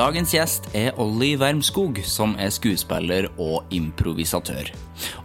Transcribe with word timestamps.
Dagens 0.00 0.30
gjest 0.32 0.68
er 0.72 0.94
Olli 1.02 1.34
Wermskog, 1.36 1.98
som 2.08 2.30
er 2.40 2.48
skuespiller 2.54 3.26
og 3.36 3.68
improvisatør. 3.74 4.70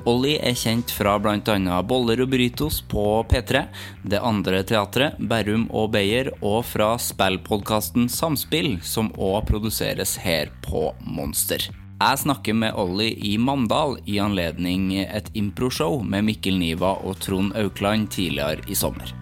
Olli 0.10 0.34
er 0.36 0.58
kjent 0.60 0.92
fra 0.92 1.14
bl.a. 1.22 1.78
Boller 1.88 2.26
og 2.26 2.34
burritos 2.34 2.82
på 2.92 3.06
P3, 3.32 3.62
Det 4.04 4.20
andre 4.20 4.66
teatret, 4.68 5.16
Berrum 5.32 5.70
og 5.72 5.94
Beyer, 5.96 6.34
og 6.42 6.66
fra 6.68 6.92
spillpodkasten 7.00 8.10
Samspill, 8.12 8.82
som 8.84 9.14
òg 9.16 9.46
produseres 9.48 10.18
her 10.20 10.52
på 10.66 10.90
Monster. 11.08 11.70
Jeg 11.96 12.24
snakker 12.26 12.58
med 12.60 12.76
Olli 12.76 13.14
i 13.32 13.38
Mandal 13.40 14.02
i 14.04 14.20
anledning 14.20 14.90
et 15.06 15.32
improshow 15.40 16.02
med 16.04 16.28
Mikkel 16.28 16.60
Niva 16.60 16.98
og 17.00 17.22
Trond 17.24 17.56
Aukland 17.56 18.12
tidligere 18.12 18.68
i 18.68 18.76
sommer. 18.76 19.16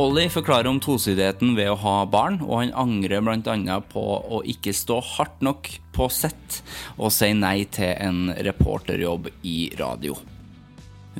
Olli 0.00 0.30
forklarer 0.32 0.64
om 0.70 0.78
tosidigheten 0.80 1.50
ved 1.58 1.68
å 1.74 1.80
ha 1.82 1.94
barn, 2.08 2.38
og 2.40 2.62
han 2.62 2.70
angrer 2.72 3.20
bl.a. 3.20 3.74
på 3.84 4.00
å 4.32 4.38
ikke 4.48 4.72
stå 4.72 4.96
hardt 5.04 5.42
nok 5.44 5.68
på 5.92 6.06
sett 6.08 6.62
og 6.96 7.12
si 7.12 7.28
nei 7.36 7.66
til 7.68 7.92
en 8.00 8.30
reporterjobb 8.32 9.28
i 9.44 9.58
radio. 9.76 10.16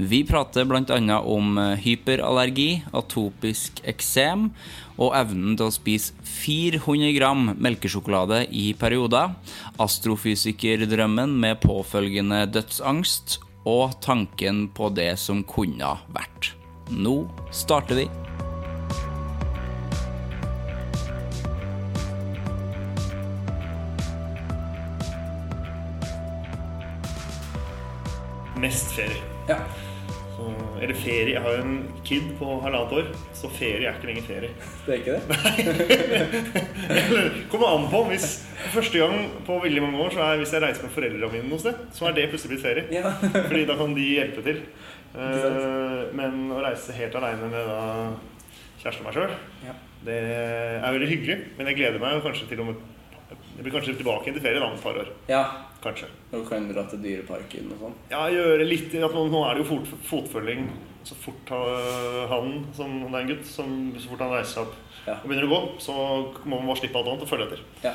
Vi 0.00 0.22
prater 0.24 0.64
bl.a. 0.64 1.18
om 1.18 1.60
hyperallergi, 1.82 2.80
atopisk 2.96 3.82
eksem 3.84 4.48
og 4.96 5.12
evnen 5.18 5.60
til 5.60 5.66
å 5.68 5.76
spise 5.76 6.16
400 6.40 7.12
gram 7.18 7.52
melkesjokolade 7.60 8.46
i 8.48 8.70
perioder, 8.80 9.36
astrofysikerdrømmen 9.76 11.36
med 11.44 11.60
påfølgende 11.66 12.46
dødsangst 12.56 13.42
og 13.68 14.00
tanken 14.00 14.70
på 14.72 14.88
det 14.96 15.12
som 15.20 15.44
kunne 15.44 15.98
vært. 16.16 16.54
Nå 16.88 17.26
starter 17.52 18.06
vi. 18.06 18.10
Mest 28.60 28.92
ferie. 28.96 29.22
Ja. 29.48 29.56
Så, 30.36 30.44
eller 30.80 30.94
ferie. 30.96 31.32
Jeg 31.34 31.42
har 31.44 31.50
jo 31.58 31.62
en 31.64 31.78
kid 32.06 32.22
på 32.38 32.46
halvannet 32.64 32.92
år, 32.96 33.06
så 33.36 33.46
ferie 33.52 33.86
er 33.88 33.94
ikke 33.98 34.08
lenger 34.10 34.24
ferie. 34.28 34.50
Det 34.86 34.92
er 34.94 34.98
ikke 35.00 35.14
det? 35.16 35.22
Nei. 35.34 35.54
Kommer 37.52 37.68
an 37.74 37.86
på. 37.92 37.98
Hvis 38.10 38.26
Første 38.74 38.96
gang 39.00 39.16
på 39.46 39.52
veldig 39.64 39.82
mange 39.86 39.98
år 40.04 40.10
så 40.14 40.20
er 40.26 40.40
hvis 40.42 40.52
jeg 40.54 40.62
reiser 40.64 40.84
med 40.86 40.94
foreldrene 40.94 41.32
mine 41.32 41.48
noe 41.50 41.60
sted, 41.62 41.76
så 41.96 42.02
er 42.10 42.14
det 42.16 42.28
plutselig 42.32 42.52
blitt 42.54 42.64
ferie. 42.64 42.84
Ja. 42.92 43.04
Fordi 43.50 43.62
da 43.68 43.74
kan 43.80 43.90
de 43.96 44.04
hjelpe 44.14 44.40
til. 44.46 44.58
Eh, 45.10 46.00
Men 46.16 46.32
å 46.54 46.58
reise 46.64 46.94
helt 46.96 47.14
aleine 47.18 47.46
med 47.50 47.62
da 47.72 47.80
kjæresten 48.82 49.02
og 49.04 49.08
meg 49.10 49.16
sjøl, 49.16 49.32
Ja. 49.66 49.74
det 50.06 50.18
er 50.30 50.92
veldig 50.94 51.10
hyggelig. 51.10 51.36
Men 51.58 51.64
jeg 51.72 51.76
gleder 51.80 51.98
meg 52.00 52.22
kanskje 52.24 52.46
til 52.52 52.60
om 52.64 52.70
et 52.74 52.82
Jeg 53.60 53.66
blir 53.66 53.74
kanskje 53.76 53.92
tilbake 53.98 54.24
igjen 54.24 54.36
til 54.38 54.44
ferie 54.46 54.60
om 54.64 54.72
et 54.72 54.80
par 54.82 54.96
år. 55.02 55.08
ja. 55.28 55.42
Kanskje. 55.80 56.06
Og 56.36 56.42
kan 56.48 56.66
dra 56.68 56.82
til 56.88 56.98
Dyreparken 57.00 57.70
og 57.72 57.78
sånn. 57.80 57.92
Ja, 58.10 58.26
gjøre 58.28 58.66
litt 58.68 58.92
at 59.00 59.14
nå, 59.16 59.22
nå 59.32 59.38
er 59.48 59.54
det 59.56 59.62
jo 59.62 59.68
fot, 59.70 59.86
fotfølging 60.10 60.66
så 61.08 61.14
fort 61.16 61.48
ha- 61.48 62.26
han, 62.28 62.66
som 62.76 62.98
det 63.00 63.14
er 63.14 63.22
en 63.22 63.30
gutt, 63.30 63.46
som 63.48 63.70
så 63.96 64.10
fort 64.10 64.20
han 64.20 64.34
reiser 64.34 64.52
seg 64.52 64.66
opp 64.66 64.74
Ja. 65.06 65.14
og 65.14 65.24
begynner 65.30 65.48
å 65.48 65.54
gå, 65.54 65.60
så 65.80 65.94
må 66.44 66.58
man 66.60 66.66
bare 66.68 66.76
slippe 66.82 66.96
alt 67.00 67.08
annet 67.08 67.22
og 67.24 67.28
følge 67.32 67.46
etter. 67.48 67.62
Ja. 67.82 67.94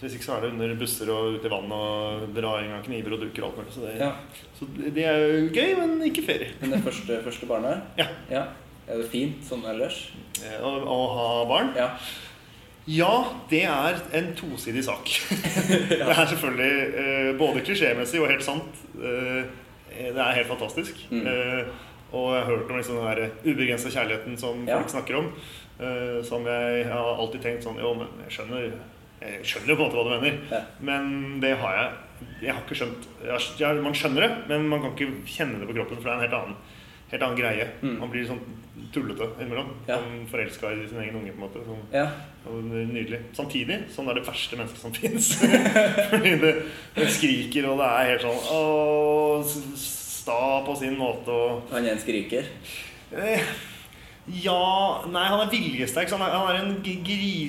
Hvis 0.00 0.14
ikke 0.14 0.22
så 0.28 0.36
er 0.36 0.40
det 0.46 0.52
under 0.54 0.74
busser 0.78 1.10
og 1.10 1.34
ute 1.34 1.50
i 1.50 1.50
vann 1.50 1.72
og 1.74 2.30
drawing 2.38 2.70
av 2.78 2.84
kniver 2.86 3.12
og 3.18 3.20
duker 3.26 3.42
og 3.42 3.50
alt 3.50 3.58
mulig. 3.58 3.74
Så 3.74 3.80
det, 3.88 3.98
Ja. 3.98 4.12
så 4.54 4.70
det 4.94 5.04
er 5.04 5.18
jo 5.18 5.48
gøy, 5.50 5.76
men 5.82 5.98
ikke 6.06 6.22
ferie. 6.24 6.52
Men 6.60 6.70
det 6.70 6.84
første, 6.86 7.18
første 7.26 7.46
barnet? 7.50 7.82
Ja. 7.98 8.06
ja. 8.30 8.44
Er 8.88 9.02
det 9.02 9.10
fint 9.10 9.42
sånn 9.42 9.66
ellers? 9.66 10.12
Eh, 10.46 10.62
Å, 10.62 10.70
å 10.86 11.00
ha 11.18 11.44
barn? 11.44 11.74
Ja. 11.74 11.90
Ja, 12.90 13.12
det 13.50 13.62
er 13.70 13.98
en 14.18 14.32
tosidig 14.38 14.82
sak. 14.86 15.10
Det 15.90 16.00
er 16.00 16.26
selvfølgelig 16.26 16.76
eh, 17.02 17.30
både 17.38 17.62
klisjémessig 17.66 18.18
og 18.22 18.30
helt 18.32 18.42
sant. 18.46 18.80
Eh, 18.98 19.42
det 20.00 20.16
er 20.22 20.36
helt 20.38 20.48
fantastisk. 20.48 20.96
Mm. 21.10 21.26
Eh, 21.28 21.66
og 22.16 22.28
jeg 22.34 22.42
har 22.42 22.48
hørt 22.50 22.70
om 22.72 22.78
liksom 22.80 22.96
den 22.98 23.06
der 23.20 23.34
ubegrensa 23.44 23.90
kjærligheten 23.94 24.38
som 24.40 24.64
Ja. 24.66 24.78
folk 24.80 24.90
snakker 24.90 25.18
om. 25.20 25.28
Som 26.26 26.44
jeg, 26.44 26.82
har 26.90 27.14
alltid 27.16 27.40
tenkt 27.40 27.62
sånn 27.64 27.78
Jo, 27.80 27.94
men 27.96 28.08
jeg 28.26 28.34
skjønner 28.34 28.66
Jeg 29.22 29.46
skjønner 29.48 29.70
jo 29.72 29.76
på 29.78 29.84
en 29.86 29.88
måte 29.88 29.96
hva 29.96 30.02
du 30.04 30.10
mener. 30.12 30.40
Ja. 30.50 30.58
Men 30.84 31.06
det 31.40 31.54
har 31.62 31.76
jeg 31.78 32.26
Jeg 32.42 32.52
har 32.52 32.60
ikke 32.66 32.76
skjønt 32.82 33.06
jeg, 33.62 33.78
Man 33.86 33.96
skjønner 33.96 34.26
det, 34.26 34.30
men 34.50 34.66
man 34.68 34.82
kan 34.84 34.92
ikke 34.92 35.22
kjenne 35.38 35.62
det 35.62 35.68
på 35.70 35.76
kroppen, 35.78 35.96
for 36.02 36.04
det 36.04 36.12
er 36.12 36.18
en 36.18 36.24
helt 36.26 36.36
annen, 36.40 36.58
helt 37.10 37.22
annen 37.22 37.38
greie. 37.38 37.68
Mm. 37.82 37.96
Man 38.00 38.10
blir 38.12 38.26
sånn 38.28 38.40
tullete 38.94 39.26
innimellom. 39.38 39.72
Ja. 39.86 39.98
Sånn 40.00 40.26
forelska 40.30 40.70
i 40.74 40.86
sin 40.90 40.98
egen 41.02 41.16
unge, 41.20 41.32
på 41.34 41.40
en 41.40 41.44
måte. 41.46 41.64
Sånn. 41.66 41.82
Ja. 41.94 42.06
Nydelig. 42.90 43.20
Samtidig 43.36 43.80
som 43.92 44.06
det 44.08 44.14
er 44.16 44.20
det 44.22 44.28
verste 44.30 44.56
mennesket 44.56 44.80
som 44.80 44.94
fins. 45.00 45.32
Fordi 46.10 46.36
det, 46.42 46.52
det 46.96 47.08
skriker, 47.12 47.68
og 47.70 47.78
det 47.82 47.88
er 47.90 48.12
helt 48.14 48.24
sånn 48.24 48.46
Åh, 48.56 49.50
sta 49.82 50.38
på 50.66 50.74
sin 50.80 50.96
måte 51.00 51.32
og 51.34 51.68
Han 51.74 51.84
er 51.86 51.94
en 51.96 52.00
skriker? 52.02 52.48
eh, 53.12 53.44
Ja 54.40 54.56
Nei, 55.10 55.24
han 55.26 55.40
er 55.44 55.50
viljesterk. 55.52 56.08
så 56.10 56.16
Han 56.18 56.26
er, 56.28 56.34
han 56.38 56.48
er, 56.54 56.58
en, 56.62 56.74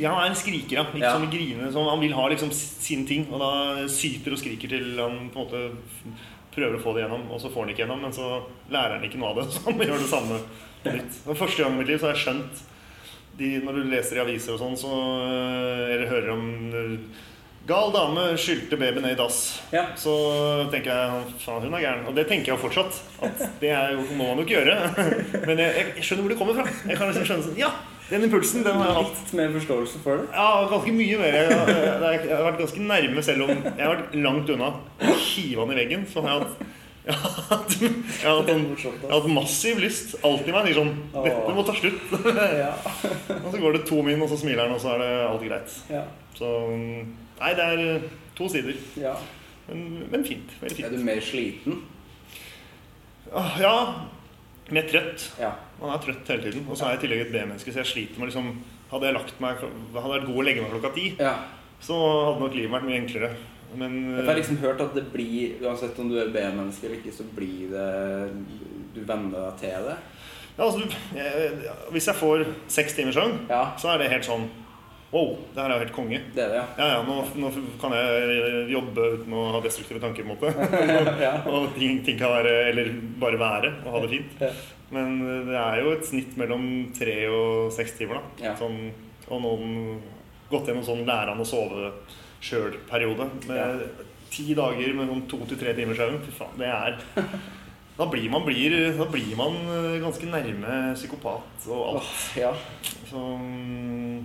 han 0.04 0.22
er 0.26 0.30
en 0.32 0.36
skriker, 0.40 0.78
ja. 0.80 0.86
Ikke 0.92 1.04
Ja. 1.06 1.14
sånn 1.16 1.28
en 1.28 1.34
griner. 1.34 1.72
Sånn, 1.72 1.90
han 1.90 2.00
vil 2.04 2.14
ha 2.18 2.28
liksom 2.32 2.52
sin 2.52 3.06
ting, 3.08 3.28
og 3.32 3.40
da 3.44 3.88
syter 3.92 4.34
og 4.36 4.40
skriker 4.42 4.70
til 4.76 4.98
han 5.00 5.30
på 5.34 5.40
en 5.40 5.46
måte 5.46 5.62
prøver 6.56 6.76
å 6.78 6.82
få 6.84 6.94
det 6.98 7.06
gjennom, 7.06 7.24
og 7.32 7.40
så 7.42 7.50
får 7.54 7.64
han 7.66 7.72
ikke 7.74 7.84
gjennom, 7.86 8.02
men 8.04 8.14
så 8.16 8.28
lærer 8.74 8.98
han 8.98 9.06
ikke 9.08 9.22
noe 9.22 9.32
av 9.32 9.42
det. 9.42 9.48
Så 9.56 9.64
han 9.70 9.80
gjør 9.80 10.02
det 10.04 10.12
samme 10.12 10.40
nytt. 10.86 11.20
Første 11.32 11.64
gang 11.64 11.76
i 11.76 11.80
mitt 11.82 11.92
liv 11.92 12.00
så 12.02 12.10
har 12.10 12.16
jeg 12.18 12.24
skjønt 12.26 12.62
de, 13.40 13.50
Når 13.64 13.78
du 13.78 13.84
leser 13.92 14.18
i 14.20 14.24
aviser 14.26 14.54
og 14.58 14.60
sånn, 14.60 14.74
så 14.78 14.90
eh, 15.24 15.94
Eller 15.96 16.10
hører 16.12 16.32
om 16.34 16.48
eh, 16.76 16.96
Gal 17.70 17.92
dame 17.94 18.24
skylte 18.42 18.76
baby 18.82 19.04
ned 19.04 19.14
i 19.14 19.18
dass. 19.20 19.38
Ja. 19.72 19.84
Så 19.96 20.12
tenker 20.74 20.90
jeg 20.92 21.36
faen, 21.44 21.62
hun 21.68 21.76
er 21.78 21.84
gæren. 21.86 22.08
Og 22.10 22.16
det 22.18 22.24
tenker 22.28 22.50
jeg 22.50 22.58
jo 22.58 22.64
fortsatt. 22.64 22.98
At 23.22 23.44
det 23.62 23.70
er, 23.70 23.94
jo- 23.94 24.08
må 24.18 24.32
man 24.32 24.42
jo 24.42 24.48
ikke 24.48 24.56
gjøre. 24.58 24.78
Men 25.48 25.62
jeg, 25.62 25.84
jeg 26.00 26.08
skjønner 26.08 26.26
hvor 26.26 26.34
det 26.34 26.40
kommer 26.42 26.58
fra. 26.58 26.66
Jeg 26.90 26.98
kan 26.98 27.12
liksom 27.12 27.28
skjønne 27.30 27.46
sånn 27.46 27.60
Ja, 27.62 27.70
Den 28.12 28.28
impulsen 28.28 28.66
den 28.66 28.76
har 28.76 28.90
jeg 28.90 28.98
hatt. 29.00 29.20
Litt 29.22 29.34
mer 29.40 29.56
forståelse 29.56 30.04
for 30.04 30.20
det. 30.20 30.28
Ja, 30.36 30.68
ganske 30.68 30.94
mye 30.96 31.18
mer. 31.22 31.38
Jeg, 31.40 31.48
jeg, 31.48 32.22
jeg, 32.28 32.36
har 32.36 32.46
vært 32.50 32.62
ganske 32.66 32.86
nærme, 32.92 33.24
selv 33.24 33.46
om 33.48 33.54
jeg 33.56 33.80
har 33.80 33.96
vært 33.96 34.16
langt 34.20 34.52
unna. 34.52 34.72
Hiva 35.00 35.66
den 35.66 35.76
i 35.76 35.82
veggen. 35.82 36.06
Så 36.12 36.24
har 36.26 36.34
jeg 36.36 36.46
hatt 36.46 36.70
jeg 37.02 37.16
har 37.18 37.32
hatt, 37.50 37.72
jeg 37.82 38.28
har 38.28 38.36
hatt, 38.38 38.50
en, 38.54 38.66
jeg 38.78 39.08
har 39.10 39.16
hatt 39.16 39.32
massiv 39.34 39.80
lyst. 39.82 40.14
Alltid 40.28 40.54
meg 40.54 40.68
sier 40.68 40.78
sånn 40.78 40.92
Dette 41.16 41.56
må 41.58 41.64
ta 41.66 41.74
slutt. 41.74 42.12
Ja. 42.62 42.76
Og 43.40 43.48
så 43.50 43.58
går 43.58 43.78
det 43.78 43.82
to 43.90 44.04
min, 44.06 44.22
og 44.22 44.30
så 44.30 44.38
smiler 44.38 44.68
han, 44.68 44.76
og 44.76 44.84
så 44.84 44.94
er 44.94 45.02
det 45.02 45.12
alt 45.26 45.46
greit. 45.48 45.78
Ja. 45.90 46.04
Så 46.38 46.52
Nei, 46.62 47.54
det 47.58 47.66
er 47.66 47.82
eh, 47.88 48.10
to 48.38 48.50
sider. 48.54 48.78
ja. 49.02 49.16
Men, 49.72 49.82
men 50.12 50.24
fint. 50.28 50.50
Veldig 50.62 50.84
Er 50.84 50.94
du 50.94 51.04
mer 51.06 51.22
sliten? 51.24 51.82
Ja, 53.62 53.76
mer 54.74 54.88
trøtt. 54.90 55.30
Ja. 55.40 55.54
Man 55.82 55.96
er 55.96 56.02
trøtt 56.04 56.28
hele 56.30 56.44
tiden. 56.46 56.66
Og 56.70 56.78
så 56.78 56.86
er 56.86 56.94
jeg 56.96 57.00
i 57.00 57.02
tillegg 57.08 57.22
et 57.26 57.32
B-menneske, 57.34 57.72
så 57.74 57.82
jeg 57.82 57.90
sliter 57.94 58.20
med 58.22 58.30
liksom 58.32 58.52
Hadde 58.92 59.08
jeg 59.08 59.16
lagt 59.16 59.38
meg 59.42 59.62
Hadde 59.64 60.12
vært 60.12 60.28
god 60.28 60.40
å 60.42 60.44
legge 60.46 60.62
meg 60.66 60.72
klokka 60.76 60.90
ti, 60.98 61.06
ja. 61.20 61.32
så 61.82 61.96
hadde 62.28 62.42
nok 62.44 62.58
livet 62.58 62.74
vært 62.76 62.88
mye 62.90 63.00
enklere. 63.02 63.30
Men 63.80 63.94
Jeg 64.18 64.26
har 64.28 64.36
liksom 64.36 64.58
hørt 64.60 64.82
at 64.84 64.94
det 64.98 65.06
blir, 65.14 65.54
uansett 65.64 66.00
om 66.04 66.10
du 66.12 66.18
er 66.20 66.34
B-menneske 66.34 66.86
eller 66.90 66.98
ikke, 67.00 67.14
så 67.16 67.24
blir 67.38 67.72
det 67.72 67.86
Du 68.94 69.00
venner 69.08 69.46
deg 69.48 69.62
til 69.62 69.86
det. 69.88 69.96
ja, 70.58 70.66
altså, 70.66 70.82
jeg, 71.16 71.52
hvis 71.96 72.08
jeg 72.12 72.16
får 72.20 72.44
seks 72.68 72.94
timers 72.98 73.16
søvn, 73.16 73.38
Ja, 73.50 73.62
så 73.80 73.94
er 73.94 74.02
det 74.04 74.10
helt 74.12 74.28
sånn 74.28 74.50
Wow, 75.12 75.34
det 75.52 75.60
her 75.60 75.68
er 75.68 75.76
jo 75.76 75.84
helt 75.84 75.96
konge. 75.96 76.20
det 76.32 76.46
det, 76.54 76.56
ja. 76.56 76.66
Ja, 76.78 76.86
ja, 76.94 77.00
nå, 77.04 77.18
nå 77.36 77.50
kan 77.82 77.96
jeg 77.98 78.70
jobbe 78.72 79.08
uten 79.18 79.36
å 79.36 79.42
ha 79.58 79.60
destruktive 79.64 80.00
tanker, 80.00 80.24
på 80.24 80.32
en 80.32 80.38
måte. 80.38 80.86
ja. 81.26 81.34
Og 81.52 81.74
ting, 81.76 82.00
ting 82.06 82.20
kan 82.20 82.32
være 82.38 82.54
Eller 82.70 82.94
bare 83.20 83.42
være 83.42 83.74
og 83.84 83.98
ha 83.98 84.04
det 84.06 84.14
fint. 84.14 84.40
Ja. 84.40 84.54
Men 84.92 85.20
det 85.48 85.60
er 85.60 85.82
jo 85.84 85.94
et 85.96 86.08
snitt 86.08 86.34
mellom 86.40 86.66
tre 86.96 87.16
og 87.32 87.70
seks 87.76 87.96
timer, 88.00 88.20
da. 88.40 88.56
Sånn, 88.60 88.90
og 89.32 89.40
noen 89.44 90.02
gått 90.52 90.68
gjennom 90.68 90.84
sånn 90.84 91.06
lære 91.08 91.32
han 91.32 91.44
å 91.44 91.48
sove 91.48 91.94
sjøl-periode. 92.44 93.28
Med 93.48 93.86
ti 94.32 94.52
dager 94.58 94.94
med 94.98 95.12
sånn 95.12 95.26
to 95.32 95.42
til 95.50 95.60
tre 95.60 95.76
timers 95.78 96.00
søvn. 96.00 96.20
Fy 96.26 96.36
faen, 96.36 96.60
det 96.60 96.72
er 96.72 97.00
da 98.00 98.08
blir, 98.10 98.28
man, 98.34 98.46
blir, 98.48 98.76
da 98.98 99.08
blir 99.12 99.34
man 99.40 99.58
eh, 99.76 99.98
ganske 100.02 100.28
nærme 100.32 100.78
psykopat 100.98 101.68
og 101.70 101.82
alt. 101.92 102.06
Oh, 102.06 102.14
ja. 102.40 102.52
Så, 103.10 103.24
mm, 103.38 104.22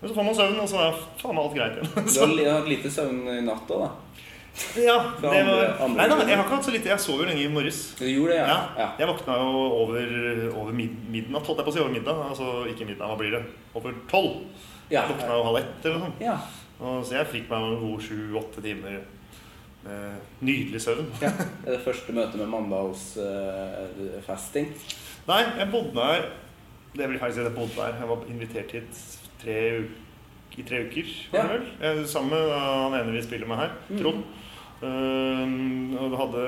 men 0.00 0.06
så 0.10 0.14
får 0.14 0.24
man 0.28 0.34
søvn, 0.38 0.60
og 0.62 0.68
så 0.70 0.76
er 0.84 0.92
faen 1.18 1.34
meg 1.34 1.42
alt 1.44 1.56
greit 1.58 1.74
igjen. 1.78 1.90
Du 2.38 2.44
har 2.44 2.54
hatt 2.60 2.70
lite 2.70 2.88
søvn 2.94 3.18
i 3.34 3.40
natt 3.46 3.68
òg, 3.74 3.80
da? 3.82 3.90
ja, 4.82 4.96
det 5.22 5.28
var, 5.46 5.60
andre 5.84 5.98
nei 6.00 6.06
da, 6.10 6.14
jeg 6.26 6.34
har 6.34 6.42
ikke 6.44 6.56
hatt 6.56 6.66
så 6.66 6.72
lite. 6.74 6.88
Jeg 6.90 6.98
sov 7.04 7.20
jo 7.22 7.26
lenge 7.28 7.44
i 7.44 7.50
morges. 7.52 7.78
Du 7.98 8.04
gjorde 8.08 8.32
det, 8.34 8.40
ja? 8.42 8.56
Ja, 8.78 8.88
jeg 8.98 9.06
våkna 9.10 9.32
jo 9.38 9.48
over, 9.84 10.04
over 10.50 10.72
mid 10.74 10.92
midnatt, 11.14 11.46
holdt 11.46 11.58
jeg 11.62 11.66
på 11.68 11.70
å 11.70 11.74
si. 11.76 11.82
Over 11.84 11.94
middag. 11.94 12.16
Altså 12.32 12.46
ikke 12.72 12.88
middag, 12.88 13.06
hva 13.06 13.16
blir 13.20 13.32
det? 13.36 13.42
Over 13.78 13.90
tolv. 14.10 14.34
Ja. 14.90 15.00
Jeg 15.04 15.10
våkna 15.12 15.32
jo 15.36 15.44
halv 15.50 15.58
ett 15.60 15.78
eller 15.84 15.98
noe 16.00 16.06
sånt. 16.08 16.20
ja. 16.24 16.36
Og 16.78 17.02
så 17.06 17.12
jeg 17.18 17.26
fikk 17.32 17.46
meg 17.50 17.58
en 17.66 17.80
god 17.82 17.98
sju-åtte 18.06 18.60
timer 18.62 18.96
med 19.82 20.02
nydelig 20.46 20.80
søvn. 20.84 21.08
ja. 21.22 21.30
Er 21.66 21.70
det 21.76 21.82
første 21.86 22.10
møtet 22.14 22.38
med 22.42 22.48
mandalsfasting? 22.54 24.66
Nei, 25.28 25.42
jeg 25.58 25.66
bodde 25.72 26.00
her 26.10 26.22
Det 26.94 27.08
blir 27.10 27.18
feil 27.20 27.32
si 27.34 27.40
at 27.42 27.48
jeg 27.50 27.56
bodde 27.58 27.78
her. 27.82 27.94
Jeg 28.00 28.08
var 28.10 28.18
invitert 28.30 28.70
hit 28.78 28.94
tre, 29.42 29.84
i 30.58 30.62
tre 30.66 30.80
uker. 30.88 31.06
var 31.32 31.42
det 31.42 31.48
Ja. 31.48 31.48
vel? 31.52 31.66
Jeg, 31.98 32.06
sammen 32.08 32.30
med 32.30 32.50
han 32.58 32.94
ene 33.00 33.12
vi 33.16 33.22
spiller 33.22 33.46
med 33.46 33.58
her, 33.58 33.70
Mm. 33.90 33.98
Trond. 34.02 34.24
Um, 34.80 35.96
og 35.98 36.10
vi 36.12 36.16
hadde 36.20 36.42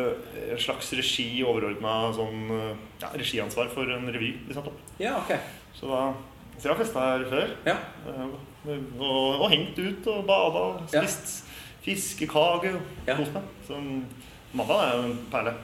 en 0.53 0.59
slags 0.63 0.93
regi, 0.95 1.43
overordna 1.43 2.13
sånn 2.15 2.45
uh, 2.55 2.77
ja, 3.03 3.09
regiansvar 3.19 3.67
for 3.73 3.91
en 3.91 4.07
revy 4.15 4.33
vi 4.47 4.55
satte 4.55 4.71
opp. 4.71 4.79
ja, 5.03 5.17
okay. 5.19 5.39
Så 5.75 5.89
da 5.91 6.15
Så 6.57 6.69
jeg 6.69 6.77
har 6.77 6.85
festa 6.85 7.01
her 7.01 7.25
før. 7.31 7.51
Ja. 7.67 7.77
uh, 8.07 8.29
og, 9.01 9.41
og 9.41 9.51
hengt 9.51 9.79
ut 9.79 10.07
og 10.13 10.27
bada. 10.29 10.63
og 10.77 10.89
Spist 10.93 11.47
fiskekake 11.83 12.75
og 12.77 12.81
Ja. 13.09 13.17
kost 13.17 13.33
meg. 13.33 13.43
Så 13.67 13.79
mandag 14.55 14.79
er 14.85 14.97
jo 14.99 15.03
en 15.11 15.19
perle. 15.33 15.55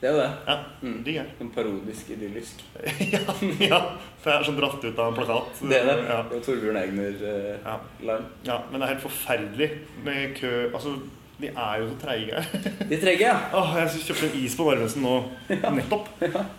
Det 0.00 0.08
er 0.08 0.12
jo 0.12 0.20
det. 0.20 0.30
Ja, 0.46 0.56
Mm. 0.82 0.96
digg 1.04 1.16
er 1.16 1.28
En 1.40 1.50
parodisk 1.50 2.10
idyllisk. 2.12 2.62
ja, 3.14 3.20
ja, 3.64 3.78
det 4.24 4.32
er 4.32 4.44
sånn 4.44 4.58
dratt 4.58 4.84
ut 4.84 4.98
av 4.98 5.08
en 5.08 5.16
plakat. 5.16 5.60
Det 5.70 5.78
er 5.80 5.86
det. 5.88 5.94
Ja, 6.10 6.18
er 6.20 6.42
Torbjørn 6.44 6.78
Egner 6.82 7.20
ja, 7.22 7.30
eh, 7.32 7.68
ja. 8.04 8.18
ja, 8.44 8.58
men 8.70 8.80
det 8.80 8.86
er 8.88 8.92
helt 8.92 9.06
forferdelig 9.06 9.70
med 10.04 10.34
kø. 10.36 10.52
Altså, 10.74 10.92
de 11.40 11.48
er 11.52 11.80
jo 11.80 11.88
så 11.90 11.96
treige. 12.00 12.42
De 12.90 12.98
trege, 13.00 13.24
ja. 13.24 13.36
Åh, 13.58 13.74
jeg 13.80 14.04
kjøpte 14.06 14.28
en 14.30 14.38
is 14.44 14.56
på 14.56 14.68
Narvesen 14.68 15.04
nå 15.04 15.14
nettopp. 15.80 16.10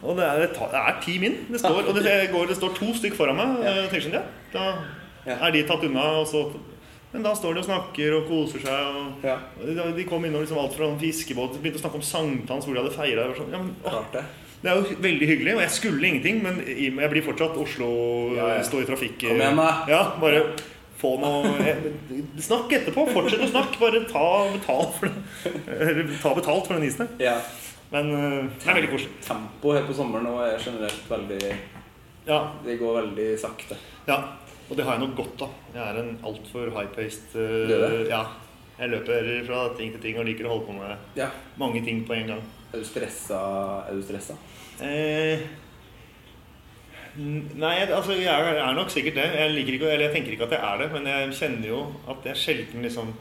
Og 0.04 0.18
det 0.18 0.26
er, 0.28 0.44
det 0.48 0.82
er 0.82 1.00
ti 1.06 1.18
min. 1.22 1.38
Det 1.50 1.62
står, 1.62 1.84
og 1.88 1.98
det, 2.02 2.18
går, 2.34 2.50
det 2.52 2.58
står 2.60 2.74
to 2.78 2.94
stykk 2.98 3.18
foran 3.18 3.38
meg. 3.40 3.56
Ja. 3.66 3.76
Jeg 3.84 3.94
tenker 3.94 4.18
ja, 4.18 4.26
da 4.54 5.38
er 5.38 5.56
de 5.56 5.64
tatt 5.68 5.86
unna. 5.88 6.10
Og 6.22 6.28
så, 6.30 6.44
men 7.18 7.26
da 7.26 7.34
står 7.38 7.58
de 7.58 7.62
og 7.64 7.68
snakker 7.68 8.16
og 8.20 8.28
koser 8.30 8.64
seg. 8.64 8.98
Og, 9.02 9.26
Ja. 9.28 9.38
de, 9.60 9.76
de 9.98 10.06
kom 10.10 10.24
innom 10.28 10.44
liksom 10.46 10.60
alt 10.62 10.76
fra 10.78 10.88
en 10.88 11.00
fiskebåt 11.02 11.54
De 11.58 11.60
begynte 11.64 11.82
å 11.82 11.84
snakke 11.84 12.00
om 12.00 12.06
sankthans, 12.06 12.66
hvor 12.68 12.78
de 12.78 12.84
hadde 12.84 12.96
feira. 12.96 13.28
Sånn. 13.38 13.52
Ja, 13.52 13.60
men, 13.66 13.76
det. 14.14 14.24
det 14.64 14.72
er 14.72 14.80
jo 14.82 14.96
veldig 15.04 15.28
hyggelig, 15.34 15.54
og 15.58 15.62
jeg 15.66 15.76
skulle 15.76 16.08
ingenting, 16.14 16.42
men 16.46 16.62
jeg 16.66 17.12
blir 17.14 17.26
fortsatt 17.26 17.58
Oslo, 17.62 17.92
Ja, 18.38 18.48
ja. 18.58 18.64
stå 18.66 18.82
i 18.82 18.88
trafikk 18.90 19.20
Kom 19.28 19.38
igjen, 19.42 19.60
da. 19.60 19.70
Ja, 19.92 20.02
bare 20.22 20.46
få 20.98 21.12
noe 21.22 21.76
Snakk 22.42 22.72
etterpå. 22.74 23.04
Fortsett 23.14 23.44
å 23.46 23.52
snakke. 23.52 23.78
Bare 23.84 24.00
ta 24.10 24.26
betalt 24.56 24.96
for 24.98 25.12
det. 25.12 26.08
Ta 26.24 26.32
betalt 26.38 26.66
for 26.70 26.74
den 26.78 26.88
isen 26.88 27.06
der. 27.06 27.28
Ja. 27.28 27.36
Men 27.92 28.10
øh, 28.12 28.48
det 28.60 28.68
er 28.68 28.80
veldig 28.82 28.90
koselig. 28.96 29.12
Tempoet 29.24 29.78
her 29.78 29.86
på 29.88 29.94
sommeren 29.96 30.26
nå 30.28 30.34
er 30.44 30.58
generelt 30.60 31.06
veldig 31.08 31.54
Ja, 32.28 32.40
Det 32.66 32.80
går 32.82 32.98
veldig 33.02 33.28
sakte. 33.40 33.78
ja. 34.10 34.18
Og 34.70 34.76
det 34.76 34.84
har 34.84 34.98
jeg 34.98 35.04
nok 35.06 35.16
godt 35.16 35.46
av. 35.48 35.54
Jeg 35.74 35.84
er 35.84 36.00
en 36.02 36.12
altfor 36.28 36.72
high-paced 36.76 37.38
uh? 37.40 38.10
Ja. 38.10 38.24
Jeg 38.78 38.92
løper 38.92 39.30
fra 39.48 39.62
ting 39.78 39.94
til 39.96 40.02
ting 40.04 40.20
og 40.22 40.28
liker 40.28 40.46
å 40.46 40.52
holde 40.54 40.68
på 40.68 40.76
med 40.78 41.16
Ja. 41.18 41.32
mange 41.58 41.82
ting 41.86 42.04
på 42.06 42.14
en 42.14 42.28
gang. 42.36 42.44
Er 42.74 42.84
du 42.84 42.86
stressa? 42.86 43.40
Er 43.90 43.96
du 43.98 44.04
stressa? 44.06 44.36
Eh, 44.84 45.42
nei, 47.58 47.74
altså 47.88 48.14
jeg 48.14 48.28
er, 48.30 48.60
er 48.62 48.76
nok 48.78 48.92
sikkert 48.94 49.18
det. 49.18 49.26
Jeg, 49.40 49.56
liker 49.56 49.78
ikke, 49.80 49.90
eller 49.90 50.06
jeg 50.10 50.16
tenker 50.18 50.36
ikke 50.36 50.50
at 50.50 50.56
jeg 50.58 50.62
er 50.68 50.84
det, 50.84 50.92
men 50.94 51.10
jeg 51.10 51.34
kjenner 51.40 51.72
jo 51.72 51.80
at 52.14 52.30
jeg 52.30 52.42
sjelden 52.44 52.86
liksom 52.86 53.14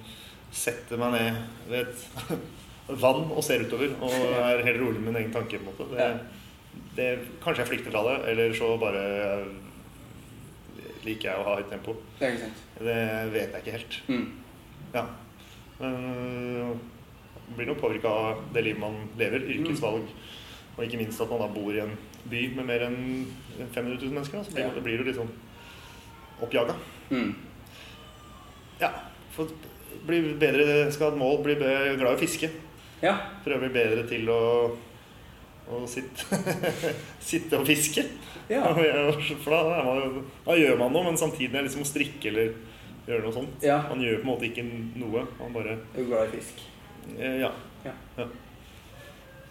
setter 0.57 1.01
meg 1.01 1.15
ned 1.17 1.41
ved 1.71 1.87
et 1.87 2.43
vann 3.03 3.31
og 3.33 3.43
ser 3.45 3.65
utover 3.67 3.97
og 4.05 4.13
er 4.37 4.65
helt 4.67 4.83
rolig 4.83 5.01
med 5.01 5.13
min 5.13 5.23
egen 5.23 5.33
tanke. 5.33 5.59
på 5.63 5.73
en 5.73 5.73
måte. 5.73 5.89
Det, 5.97 6.11
det, 6.99 7.09
kanskje 7.43 7.65
jeg 7.65 7.71
flykter 7.73 7.95
fra 7.97 8.05
det, 8.11 8.19
eller 8.35 8.53
så 8.61 8.75
bare 8.83 9.07
liker 11.07 11.31
jeg 11.31 11.41
å 11.41 11.47
ha 11.47 11.55
høyt 11.61 11.71
tempo. 11.73 11.95
Sant. 12.21 12.65
Det 12.79 12.99
vet 13.33 13.55
jeg 13.57 13.63
ikke 13.63 13.77
helt. 13.79 13.97
Mm. 14.11 14.27
Ja. 14.95 15.05
Men 15.81 15.97
øh, 16.11 16.77
blir 17.57 17.69
nok 17.71 17.81
påvirka 17.83 18.09
av 18.11 18.43
det 18.55 18.65
livet 18.67 18.81
man 18.83 18.97
lever, 19.21 19.45
yrkesvalg. 19.57 20.09
Og 20.77 20.85
ikke 20.85 21.01
minst 21.01 21.21
at 21.25 21.31
man 21.33 21.41
da 21.41 21.49
bor 21.55 21.73
i 21.73 21.81
en 21.85 21.95
by 22.29 22.43
med 22.59 22.67
mer 22.69 22.83
enn 22.89 22.99
500 23.73 23.97
000 24.03 24.13
mennesker. 24.13 24.43
Så 24.45 24.53
blir, 24.53 24.67
Ja. 24.67 24.75
det 24.75 24.83
blir 24.85 25.05
du 25.07 25.13
sånn 25.17 25.31
oppjaga. 26.45 26.75
Mm. 27.11 27.31
Ja. 28.81 28.91
For 29.37 29.49
bli 30.07 30.21
bedre, 30.39 30.91
skal 30.93 31.11
ha 31.11 31.15
et 31.15 31.21
mål, 31.21 31.41
bli 31.45 31.55
glad 31.61 32.11
i 32.13 32.15
å 32.15 32.19
fiske. 32.21 32.51
Ja. 33.03 33.15
Prøve 33.45 33.59
å 33.59 33.65
bli 33.65 33.73
bedre 33.75 34.05
til 34.09 34.29
å, 34.33 34.41
å 35.73 35.81
sitte, 35.91 36.39
sitte 37.31 37.59
og 37.61 37.67
fiske. 37.69 38.05
Ja. 38.49 38.63
For 39.43 39.51
da, 39.51 39.83
man, 39.87 40.23
da 40.47 40.57
gjør 40.59 40.79
man 40.79 40.93
noe, 40.95 41.05
men 41.09 41.19
samtidig 41.19 41.51
er 41.51 41.61
det 41.61 41.69
liksom 41.71 41.83
å 41.83 41.89
strikke 41.89 42.31
eller 42.31 42.53
gjøre 43.07 43.23
noe 43.25 43.35
sånt. 43.35 43.65
Ja. 43.67 43.81
Man 43.91 44.03
gjør 44.05 44.21
på 44.21 44.27
en 44.27 44.31
måte 44.33 44.49
ikke 44.49 44.65
noe. 45.03 45.27
Man 45.41 45.55
bare 45.57 45.77
Er 45.79 46.01
du 46.01 46.09
glad 46.11 46.29
i 46.29 46.37
fisk? 46.39 46.63
Eh, 47.17 47.41
ja. 47.43 47.51
Ja. 47.87 47.95
ja. 48.19 48.29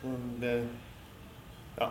Så 0.02 0.16
det 0.42 0.56
Ja. 1.80 1.90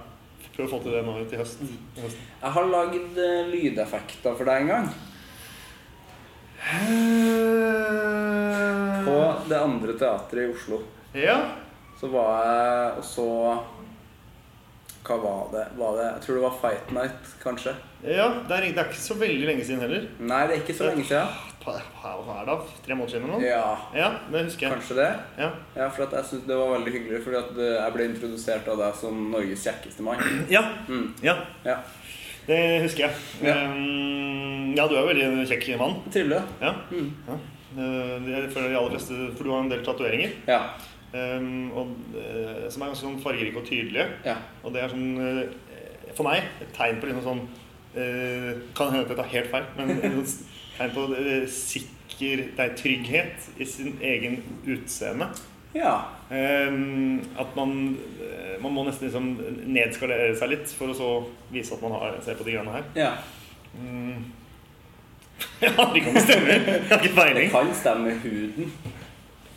Prøv 0.54 0.68
å 0.68 0.70
få 0.70 0.78
til 0.84 0.92
det 0.94 1.00
nå 1.02 1.16
til 1.26 1.40
høsten. 1.40 1.70
til 1.96 2.04
høsten. 2.06 2.26
Jeg 2.42 2.54
har 2.56 2.68
lagd 2.70 3.18
eh, 3.18 3.48
lydeffekter 3.50 4.36
for 4.38 4.46
deg 4.48 4.62
en 4.62 4.70
gang. 4.70 4.92
På 9.04 9.16
det 9.48 9.58
andre 9.60 9.96
teatret 9.98 10.44
i 10.44 10.52
Oslo. 10.52 10.80
Ja. 11.16 11.38
Så 12.00 12.08
var 12.12 12.44
jeg 12.44 12.92
og 13.00 13.04
så 13.08 13.26
Hva 15.04 15.16
var 15.20 15.48
det? 15.52 15.64
var 15.76 15.96
det? 15.98 16.04
Jeg 16.14 16.22
tror 16.24 16.36
det 16.38 16.42
var 16.46 16.54
Fight 16.62 16.92
Night, 16.96 17.32
kanskje. 17.42 17.74
ja 18.04 18.28
det, 18.48 18.56
er, 18.56 18.68
det 18.72 18.78
er 18.80 18.86
ikke 18.88 19.02
så 19.04 19.16
veldig 19.20 19.48
lenge 19.50 19.64
siden 19.68 19.82
heller. 19.84 20.06
Nei, 20.18 20.38
det 20.48 20.54
er 20.56 20.62
ikke 20.62 20.76
så 20.78 20.86
lenge 20.88 21.04
siden. 21.04 21.42
Hva 21.64 21.74
hva 22.00 22.38
er 22.42 22.48
det? 22.48 22.56
Tre 22.86 22.96
måneder 22.96 23.12
siden 23.12 23.26
eller 23.28 23.38
noe? 23.38 23.44
Ja, 23.44 23.76
Ja, 23.96 24.08
det 24.32 24.42
husker 24.46 24.66
jeg. 24.66 24.74
kanskje 24.78 24.96
det. 24.98 25.08
Ja. 25.40 25.50
Ja, 25.76 25.88
for 25.88 26.04
at 26.06 26.16
jeg 26.18 26.28
syns 26.30 26.46
det 26.48 26.56
var 26.60 26.72
veldig 26.74 26.92
hyggelig, 26.96 27.20
fordi 27.24 27.38
at 27.40 27.52
eh, 27.56 27.70
jeg 27.78 27.94
ble 27.94 28.08
introdusert 28.10 28.68
av 28.72 28.80
deg 28.82 28.98
som 29.00 29.22
Norges 29.32 29.64
kjekkeste 29.68 30.04
mann. 30.08 30.24
Ja. 30.56 30.62
Mm. 30.88 31.06
ja, 31.24 31.36
Ja, 31.64 31.78
det 32.48 32.60
husker 32.84 33.06
jeg. 33.06 33.14
Ja. 33.44 33.54
Um, 33.64 34.74
ja, 34.76 34.84
du 34.88 34.96
er 34.96 35.00
jo 35.04 35.10
veldig 35.12 35.46
kjekk 35.52 35.68
mann. 35.80 36.00
Trivelig. 36.12 36.42
Ja. 36.60 36.74
Mm. 36.92 37.12
ja. 37.28 37.38
Eh, 37.74 38.16
det 38.24 38.42
For 38.54 38.62
de 38.62 38.76
aller 38.78 38.92
fleste 38.94 39.16
For 39.34 39.44
du 39.48 39.50
har 39.50 39.64
en 39.64 39.72
del 39.72 39.80
tatoveringer. 39.86 40.36
Ja. 40.48 40.60
Um, 41.14 41.70
og, 41.78 41.90
eh, 42.18 42.64
som 42.74 42.82
er 42.82 42.88
ganske 42.90 43.04
sånn 43.06 43.20
fargerike 43.22 43.60
og 43.60 43.68
tydelige. 43.68 44.08
Ja. 44.26 44.34
Og 44.66 44.72
det 44.74 44.80
er 44.82 44.90
sånn 44.90 45.12
eh, 45.22 46.08
for 46.16 46.26
meg 46.26 46.48
et 46.62 46.72
tegn 46.74 46.98
på 46.98 47.06
liksom 47.06 47.22
sånn 47.22 47.42
uh, 47.94 48.50
Kan 48.74 48.90
hende 48.90 49.04
at 49.04 49.12
jeg 49.12 49.18
tar 49.20 49.30
helt 49.30 49.52
feil, 49.52 49.68
men 49.78 49.92
et 49.94 50.32
tegn 50.78 50.92
på 50.94 51.04
sikker 51.54 52.42
Det 52.56 52.64
er 52.64 52.74
trygghet 52.78 53.46
i 53.62 53.66
sin 53.66 53.94
egen 54.02 54.40
utseende. 54.66 55.30
Ja. 55.74 55.94
Um, 56.30 57.22
at 57.38 57.54
man, 57.58 57.96
man 58.62 58.74
må 58.74 58.84
nesten 58.86 59.06
liksom 59.08 59.30
nedskalere 59.70 60.34
seg 60.38 60.50
litt 60.50 60.74
for 60.78 60.90
å 60.90 60.98
så 60.98 61.10
vise 61.54 61.74
at 61.74 61.82
man 61.82 61.94
har, 61.98 62.18
ser 62.26 62.38
på 62.38 62.46
de 62.46 62.56
greiene 62.56 62.74
her. 62.74 62.90
ja. 62.98 63.14
Um, 63.74 64.32
Jeg 65.58 65.72
aner 65.74 65.96
ikke 65.98 66.12
om 66.12 66.14
det. 66.14 66.36
Jeg 66.38 66.84
har 66.90 67.02
ikke 67.02 67.24
Det 67.34 67.48
kan 67.50 67.72
stemme 67.74 68.04
med 68.04 68.20
huden. 68.22 68.70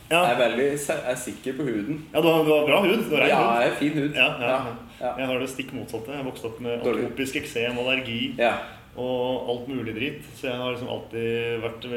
Ja, 0.09 0.21
Jeg 0.23 0.35
er 0.35 0.39
veldig 0.39 0.67
er 1.11 1.15
sikker 1.19 1.57
på 1.57 1.63
huden. 1.67 1.97
ja 2.13 2.21
du, 2.23 2.27
har, 2.31 2.43
du 2.47 2.51
har 2.53 2.65
bra 2.69 2.79
hud. 2.85 3.09
Du 3.09 3.15
har 3.15 3.27
Ja, 3.27 3.41
hud. 3.43 3.61
jeg 3.61 3.71
er 3.71 3.75
fin 3.81 3.97
hud. 3.99 4.15
Ja, 4.15 4.27
ja. 4.39 4.55
ja. 5.01 5.11
Jeg 5.19 5.27
har 5.27 5.39
det 5.43 5.49
stikk 5.51 5.73
motsatte. 5.75 6.13
Jeg 6.13 6.21
har 6.21 6.29
vokst 6.29 6.45
opp 6.47 6.61
med 6.63 6.79
atopisk 6.79 7.35
eksem, 7.41 7.77
allergi 7.83 8.21
ja. 8.39 8.53
og 8.95 9.51
alt 9.51 9.67
mulig 9.67 9.93
dritt. 9.97 10.23
Så 10.39 10.47
jeg 10.47 10.57
har 10.61 10.71
liksom 10.71 10.89
alltid 10.95 11.61
vært 11.65 11.87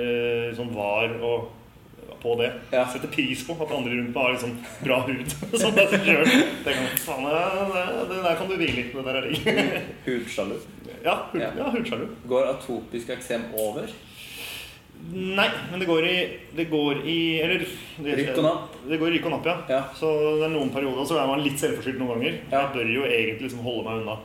sånn 0.59 0.75
var 0.75 1.15
og 1.23 1.49
på 2.21 2.35
det. 2.37 2.51
Ja. 2.75 2.83
Setter 2.93 3.09
pris 3.09 3.47
på 3.47 3.55
at 3.57 3.71
andre 3.73 3.95
rundt 3.97 4.11
meg 4.13 4.21
har 4.27 4.35
liksom 4.35 4.59
bra 4.85 4.99
hud. 5.07 5.31
Som. 5.63 5.73
Tenker 5.79 6.11
jeg, 6.11 6.27
det, 6.67 6.75
det, 8.11 8.19
der 8.27 8.37
kan 8.37 8.51
du 8.51 8.57
hvile 8.59 8.77
litt 8.77 8.95
med. 8.95 9.07
Det 9.07 9.15
der 9.15 9.23
er 9.23 9.31
digg. 9.31 9.89
Hudsjalu. 10.05 10.59
Ja, 11.05 11.15
hud, 11.33 11.41
Ja. 11.41 11.51
ja 11.57 11.71
hudsjalu. 11.73 12.07
Går 12.29 12.51
atopisk 12.57 13.15
eksem 13.17 13.47
over? 13.57 13.89
Nei, 15.11 15.47
men 15.71 15.81
det 15.81 15.87
går 15.89 16.05
i 16.07 16.17
Det 16.55 16.67
går 16.71 17.01
i 17.09 17.21
Eller 17.41 17.63
det, 17.65 18.17
Rykk 18.19 18.37
og 18.39 18.45
napp. 18.45 18.75
Det 18.87 18.99
går 19.01 19.09
i 19.09 19.15
rykk 19.17 19.31
og 19.31 19.33
napp, 19.35 19.49
ja. 19.49 19.55
Ja. 19.73 19.81
Så 19.97 20.11
det 20.41 20.45
er 20.47 20.53
noen 20.53 20.73
perioder 20.75 21.09
så 21.09 21.17
er 21.21 21.31
man 21.31 21.43
litt 21.45 21.59
selvforskyldt 21.61 21.99
noen 22.01 22.15
ganger. 22.15 22.37
Ja. 22.51 22.61
Jeg 22.61 22.75
bør 22.77 22.93
jo 22.95 23.07
egentlig 23.09 23.49
liksom 23.49 23.65
holde 23.65 23.87
meg 23.87 24.03
unna 24.03 24.19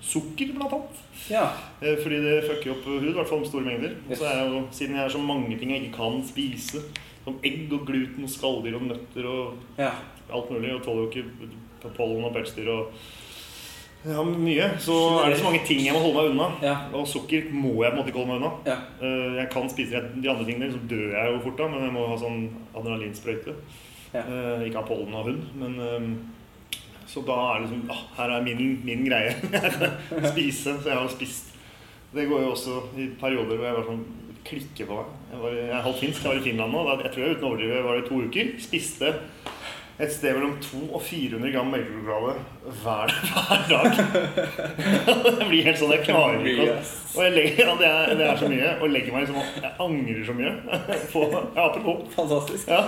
sukker, 0.00 0.52
blant 0.54 0.72
annet. 0.72 0.98
Ja. 1.30 1.44
Eh, 1.80 1.96
Fordi 2.02 2.20
det 2.22 2.36
fucker 2.46 2.74
opp 2.76 2.86
hud, 2.86 3.08
i 3.08 3.14
hvert 3.16 3.28
fall 3.28 3.42
om 3.42 3.48
store 3.48 3.66
mengder. 3.66 3.96
Og 4.08 4.16
så 4.16 4.28
er 4.28 4.42
jeg 4.42 4.52
jo, 4.52 4.64
siden 4.80 4.98
jeg 4.98 5.04
er 5.04 5.14
så 5.14 5.22
mange 5.22 5.58
ting 5.58 5.72
jeg 5.74 5.86
ikke 5.86 5.98
kan 5.98 6.20
spise, 6.26 6.84
som 7.24 7.40
egg 7.44 7.72
og 7.74 7.86
gluten 7.88 8.24
og 8.24 8.32
skalldyr 8.32 8.78
og 8.78 8.86
nøtter 8.88 9.26
og 9.28 9.80
ja. 9.80 9.90
alt 10.32 10.52
mulig, 10.54 10.74
og 10.76 10.84
tåler 10.86 11.04
jo 11.04 11.10
ikke 11.10 11.94
pollen 11.96 12.28
og 12.28 12.34
pelsdyr 12.36 12.70
og 12.72 12.94
ja, 14.08 14.22
mye, 14.24 14.66
så 14.82 14.94
er 15.22 15.30
det 15.32 15.38
så 15.40 15.44
mange 15.48 15.60
ting 15.68 15.82
jeg 15.84 15.92
må 15.94 16.00
holde 16.02 16.22
meg 16.22 16.30
unna. 16.32 16.46
Ja. 16.64 16.74
Og 16.96 17.04
sukker 17.10 17.50
må 17.52 17.74
jeg 17.84 17.92
på 17.92 17.96
en 17.96 17.98
måte 18.00 18.12
ikke 18.12 18.22
holde 18.22 18.32
meg 18.32 18.40
unna. 18.40 18.50
Ja. 18.68 18.76
Eh, 19.04 19.36
Jeg 19.42 19.50
kan 19.52 19.68
spise 19.72 20.00
de 20.16 20.30
andre 20.32 20.46
tingene, 20.48 20.70
så 20.72 20.80
dør 20.90 21.12
jeg 21.16 21.34
jo 21.34 21.42
fort 21.44 21.60
da, 21.60 21.68
men 21.72 21.84
jeg 21.86 21.94
må 21.98 22.06
ha 22.10 22.16
sånn 22.22 22.40
adrenalinsprøyte. 22.72 23.54
Ja. 24.14 24.22
Eh, 24.24 24.66
Ikke 24.68 24.80
ha 24.80 24.86
pollen 24.88 25.14
av 25.18 25.28
hund, 25.28 25.44
men 25.60 25.78
eh, 25.84 26.08
Så 27.08 27.22
da 27.24 27.36
er 27.54 27.60
det 27.62 27.68
liksom 27.68 27.90
ah, 27.92 28.00
Her 28.18 28.34
er 28.38 28.42
min, 28.44 28.80
min 28.84 29.04
greie. 29.08 29.34
Spise. 30.32 30.74
Så 30.80 30.88
jeg 30.90 30.96
har 30.98 31.08
spist. 31.12 31.54
Det 32.14 32.24
går 32.28 32.42
jo 32.46 32.50
også 32.54 32.78
i 32.96 33.10
perioder 33.20 33.56
hvor 33.58 33.66
jeg 33.68 33.76
bare 33.76 33.86
sånn 33.90 34.02
klikker 34.48 34.88
på 34.88 34.96
meg. 34.96 35.08
Jeg, 35.32 35.40
var, 35.42 35.54
jeg 35.58 35.68
er 35.76 35.82
halvt 35.84 35.98
finsk, 36.00 36.22
jeg 36.24 36.30
var 36.32 36.38
i 36.40 36.44
Finland 36.44 36.72
nå. 36.72 36.82
Jeg 37.02 37.12
tror 37.12 37.24
jeg 37.26 37.34
uten 37.36 37.44
å 37.44 37.48
overdrive 37.52 37.82
var 37.84 37.98
det 37.98 38.04
i 38.04 38.08
to 38.08 38.20
uker. 38.24 38.52
Spiste 38.64 39.10
et 39.98 40.12
sted 40.14 40.36
mellom 40.36 40.52
200 40.62 40.94
og 40.94 41.02
400 41.02 41.50
gram 41.54 41.70
melkesjokolade 41.74 42.34
hver, 42.82 43.14
hver 43.34 43.64
dag. 43.72 43.96
det 45.40 45.48
blir 45.48 45.64
helt 45.66 45.80
sånn, 45.80 45.94
jeg 45.96 46.04
klarer 46.06 46.44
ikke 46.52 46.68
og 47.16 47.24
jeg 47.24 47.32
legger, 47.34 47.64
ja, 47.64 47.72
det, 47.80 47.88
er, 47.88 48.12
det 48.20 48.26
er 48.28 48.36
så 48.38 48.50
mye. 48.52 48.68
Og 48.78 48.92
legger 48.94 49.14
meg 49.16 49.24
liksom 49.24 49.40
Jeg 49.64 49.72
angrer 49.82 50.20
så 50.28 50.36
mye 50.38 50.52
på 51.14 51.22
Ja, 51.32 51.64
apropos. 51.64 52.04
Fantastisk. 52.14 52.68
Ja, 52.70 52.82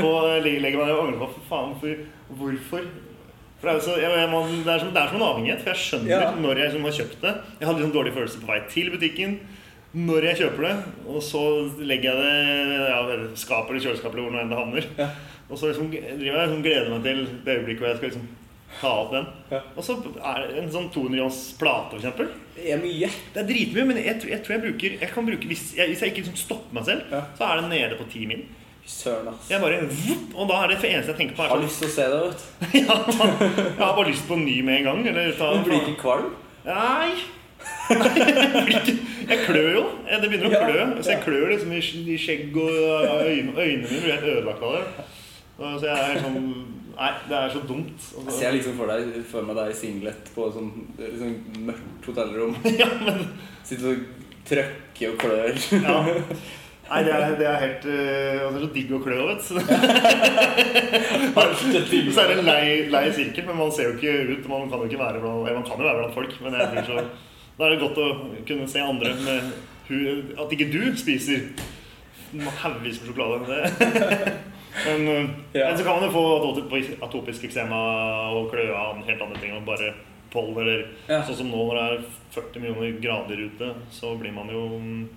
på, 0.00 0.10
legger 0.42 0.64
legger 0.64 0.82
meg 0.82 0.90
og 0.96 1.04
angrer 1.04 1.20
på 1.22 1.28
for 1.36 1.46
faen, 1.52 1.76
for, 1.82 2.02
hvorfor? 2.40 2.88
For 3.60 3.68
det 3.68 3.74
er, 3.76 3.80
så, 3.84 3.94
jeg, 4.00 4.10
jeg, 4.16 4.28
man, 4.32 4.50
det, 4.64 4.72
er 4.72 4.80
som, 4.80 4.90
det 4.96 5.02
er 5.04 5.10
som 5.12 5.20
en 5.20 5.26
avhengighet. 5.28 5.62
For 5.62 5.70
jeg 5.74 5.82
skjønner 5.84 6.10
Ja. 6.14 6.30
når 6.40 6.62
jeg 6.62 6.70
liksom 6.70 6.86
har 6.88 6.94
kjøpt 6.98 7.18
det. 7.26 7.32
Jeg 7.60 7.68
hadde 7.68 7.78
liksom 7.82 7.94
dårlig 7.98 8.14
følelse 8.16 8.40
på 8.42 8.48
vei 8.50 8.60
til 8.72 8.90
butikken. 8.96 9.34
Når 9.94 10.22
jeg 10.28 10.36
kjøper 10.44 10.66
det, 10.68 10.74
og 11.10 11.22
så 11.26 11.40
legger 11.82 12.12
jeg 12.14 12.18
det 12.22 12.90
ja, 12.92 12.98
skapet 13.34 13.72
eller 13.74 13.82
kjøleskapet 13.88 14.14
eller 14.14 14.28
hvor 14.28 14.36
nå 14.36 14.42
enn 14.44 14.52
det 14.52 14.58
havner. 14.60 14.84
Ja. 15.00 15.08
Og 15.50 15.58
så 15.58 15.66
liksom 15.72 15.88
driver 15.90 16.28
jeg 16.28 16.44
liksom 16.46 16.62
gleder 16.62 16.92
meg 16.92 17.02
til 17.08 17.24
det 17.46 17.56
øyeblikket 17.58 17.82
hvor 17.82 17.88
jeg 17.90 17.96
skal 17.98 18.08
liksom 18.12 18.28
ta 18.80 18.92
opp 19.00 19.10
den. 19.16 19.26
Ja. 19.50 19.60
Og 19.74 19.82
så 19.82 19.96
er 20.22 20.44
det 20.46 20.60
en 20.62 20.70
sånn 20.70 20.86
200 20.94 21.18
grams 21.18 21.40
plate, 21.58 21.98
eksempel. 21.98 22.28
Det 22.54 22.68
er 22.70 22.78
mye. 22.84 23.08
Det 23.34 23.42
er 23.42 23.48
dritmye, 23.50 23.86
men 23.90 23.98
jeg, 23.98 24.20
tror- 24.22 24.30
jeg 24.30 24.44
tror 24.46 24.54
jeg 24.54 24.62
bruker 24.68 24.94
Jeg 25.00 25.10
kan 25.10 25.26
bruke 25.26 25.48
Hvis 25.50 25.64
jeg, 25.74 25.88
hvis 25.90 26.00
jeg 26.04 26.12
ikke 26.12 26.22
liksom 26.22 26.36
stopper 26.38 26.74
meg 26.78 26.86
selv, 26.86 27.02
Ja. 27.10 27.24
så 27.38 27.48
er 27.50 27.60
det 27.64 27.70
nede 27.74 27.98
på 27.98 28.06
10 28.12 28.26
min. 28.30 28.46
Søren, 28.86 29.26
ass. 29.34 29.50
Jeg 29.50 29.60
bare, 29.60 29.82
vup, 29.90 30.30
og 30.38 30.48
da 30.48 30.62
er 30.64 30.68
det 30.72 30.78
for 30.78 30.86
eneste 30.86 31.10
jeg 31.12 31.18
tenker 31.18 31.36
på, 31.36 31.42
Jeg 31.42 31.50
har 31.50 31.58
er 31.58 31.66
lyst 31.66 31.82
til 31.82 31.90
å 31.90 31.96
se 31.96 32.06
det, 32.14 32.22
vet 32.22 32.38
du. 32.38 32.46
sånn 33.18 33.34
ja, 33.42 33.58
Jeg 33.74 33.82
har 33.82 33.96
bare 33.98 34.08
lyst 34.14 34.26
på 34.30 34.38
en 34.38 34.46
ny 34.46 34.56
med 34.62 34.78
en 34.78 34.84
gang. 34.88 35.02
Eller 35.10 35.34
ta 35.38 35.50
Du 35.58 35.66
blir 35.66 35.82
ikke 35.82 35.98
kvalm? 36.00 36.30
Nei. 36.64 37.10
Jeg 37.90 39.38
klør 39.46 39.70
jo. 39.74 39.84
Det 40.08 40.28
begynner 40.28 40.48
å 40.48 40.50
Ja, 40.54 40.60
klø. 40.66 40.78
Så 41.02 41.08
jeg 41.12 41.18
ja. 41.18 41.24
klør 41.24 41.46
liksom 41.52 41.70
i 41.74 41.76
i 42.14 42.16
skjegg 42.20 42.56
og 42.56 42.70
øynene, 42.70 43.56
øynene 43.56 43.86
mine 43.86 44.00
blir 44.04 44.14
helt 44.14 44.28
ødelagt 44.34 44.62
av 44.62 44.70
det. 44.76 44.84
Så 45.60 45.86
jeg 45.86 45.96
er 45.96 46.02
sånn 46.24 46.40
Nei, 47.00 47.12
det 47.30 47.36
er 47.36 47.48
så 47.48 47.60
dumt. 47.64 48.00
Og 48.18 48.24
Jeg 48.28 48.34
ser 48.36 48.50
liksom 48.52 48.74
for, 48.76 48.86
deg, 48.90 49.24
for 49.30 49.40
meg 49.46 49.56
deg 49.56 49.68
i 49.72 49.76
singlet 49.78 50.22
på 50.34 50.40
et 50.50 50.54
sånn, 50.56 50.70
sånn, 50.98 51.36
mørkt 51.70 52.04
hotellrom. 52.10 52.54
Ja, 52.80 52.88
men 53.06 53.18
Sitter 53.64 53.86
og 53.94 53.98
trøkker 54.50 55.08
og 55.14 55.18
klør. 55.22 55.54
Ja. 55.80 55.96
Nei, 56.90 57.00
det 57.06 57.12
er, 57.14 57.22
det 57.38 57.46
er 57.46 57.62
helt 57.62 57.84
øh, 57.86 57.94
Det 57.94 58.50
er 58.50 58.58
så 58.64 58.70
digg 58.74 58.90
å 58.90 58.98
klø, 59.04 59.18
vet 59.28 59.42
du. 59.46 59.54
Så 62.10 62.18
er 62.18 62.26
det 62.32 62.38
en 62.40 62.48
lei, 62.48 62.64
lei 62.90 63.04
sirkel, 63.14 63.44
men 63.46 63.60
man 63.62 63.70
ser 63.72 63.84
jo 63.92 63.94
ikke 63.94 64.10
ut. 64.34 64.42
Man 64.50 64.66
kan 64.72 64.82
jo 64.82 64.86
ikke 64.90 65.04
være 65.04 65.22
blant, 65.22 65.46
man 65.46 65.62
kan 65.68 65.78
jo 65.78 65.86
være 65.86 66.00
blant 66.02 66.16
folk, 66.18 66.32
men 66.42 66.50
jeg 66.58 66.66
blir 66.74 66.84
så, 66.90 66.96
da 67.60 67.66
er 67.68 67.74
det 67.76 67.82
godt 67.82 67.98
å 68.00 68.08
kunne 68.48 68.68
se 68.70 68.80
andre 68.80 69.12
med 69.20 69.50
hud, 69.90 70.30
At 70.40 70.52
ikke 70.54 70.70
du 70.72 70.96
spiser 70.96 71.50
haugevis 72.62 73.00
med 73.02 73.10
sjokolade. 73.10 73.44
Det. 73.50 74.32
Men, 74.86 75.08
øh, 75.08 75.28
Ja. 75.52 75.68
men 75.68 75.78
så 75.78 75.84
kan 75.84 75.96
man 75.98 76.04
jo 76.06 76.10
få 76.14 76.22
atopisk, 77.02 77.44
eksema 77.44 77.78
og 78.30 78.52
kløe 78.52 78.70
av 78.70 79.00
helt 79.04 79.22
andre 79.22 79.40
ting. 79.42 79.52
Og 79.56 79.64
bare 79.66 79.92
pollen 80.30 80.60
eller 80.62 80.84
Ja. 81.08 81.18
Sånn 81.26 81.36
som 81.40 81.50
nå 81.50 81.64
når 81.66 81.74
det 81.74 81.86
er 81.98 82.04
40 82.36 82.60
millioner 82.62 83.00
grader 83.02 83.42
ute, 83.48 83.72
så 83.90 84.14
blir 84.16 84.32
man 84.32 84.48
jo 84.48 84.78
mm, 84.78 85.08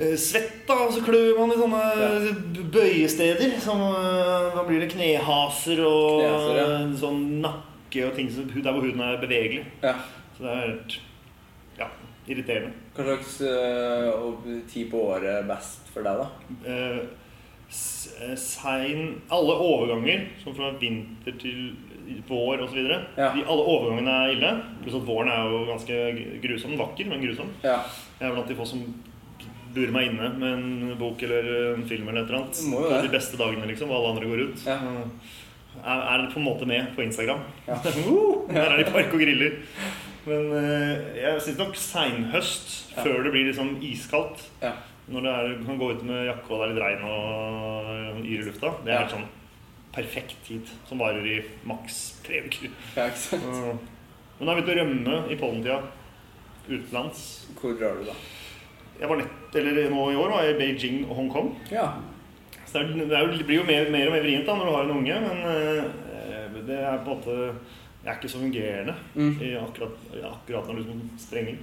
eh, 0.00 0.16
svett, 0.18 0.66
da. 0.66 0.74
Og 0.88 0.92
så 0.96 1.04
klør 1.06 1.38
man 1.38 1.54
i 1.54 1.60
sånne 1.62 2.68
bøyesteder. 2.74 3.54
Som, 3.62 3.80
eh, 3.80 4.50
da 4.56 4.66
blir 4.66 4.82
det 4.82 4.90
knehaser 4.96 5.80
og 5.86 6.20
Knehaser, 6.24 6.58
ja. 6.58 6.66
eh, 6.82 6.94
sånn 7.00 7.24
nakke 7.40 8.08
og 8.08 8.16
ting 8.18 8.28
der 8.34 8.72
hvor 8.74 8.82
huden 8.82 9.00
er 9.00 9.22
bevegelig. 9.22 9.64
Ja. 9.86 9.94
Så 10.34 10.42
det 10.42 10.50
er 10.50 10.66
helt 10.66 10.98
ja, 10.98 11.13
irriterende. 12.30 12.72
Hva 12.96 13.04
slags 13.08 13.36
uh, 13.44 14.38
tid 14.70 14.90
på 14.92 15.02
året 15.10 15.46
best 15.48 15.90
for 15.94 16.06
deg, 16.06 16.22
da? 16.22 16.28
Uh, 16.68 17.04
sein 18.38 19.20
Alle 19.32 19.56
overganger, 19.58 20.28
som 20.42 20.54
fra 20.56 20.70
vinter 20.80 21.36
til 21.40 21.72
vår 22.28 22.62
osv. 22.66 22.78
Ja. 23.16 23.30
De 23.34 23.42
Alle 23.44 23.64
overgangene 23.64 24.14
er 24.24 24.34
ille. 24.36 24.52
Pluss 24.82 24.98
at 24.98 25.06
våren 25.08 25.32
er 25.32 25.48
jo 25.50 25.64
ganske 25.70 25.98
grusom. 26.44 26.76
Vakker, 26.80 27.08
men 27.10 27.24
grusom. 27.24 27.50
Ja. 27.64 27.80
Jeg 28.20 28.28
er 28.28 28.36
blant 28.36 28.50
de 28.50 28.58
få 28.58 28.66
som 28.68 28.84
burer 29.74 29.90
meg 29.94 30.12
inne 30.12 30.28
med 30.38 30.52
en 30.54 30.98
bok 31.00 31.22
eller 31.26 31.48
en 31.74 31.86
film 31.88 32.08
eller 32.08 32.22
et 32.22 32.28
eller 32.28 32.44
annet. 32.44 32.60
Må 32.70 32.84
jo 32.84 32.90
På 32.92 32.94
det. 32.94 33.08
de 33.08 33.16
beste 33.16 33.40
dagene, 33.40 33.66
liksom, 33.72 33.90
og 33.90 33.96
alle 33.98 34.12
andre 34.14 34.30
går 34.30 34.44
ut. 34.44 34.66
Ja. 34.68 34.76
Er, 35.82 36.02
er 36.14 36.28
på 36.30 36.38
en 36.38 36.46
måte 36.46 36.68
med 36.70 36.92
på 36.94 37.02
Instagram. 37.02 37.42
Ja. 37.66 37.80
Uh, 38.04 38.44
Der 38.52 38.68
er 38.70 38.76
de 38.78 38.90
park 38.92 39.10
og 39.16 39.18
griller. 39.24 39.56
Men 40.26 40.50
eh, 40.56 41.20
jeg 41.20 41.40
syns 41.44 41.58
nok 41.60 41.74
seinhøst, 41.76 42.74
Ja. 42.96 43.02
før 43.04 43.22
det 43.26 43.32
blir 43.34 43.48
liksom 43.50 43.74
iskaldt 43.84 44.44
Ja. 44.62 44.72
Når 45.08 45.20
det 45.26 45.32
er, 45.36 45.48
du 45.58 45.64
kan 45.66 45.78
gå 45.78 45.90
ut 45.92 46.02
med 46.08 46.26
jakke 46.30 46.48
og 46.50 46.60
det 46.62 46.64
er 46.64 46.70
litt 46.72 46.82
regn 46.84 47.02
og 47.10 48.22
yr 48.24 48.38
i 48.40 48.46
lufta, 48.46 48.70
det 48.86 48.92
er 48.94 49.02
helt 49.02 49.12
sånn 49.12 49.26
perfekt 49.92 50.32
tid. 50.46 50.70
Som 50.88 50.98
varer 51.02 51.26
i 51.28 51.34
maks 51.68 51.98
tre 52.24 52.40
uker. 52.46 52.70
ja, 52.96 53.04
ikke 53.10 53.20
sant? 53.20 53.44
Men 54.38 54.46
da 54.48 54.54
har 54.54 54.56
jeg 54.56 54.64
begynt 54.64 54.72
å 54.72 54.78
rømme 54.80 55.18
i 55.30 55.36
pollentida 55.38 55.76
utenlands. 56.68 57.20
Hvor 57.60 57.76
drar 57.78 58.00
du, 58.00 58.08
da? 58.08 58.16
Jeg 59.00 59.10
var 59.10 59.20
nett, 59.20 59.54
eller 59.60 59.90
nå 59.92 60.06
i 60.12 60.16
år 60.18 60.32
var 60.32 60.44
jeg 60.46 60.54
i 60.54 60.58
Beijing 60.62 60.98
og 61.08 61.16
Hongkong. 61.18 61.52
Ja. 61.70 61.86
Så 62.64 62.78
det, 62.80 62.84
er, 62.86 63.04
det, 63.04 63.18
er, 63.18 63.32
det 63.36 63.46
blir 63.46 63.60
jo 63.60 63.66
mer, 63.68 63.90
mer 63.92 64.08
og 64.08 64.16
mer 64.16 64.24
vrient 64.24 64.46
da 64.48 64.56
når 64.56 64.70
du 64.70 64.74
har 64.74 64.84
en 64.88 64.96
unge, 64.96 65.20
men 65.28 65.38
eh, 65.52 66.60
det 66.64 66.78
er 66.80 67.02
på 67.04 67.12
en 67.12 67.18
måte 67.20 67.36
Jeg 68.04 68.12
er 68.12 68.18
ikke 68.20 68.28
så 68.34 68.38
fungerende 68.42 68.94
Mm. 69.14 69.38
i 69.40 69.54
akkurat, 69.56 69.94
i 70.12 70.20
akkurat 70.28 70.66
når 70.68 70.74
det 70.74 70.82
er 70.82 70.84
liksom 70.84 71.10
sprenger. 71.18 71.56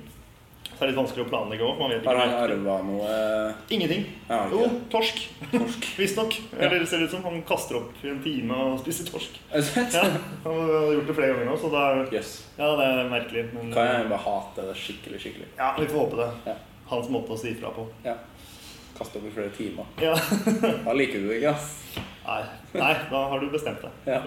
Så 0.72 0.78
det 0.80 0.82
er 0.88 0.90
litt 0.92 0.98
vanskelig 1.02 1.26
å 1.26 1.30
planlegge 1.30 1.66
òg. 1.68 1.80
Man 1.80 1.90
vet 1.92 2.06
Har 2.06 2.16
han 2.18 2.30
ikke. 2.30 2.56
arva 2.56 2.76
noe 2.88 3.56
Ingenting. 3.70 4.06
Ja. 4.30 4.38
Jo, 4.50 4.62
torsk. 4.90 5.20
Torsk. 5.52 5.88
Visstnok. 6.00 6.34
Ja. 6.54 6.60
Eller 6.66 6.80
det 6.80 6.88
ser 6.90 7.04
ut 7.04 7.12
som 7.12 7.24
han 7.24 7.42
kaster 7.44 7.76
opp 7.78 7.92
i 8.04 8.10
en 8.10 8.22
time 8.24 8.54
og 8.56 8.80
spiser 8.82 9.06
torsk. 9.12 9.38
Det? 9.52 9.62
Ja, 9.94 10.06
Han 10.46 10.60
har 10.62 10.94
gjort 10.96 11.08
det 11.12 11.16
flere 11.18 11.34
ganger 11.36 11.46
nå, 11.52 11.58
så 11.62 11.70
det 11.74 11.82
er, 11.86 12.02
yes. 12.18 12.32
ja, 12.58 12.72
det 12.80 12.88
er 12.88 13.10
merkelig. 13.12 13.46
Men 13.54 13.74
Kan 13.74 13.86
jeg 13.92 14.10
bare 14.10 14.24
hate 14.26 14.68
det 14.72 14.78
skikkelig, 14.82 15.20
skikkelig? 15.26 15.48
ja, 15.58 15.74
vi 15.78 15.86
får 15.92 16.00
håpe 16.06 16.22
det. 16.24 16.30
Ja. 16.48 16.56
Hans 16.94 17.10
måte 17.10 17.36
å 17.36 17.38
si 17.40 17.52
ifra 17.54 17.70
på. 17.76 17.86
Ja. 18.06 18.16
Kaste 18.98 19.18
opp 19.22 19.28
i 19.28 19.34
flere 19.36 19.50
timer. 19.58 19.86
Ja. 20.02 20.16
Da 20.86 20.94
liker 20.94 21.20
du 21.22 21.28
det 21.30 21.42
ikke, 21.42 21.54
ass. 21.54 21.78
Nei, 22.26 22.42
nei, 22.78 22.94
da 23.10 23.22
har 23.32 23.40
du 23.42 23.48
bestemt 23.50 23.82
deg. 23.82 23.92
Ja. 24.06 24.20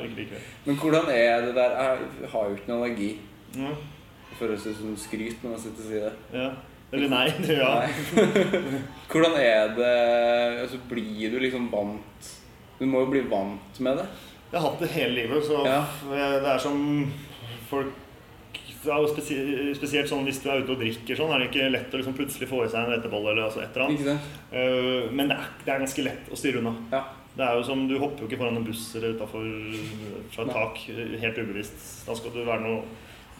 Men 0.66 0.76
hvordan 0.80 1.08
er 1.14 1.44
det 1.46 1.54
der? 1.54 1.74
Jeg 2.20 2.30
har 2.32 2.48
jo 2.50 2.56
ikke 2.56 2.68
noen 2.72 2.80
allergi. 2.82 3.10
Ja. 3.54 3.70
Det 4.30 4.38
føles 4.40 4.64
ut 4.66 4.76
som 4.80 4.96
skryt 4.98 5.42
når 5.44 5.50
man 5.54 5.60
sitter 5.62 5.84
og 5.84 5.90
sier 5.92 6.08
det. 6.08 6.14
Ja. 6.34 6.48
Eller 6.94 7.08
nei. 7.10 7.26
Ja. 7.48 7.70
Nei. 7.80 8.44
Hvordan 9.10 9.36
er 9.40 9.72
det 9.78 9.90
altså, 10.64 10.78
Blir 10.90 11.32
du 11.32 11.38
liksom 11.42 11.64
vant 11.72 12.28
Du 12.78 12.84
må 12.86 13.00
jo 13.02 13.08
bli 13.10 13.22
vant 13.30 13.80
med 13.82 13.98
det. 13.98 14.04
Jeg 14.52 14.60
har 14.60 14.68
hatt 14.68 14.82
det 14.84 14.90
hele 14.94 15.14
livet, 15.22 15.42
så 15.46 15.64
Ja. 15.66 15.80
det 16.10 16.50
er 16.54 16.58
som 16.62 17.12
folk 17.70 18.00
det 18.84 18.92
er 18.92 19.00
jo 19.00 19.08
spesi- 19.08 19.72
Spesielt 19.78 20.10
sånn 20.10 20.26
hvis 20.28 20.42
du 20.44 20.50
er 20.52 20.60
ute 20.60 20.74
og 20.74 20.78
drikker, 20.82 21.16
sånn, 21.16 21.30
er 21.32 21.40
det 21.40 21.46
ikke 21.48 21.70
lett 21.72 21.94
å 21.94 21.98
liksom 22.02 22.14
plutselig 22.18 22.46
få 22.50 22.58
i 22.66 22.68
seg 22.68 22.82
en 22.84 22.90
hvetebolle 22.92 23.30
eller 23.32 23.46
altså 23.46 23.62
et 23.64 23.72
eller 23.78 23.86
annet. 23.88 24.26
Eh, 24.52 25.06
Men 25.10 25.30
det 25.30 25.38
er, 25.38 25.46
det 25.64 25.72
er 25.72 25.80
ganske 25.86 26.04
lett 26.04 26.28
å 26.28 26.36
styre 26.36 26.60
unna. 26.60 26.74
Ja. 26.92 27.00
Det 27.36 27.42
er 27.42 27.56
jo 27.58 27.62
som, 27.66 27.88
Du 27.90 27.96
hopper 27.98 28.22
jo 28.22 28.28
ikke 28.28 28.38
foran 28.38 28.56
en 28.60 28.64
buss 28.66 28.94
eller 28.96 29.14
utafor 29.16 29.46
fra 30.30 30.44
et 30.44 30.52
tak 30.54 30.76
helt 31.22 31.38
ubevisst. 31.42 32.06
Da 32.06 32.14
skal 32.14 32.30
du 32.30 32.44
være 32.46 32.62
noe 32.62 32.82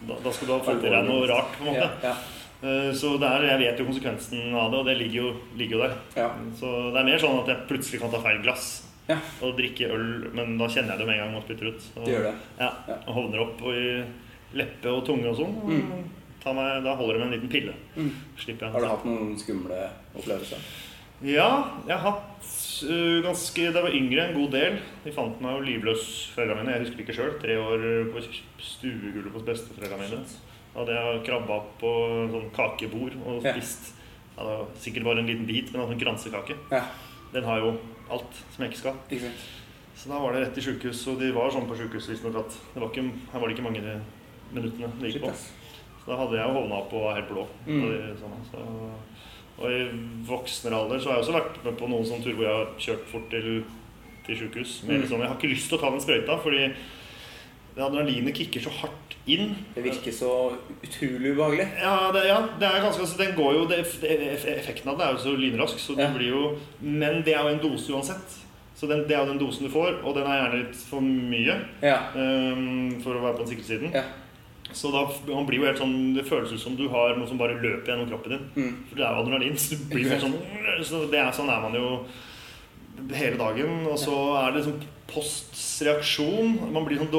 da, 0.09 0.17
da 0.25 0.33
skal 0.35 0.49
du 0.49 0.53
ha 0.57 0.63
fått 0.67 0.83
i 0.85 0.91
deg 0.91 1.05
noe 1.07 1.29
rart, 1.31 1.53
på 1.59 1.65
en 1.67 1.71
måte. 1.73 1.91
Ja, 2.03 2.09
ja, 2.11 2.17
Eh, 2.65 2.93
Så 2.97 3.19
det 3.21 3.29
er, 3.29 3.43
jeg 3.45 3.59
vet 3.61 3.79
jo 3.79 3.85
konsekvensen 3.85 4.55
av 4.57 4.71
det, 4.73 4.79
og 4.79 4.87
det 4.87 4.95
ligger 4.97 5.15
jo, 5.19 5.31
ligger 5.59 5.77
jo 5.77 5.83
der. 5.83 5.95
ja. 6.17 6.29
Så 6.57 6.71
det 6.95 7.01
er 7.01 7.05
mer 7.05 7.19
sånn 7.21 7.41
at 7.43 7.49
jeg 7.51 7.67
plutselig 7.69 8.01
kan 8.01 8.11
ta 8.11 8.21
feil 8.25 8.39
glass 8.43 8.87
Ja. 9.09 9.19
og 9.43 9.59
drikke 9.59 9.91
øl, 9.93 10.31
men 10.33 10.57
da 10.57 10.65
kjenner 10.67 10.95
jeg 10.95 10.99
det 11.03 11.07
med 11.07 11.19
en 11.19 11.27
gang 11.27 11.37
og 11.37 11.43
spytter 11.45 11.67
ut. 11.75 11.83
Og, 11.99 12.07
gjør 12.09 12.23
det. 12.31 12.35
Ja, 12.61 12.71
og 13.07 13.15
hovner 13.19 13.41
opp 13.45 13.61
og 13.63 13.75
i 13.75 14.05
leppe 14.57 14.87
og 14.95 15.05
tunge 15.05 15.29
og 15.29 15.37
sånn. 15.37 15.55
Mm. 15.61 16.09
Da 16.45 16.95
holder 16.97 17.13
det 17.19 17.21
med 17.21 17.27
en 17.27 17.35
liten 17.37 17.53
pille. 17.53 17.75
Mm. 17.97 18.11
Slipper 18.39 18.67
jeg 18.67 18.73
Har 18.73 18.81
du 18.81 18.87
hatt 18.87 19.05
noen 19.05 19.37
skumle 19.39 19.91
opplevelser? 20.17 20.59
Ja, 21.23 21.49
jeg 21.87 21.95
har 21.95 22.03
hatt 22.03 22.49
uh, 22.89 23.21
ganske 23.25 23.69
Da 23.71 23.81
jeg 23.81 23.87
var 23.87 23.95
yngre, 23.95 24.25
en 24.27 24.35
god 24.35 24.51
del. 24.57 24.79
De 25.05 25.13
fant 25.15 25.41
meg 25.45 25.55
jo 25.55 25.67
livløs, 25.69 26.07
foreldrene 26.35 26.65
mine. 26.65 26.75
Jeg 26.75 26.87
husker 26.87 27.05
ikke 27.05 27.17
sjøl. 27.17 27.37
Tre 27.41 27.59
år 27.61 27.85
på 28.13 28.25
stuegulvet 28.61 29.33
hos 29.37 29.47
besteforeldrene 29.47 30.09
mine. 30.09 30.25
Da 30.75 30.81
hadde 30.81 30.97
jeg 30.99 31.25
krabba 31.29 31.61
på 31.79 31.91
sånn 32.33 32.49
kakebord 32.57 33.15
og 33.23 33.45
spist. 33.47 33.93
Ja, 33.95 34.01
Ja, 34.35 34.55
sikkert 34.83 35.05
bare 35.07 35.23
en 35.23 35.29
liten 35.31 35.47
bit, 35.47 35.69
men 35.71 35.85
en 35.85 35.93
sånn 35.93 36.01
kransekake. 36.01 36.57
Ja. 36.73 36.81
Den 37.31 37.45
har 37.47 37.61
jo 37.63 37.69
alt 38.11 38.41
som 38.51 38.65
jeg 38.65 38.73
ikke 38.73 38.81
skal. 38.81 38.97
Ikke? 39.15 39.31
Så 39.95 40.11
da 40.11 40.19
var 40.19 40.35
det 40.35 40.41
rett 40.43 40.59
i 40.59 40.65
sjukehus, 40.65 41.05
og 41.13 41.21
de 41.23 41.29
var 41.37 41.53
sånn 41.55 41.69
på 41.71 41.77
sjukehus 41.79 42.09
visstnok 42.11 42.41
at 42.41 42.57
det 42.73 42.83
var 42.83 42.89
ikke, 42.91 43.05
her 43.31 43.39
var 43.39 43.47
det 43.47 43.55
ikke 43.55 43.67
mange 43.69 43.93
minuttene 44.51 44.91
det 44.99 45.13
gikk 45.13 45.23
på. 45.29 45.31
Så 46.03 46.11
da 46.11 46.19
hadde 46.19 46.41
jeg 46.41 46.57
hovna 46.57 46.81
opp 46.83 46.97
og 46.99 47.07
var 47.07 47.21
helt 47.21 47.31
blå. 47.31 47.45
Mm. 47.69 47.85
Det, 47.87 48.01
sånn, 48.21 48.35
så, 48.51 48.65
og 49.59 49.71
i 49.71 49.85
voksnere 50.27 50.75
alder 50.83 50.99
så 50.99 51.09
har 51.11 51.17
jeg 51.19 51.25
også 51.25 51.37
vært 51.39 51.65
med 51.65 51.77
på 51.79 51.89
noen 51.89 52.05
sånne 52.09 52.25
turer 52.25 52.35
hvor 52.39 52.49
jeg 52.49 52.59
har 52.59 52.75
kjørt 52.87 53.07
fort 53.13 53.29
til, 53.31 53.65
til 54.27 54.37
sjukehus. 54.41 54.83
Med 54.85 54.97
Mm. 54.97 55.01
liksom, 55.03 55.21
jeg 55.21 55.29
har 55.29 55.37
ikke 55.39 55.53
lyst 55.55 55.69
til 55.69 55.79
å 55.79 55.81
ta 55.81 55.91
den 55.91 56.01
sprøyta, 56.01 56.39
fordi 56.43 56.65
adrenalinet 57.77 58.35
kicker 58.39 58.61
så 58.63 58.71
hardt 58.71 59.17
inn. 59.27 59.55
Det 59.75 59.83
virker 59.83 60.13
så 60.15 60.31
utrolig 60.85 61.33
ubehagelig. 61.35 61.67
Ja, 61.81 61.95
det, 62.15 62.23
ja, 62.29 62.37
det 62.61 62.69
er 62.69 62.83
ganske 62.85 63.03
altså, 63.03 63.19
Den 63.19 63.35
går 63.35 63.53
jo 63.57 63.65
det, 63.71 63.81
Effekten 63.83 64.91
av 64.93 64.99
det 65.01 65.07
er 65.09 65.17
jo 65.17 65.23
så 65.25 65.33
lynrask, 65.39 65.79
så 65.83 65.97
det 65.99 66.05
Ja. 66.07 66.13
blir 66.15 66.29
jo 66.29 66.59
Men 66.81 67.23
det 67.25 67.35
er 67.35 67.43
jo 67.43 67.49
en 67.55 67.63
dose 67.63 67.91
uansett. 67.93 68.41
Så 68.77 68.87
den, 68.91 69.07
det 69.09 69.17
er 69.17 69.25
jo 69.25 69.33
den 69.33 69.39
dosen 69.39 69.67
du 69.67 69.71
får, 69.73 70.01
og 70.05 70.15
den 70.15 70.27
er 70.27 70.41
gjerne 70.43 70.61
litt 70.67 70.77
for 70.77 71.01
mye 71.01 71.57
Ja. 71.83 71.99
um, 72.15 73.01
for 73.01 73.15
å 73.15 73.23
være 73.23 73.37
på 73.39 73.47
den 73.47 73.57
sikre 73.57 73.65
siden. 73.65 73.93
Ja. 73.95 74.03
Så 74.75 74.91
da 74.91 75.05
man 75.31 75.47
blir 75.47 75.61
jo 75.63 75.67
helt 75.69 75.79
sånn 75.79 76.15
Det 76.17 76.25
føles 76.27 76.51
ut 76.53 76.61
som 76.63 76.75
du 76.77 76.89
har 76.91 77.15
noe 77.17 77.29
som 77.31 77.39
bare 77.39 77.55
løper 77.61 77.93
gjennom 77.93 78.09
kroppen 78.11 78.35
din. 78.35 78.45
Mm. 78.59 78.77
For 78.91 78.99
det 78.99 79.05
er 79.07 79.15
jo 79.15 79.23
adrenalin, 79.25 79.57
så 79.61 79.79
du 79.79 79.85
blir 79.93 80.05
jo 80.07 80.13
helt 80.15 80.25
sånn 80.27 80.39
så 80.91 81.05
det 81.13 81.21
er, 81.23 81.31
Sånn 81.37 81.53
er 81.55 81.63
man 81.63 81.79
jo 81.79 81.89
hele 83.15 83.39
dagen. 83.41 83.87
Og 83.91 83.99
så 83.99 84.19
er 84.43 84.55
det 84.57 84.65
sånn 84.67 84.83
postreaksjon. 85.11 86.55
Man 86.75 86.87
blir 86.89 87.01
sånn 87.03 87.11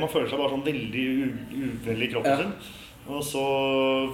Man 0.00 0.08
føler 0.12 0.28
seg 0.30 0.40
bare 0.40 0.54
sånn 0.54 0.66
veldig 0.66 1.04
uvel 1.52 2.02
i 2.06 2.10
kroppen 2.12 2.32
Ja. 2.32 2.36
sin. 2.42 2.56
Og 3.04 3.20
så 3.20 3.40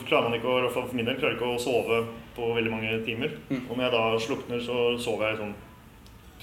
klarer 0.08 0.28
man 0.30 0.34
ikke 0.38 0.50
å, 0.50 0.70
for 0.74 0.90
min 0.92 1.06
del, 1.06 1.14
klarer 1.20 1.36
ikke 1.36 1.46
å 1.54 1.58
sove 1.62 2.00
på 2.34 2.54
veldig 2.56 2.70
mange 2.72 3.04
timer. 3.06 3.30
Mm. 3.48 3.66
Og 3.70 3.76
når 3.76 3.84
jeg 3.84 3.92
da 3.94 4.04
slukner, 4.18 4.62
så 4.66 4.78
sover 4.98 5.28
jeg 5.30 5.38
sånn 5.38 5.54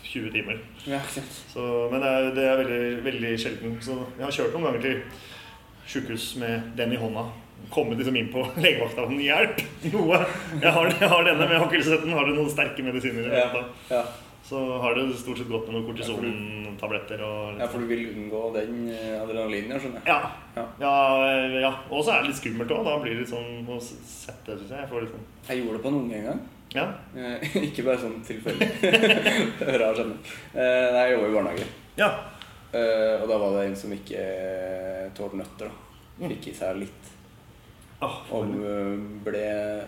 20 0.08 0.32
timer. 0.32 0.60
ja. 0.88 1.02
Så, 1.52 1.90
men 1.92 2.00
det 2.02 2.08
er, 2.08 2.30
det 2.36 2.46
er 2.48 2.62
veldig, 2.62 3.04
veldig 3.04 3.34
sjelden. 3.42 3.76
Så 3.84 3.98
jeg 4.18 4.24
har 4.24 4.32
kjørt 4.32 4.54
noen 4.56 4.70
ganger 4.70 4.82
til 4.86 5.02
sjukehus 5.88 6.36
med 6.42 6.72
den 6.78 6.94
i 6.94 7.00
hånda. 7.02 7.26
Kommet 7.74 7.98
liksom 8.00 8.16
inn 8.20 8.30
på 8.32 8.46
legevakta 8.64 9.08
og 9.08 9.18
hjelp! 9.20 9.60
Noe! 9.92 10.22
Jeg 10.62 10.72
har, 10.72 10.94
jeg 10.94 11.10
har 11.12 11.26
denne, 11.28 11.44
men 11.44 11.56
jeg 11.58 11.64
har 11.64 11.74
ikke 11.74 12.00
den. 12.06 12.16
Du 12.30 12.34
noen 12.38 12.54
sterke 12.54 12.86
medisiner? 12.86 13.28
Ja. 13.34 13.66
Ja. 13.92 14.04
Så 14.48 14.60
har 14.80 14.94
det 14.96 15.10
stort 15.20 15.42
sett 15.42 15.50
gått 15.52 15.66
med 15.68 15.76
noen 15.76 15.88
kortisontabletter. 15.90 17.20
Og, 17.28 17.58
ja, 17.60 17.66
for 17.68 17.84
du 17.84 17.90
vil 17.90 18.06
unngå 18.14 18.44
den 18.56 18.86
eh, 18.96 19.18
adrenalinen, 19.20 19.74
jeg 19.76 19.84
skjønner. 19.84 20.06
ja. 20.08 20.20
Ja. 20.56 20.64
Ja, 20.80 20.94
ja. 21.60 21.72
Og 21.92 22.06
så 22.06 22.14
er 22.14 22.24
det 22.24 22.32
litt 22.32 22.40
skummelt 22.40 22.72
òg. 22.72 22.86
Da 22.88 22.94
blir 23.02 23.18
det 23.18 23.26
litt 23.26 23.34
sånn 23.34 23.68
å 23.68 23.82
sette, 23.84 24.56
syns 24.56 24.72
jeg. 24.72 24.80
Jeg 24.86 24.90
får 24.94 25.04
litt 25.04 25.12
sånn 25.18 25.28
Jeg 25.50 25.60
gjorde 25.64 25.76
det 25.76 25.84
på 25.84 25.92
en 25.92 26.00
unge 26.00 26.22
en 26.22 26.30
gang. 26.30 26.40
Ja. 26.78 26.86
Eh, 27.18 27.60
ikke 27.68 27.84
bare 27.90 28.00
sånn 28.06 28.16
tilfeldig. 28.30 28.72
Rar 29.84 30.00
skjønner. 30.00 30.34
Eh, 30.56 30.88
nei, 30.96 31.04
jeg 31.04 31.18
jobber 31.18 31.28
i 31.34 31.38
barnehage. 31.42 31.70
ja. 32.00 32.10
Eh, 32.78 33.16
og 33.24 33.28
da 33.32 33.38
var 33.42 33.56
det 33.58 33.68
en 33.72 33.78
som 33.80 33.94
ikke 33.96 34.22
eh, 34.22 35.06
tålte 35.18 35.40
nøtter. 35.42 35.72
da. 35.72 36.28
Fikk 36.28 36.48
i 36.52 36.58
seg 36.58 36.80
litt. 36.84 37.14
Oh, 38.02 38.20
Og 38.38 38.52
eh, 38.62 38.92
ble 39.26 39.48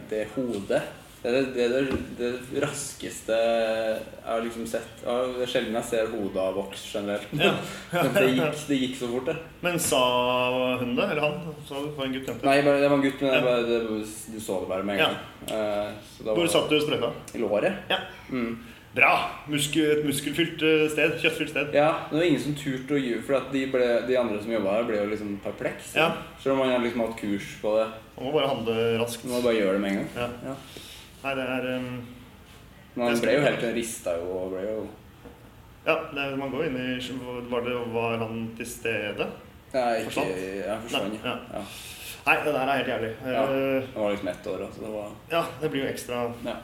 det 0.09 0.23
hodet 0.33 0.79
Det 1.21 1.29
er 1.29 1.43
det, 1.53 1.65
det, 1.69 1.81
det, 2.17 2.29
raskeste 2.63 3.35
jeg 3.35 4.23
har 4.25 4.41
liksom 4.45 4.63
sett. 4.71 5.01
Det 5.03 5.43
er 5.43 5.51
sjelden 5.51 5.75
jeg 5.77 5.87
ser 5.89 6.09
hodet 6.13 6.39
av 6.41 6.55
voks 6.57 6.85
generelt. 6.95 7.33
Ja. 7.37 7.51
Men 7.91 8.13
det 8.15 8.23
gikk, 8.37 8.63
det 8.69 8.77
gikk 8.85 8.95
så 9.01 9.09
fort, 9.11 9.27
det. 9.27 9.35
Men 9.65 9.75
sa 9.83 9.99
hun 10.79 10.95
det? 10.95 11.05
Eller 11.11 11.21
han? 11.27 11.53
Sa 11.67 11.83
det 11.83 11.91
var 11.99 12.07
en 12.07 12.15
gutt? 12.15 12.31
jente? 12.31 12.47
Nei, 12.47 12.55
det 12.63 12.87
var 12.87 12.95
en 12.97 13.03
gutt, 13.05 13.21
men 13.21 13.35
Ja. 13.35 13.41
bare, 13.45 13.67
det, 13.67 13.79
du 14.31 14.39
så 14.39 14.61
det 14.63 14.71
bare 14.71 14.87
med 14.87 14.95
en 14.95 15.03
Ja. 15.03 15.09
gang. 15.11 15.59
Eh, 15.59 15.91
så 16.15 16.23
da 16.29 16.37
Hvor 16.39 16.47
satt 16.55 16.69
du 16.71 16.79
sprøyta? 16.81 17.11
I 17.35 17.43
låret. 17.43 17.73
Ja. 17.91 17.99
Mm. 18.31 18.53
Bra! 18.95 19.29
Muskel, 19.47 19.85
et 19.99 20.05
muskelfylt 20.05 20.63
eh, 20.65 20.85
sted. 20.89 21.15
Kjøttfylt 21.21 21.51
sted. 21.53 21.73
Ja, 21.77 21.89
men 22.09 22.15
det 22.15 22.21
var 22.23 22.27
ingen 22.31 22.41
som 22.41 22.55
turte 22.57 22.95
å 22.97 23.01
gjøre 23.01 23.21
For 23.27 23.49
de, 23.53 23.65
ble, 23.69 23.89
de 24.09 24.15
andre 24.17 24.39
som 24.41 24.53
jobba 24.55 24.77
her, 24.79 24.87
ble 24.89 24.97
jo 24.97 25.09
liksom 25.11 25.35
perpleks. 25.43 25.91
Ja. 25.99 26.07
Selv 26.41 26.55
om 26.55 26.63
man 26.63 26.71
har 26.73 26.81
liksom 26.83 27.03
hatt 27.05 27.17
kurs 27.19 27.51
på 27.61 27.75
det. 27.77 27.89
Man 28.15 28.25
må 28.27 28.31
bare 28.37 28.49
handle 28.49 28.77
raskt. 29.01 29.27
Man 29.27 29.35
må 29.37 29.43
bare 29.45 29.59
gjøre 29.59 29.75
det 29.77 29.83
med 29.83 29.91
en 29.91 29.99
gang. 30.01 30.09
Ja. 30.17 30.29
Ja. 30.49 30.55
Nei, 31.19 31.35
det 31.35 31.45
er 31.51 31.67
um, 31.75 31.91
Men 32.95 33.05
han 33.11 33.21
ble 33.21 33.33
jo 33.35 33.45
helt 33.45 33.63
rista 33.75 34.13
jo 34.15 34.27
og 34.39 34.53
ble 34.53 34.61
jo 34.63 34.75
Ja, 35.83 35.95
det 36.15 36.27
man 36.39 36.51
går 36.53 36.69
inn 36.69 36.77
i 36.79 36.93
Var, 37.51 37.65
det, 37.65 37.73
var 37.91 38.15
han 38.23 38.37
til 38.55 38.69
stede? 38.71 39.27
Nei, 39.73 39.89
ikke 39.99 40.13
Forsvant? 40.15 41.17
Nei, 41.19 41.19
Ja. 41.27 41.35
ja. 41.59 41.63
Nei, 42.29 42.35
det 42.45 42.53
der 42.53 42.61
er 42.61 42.77
helt 42.79 42.89
jævlig. 42.93 43.09
Ja. 43.25 43.43
Eh, 43.43 43.83
Det 43.83 43.99
var 43.99 44.11
liksom 44.15 44.27
ett 44.31 44.47
år, 44.53 44.63
altså. 44.65 44.81
det 44.85 44.89
var 44.93 45.11
ja, 45.31 45.43
det 45.61 45.69
blir 45.73 45.83
jo 45.85 45.91
ekstra. 45.91 46.23
Ja. 46.45 46.55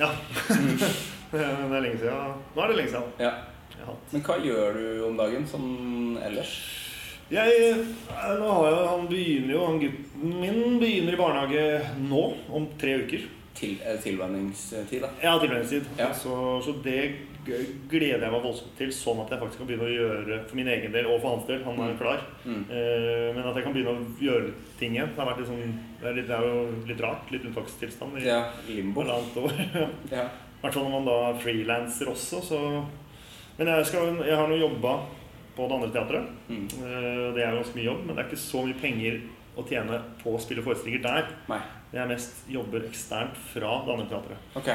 Ja. 0.00 0.10
det 1.32 1.44
er 1.44 1.76
lenge 1.80 2.00
siden. 2.00 2.42
Nå 2.54 2.64
er 2.64 2.72
det 2.72 2.80
lenge 2.80 2.94
siden. 2.94 3.14
ja. 3.20 3.36
Men 4.10 4.22
hva 4.24 4.36
gjør 4.40 4.76
du 4.76 4.84
om 5.06 5.16
dagen 5.18 5.46
sånn 5.50 5.70
ellers? 6.24 6.52
Jeg, 7.26 7.54
eh, 7.58 8.34
nå 8.38 8.46
har 8.46 8.68
jeg, 8.70 8.82
han 8.86 9.08
begynner 9.10 9.52
jo, 9.56 9.62
han 9.66 9.80
gutten 9.82 10.34
min 10.40 10.76
begynner 10.78 11.16
i 11.16 11.18
barnehage 11.18 11.64
nå, 12.06 12.22
om 12.54 12.68
tre 12.78 13.00
uker. 13.02 13.24
Til, 13.56 13.78
er 13.84 13.96
tilvenningstid, 14.04 15.00
da? 15.00 15.08
Ja, 15.22 15.38
tilvenningstid. 15.40 15.86
Ja. 15.98 16.10
Så, 16.12 16.60
så 16.64 16.74
det 16.84 16.98
gleder 17.46 18.24
jeg 18.26 18.32
meg 18.32 18.42
voldsomt 18.42 18.72
til, 18.76 18.90
sånn 18.92 19.20
at 19.22 19.30
jeg 19.32 19.38
faktisk 19.40 19.60
kan 19.62 19.68
begynne 19.70 19.86
å 19.86 19.92
gjøre 19.94 20.38
for 20.48 20.58
min 20.58 20.68
egen 20.68 20.92
del 20.92 21.06
og 21.08 21.20
for 21.22 21.36
hans 21.36 21.46
del. 21.48 21.62
Han 21.64 21.78
er 21.80 21.92
Mm. 21.94 21.98
klar. 22.00 22.20
Mm. 22.44 22.64
Eh, 22.70 23.34
men 23.36 23.46
at 23.46 23.54
jeg 23.56 23.64
kan 23.64 23.72
begynne 23.72 23.94
å 23.94 24.20
gjøre 24.20 24.52
ting 24.80 24.96
igjen. 24.96 25.12
Det, 25.16 25.46
sånn, 25.46 25.74
det, 26.02 26.08
er 26.10 26.14
litt, 26.18 26.26
det 26.28 26.36
er 26.36 26.42
jo 26.42 26.84
litt 26.90 27.00
rart. 27.00 27.30
Litt 27.32 27.44
unntakstilstand 27.48 28.18
i 28.18 28.26
Ja, 28.26 28.42
limbo. 28.68 29.02
halvannet 29.02 29.36
år. 29.36 29.52
Ja. 29.74 29.88
Ja. 30.18 30.24
I 30.56 30.60
hvert 30.66 30.74
fall 30.74 30.84
når 30.88 30.94
man 30.98 31.04
da 31.06 31.16
er 31.30 31.40
frilanser 31.40 32.08
også, 32.10 32.40
så 32.42 32.84
Men 33.58 33.68
jeg, 33.68 33.86
skal, 33.86 34.16
jeg 34.26 34.36
har 34.36 34.48
nå 34.48 34.56
jobba 34.60 34.98
på 35.56 35.64
det 35.68 35.76
andre 35.76 35.90
teatret. 35.94 36.26
Mm. 36.48 36.66
Eh, 36.82 37.34
Det 37.34 37.42
er 37.44 37.54
ganske 37.56 37.76
mye 37.76 37.84
jobb, 37.88 38.04
men 38.06 38.16
det 38.16 38.24
er 38.24 38.28
ikke 38.28 38.42
så 38.42 38.64
mye 38.66 38.80
penger 38.80 39.20
å 39.56 39.64
tjene 39.64 40.00
på 40.22 40.34
å 40.34 40.40
spille 40.40 40.62
forestillinger 40.62 41.02
der. 41.06 41.28
Nei. 41.48 41.60
Er 41.94 42.06
mest 42.10 42.44
jobber 42.50 42.82
eksternt 42.88 43.36
fra 43.52 43.82
det 43.86 43.92
andre 43.94 44.06
teatret. 44.10 44.38
Ok. 44.56 44.68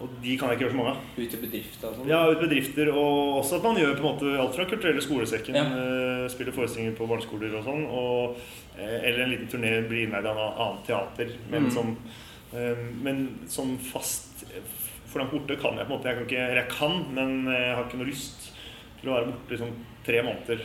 Og 0.00 0.08
de 0.22 0.36
kan 0.38 0.48
jeg 0.50 0.56
ikke 0.58 0.64
gjøre 0.66 0.72
så 0.74 0.78
mange 0.80 0.90
av. 0.90 1.02
Ut 1.18 1.30
til 1.30 1.40
bedrifter 1.42 1.88
og 1.88 1.94
sånn? 1.96 2.08
Ja, 2.08 2.20
ut 2.30 2.40
bedrifter, 2.40 2.88
og 2.90 3.36
også 3.42 3.56
at 3.60 3.62
man 3.62 3.76
gjør 3.78 3.92
på 3.94 4.02
en 4.02 4.08
måte 4.08 4.32
alt 4.42 4.56
fra 4.56 4.64
Kulturelle 4.66 5.02
skolesekken, 5.04 5.54
Ja. 5.54 5.62
eh, 5.64 6.28
spiller 6.28 6.52
forestillinger 6.52 6.96
på 6.98 7.06
barneskoler 7.06 7.54
og 7.54 7.64
sånn, 7.64 7.84
og, 7.86 8.36
eh, 8.78 9.00
eller 9.08 9.22
en 9.24 9.30
liten 9.30 9.46
turné 9.48 9.86
blir 9.88 10.06
innleid 10.08 10.26
av 10.26 10.36
et 10.36 10.58
annet 10.58 10.84
teater. 10.86 11.30
Men, 11.50 11.62
Mm. 11.64 11.70
som, 11.70 11.96
eh, 12.54 12.74
men 13.02 13.38
som 13.48 13.78
fast 13.78 14.30
For 15.06 15.20
langt 15.20 15.30
borte 15.30 15.56
kan 15.60 15.76
jeg 15.78 15.86
på 15.86 15.92
en 15.92 15.98
måte 16.00 16.04
Jeg 16.10 16.16
kan, 16.16 16.26
ikke, 16.26 16.54
jeg 16.54 16.68
kan, 16.68 17.14
men 17.14 17.44
jeg 17.46 17.74
har 17.76 17.84
ikke 17.84 17.98
noe 17.98 18.06
lyst 18.10 18.50
til 19.00 19.10
å 19.10 19.14
være 19.14 19.26
borte 19.30 19.50
liksom 19.50 19.70
tre 20.04 20.22
måneder 20.22 20.60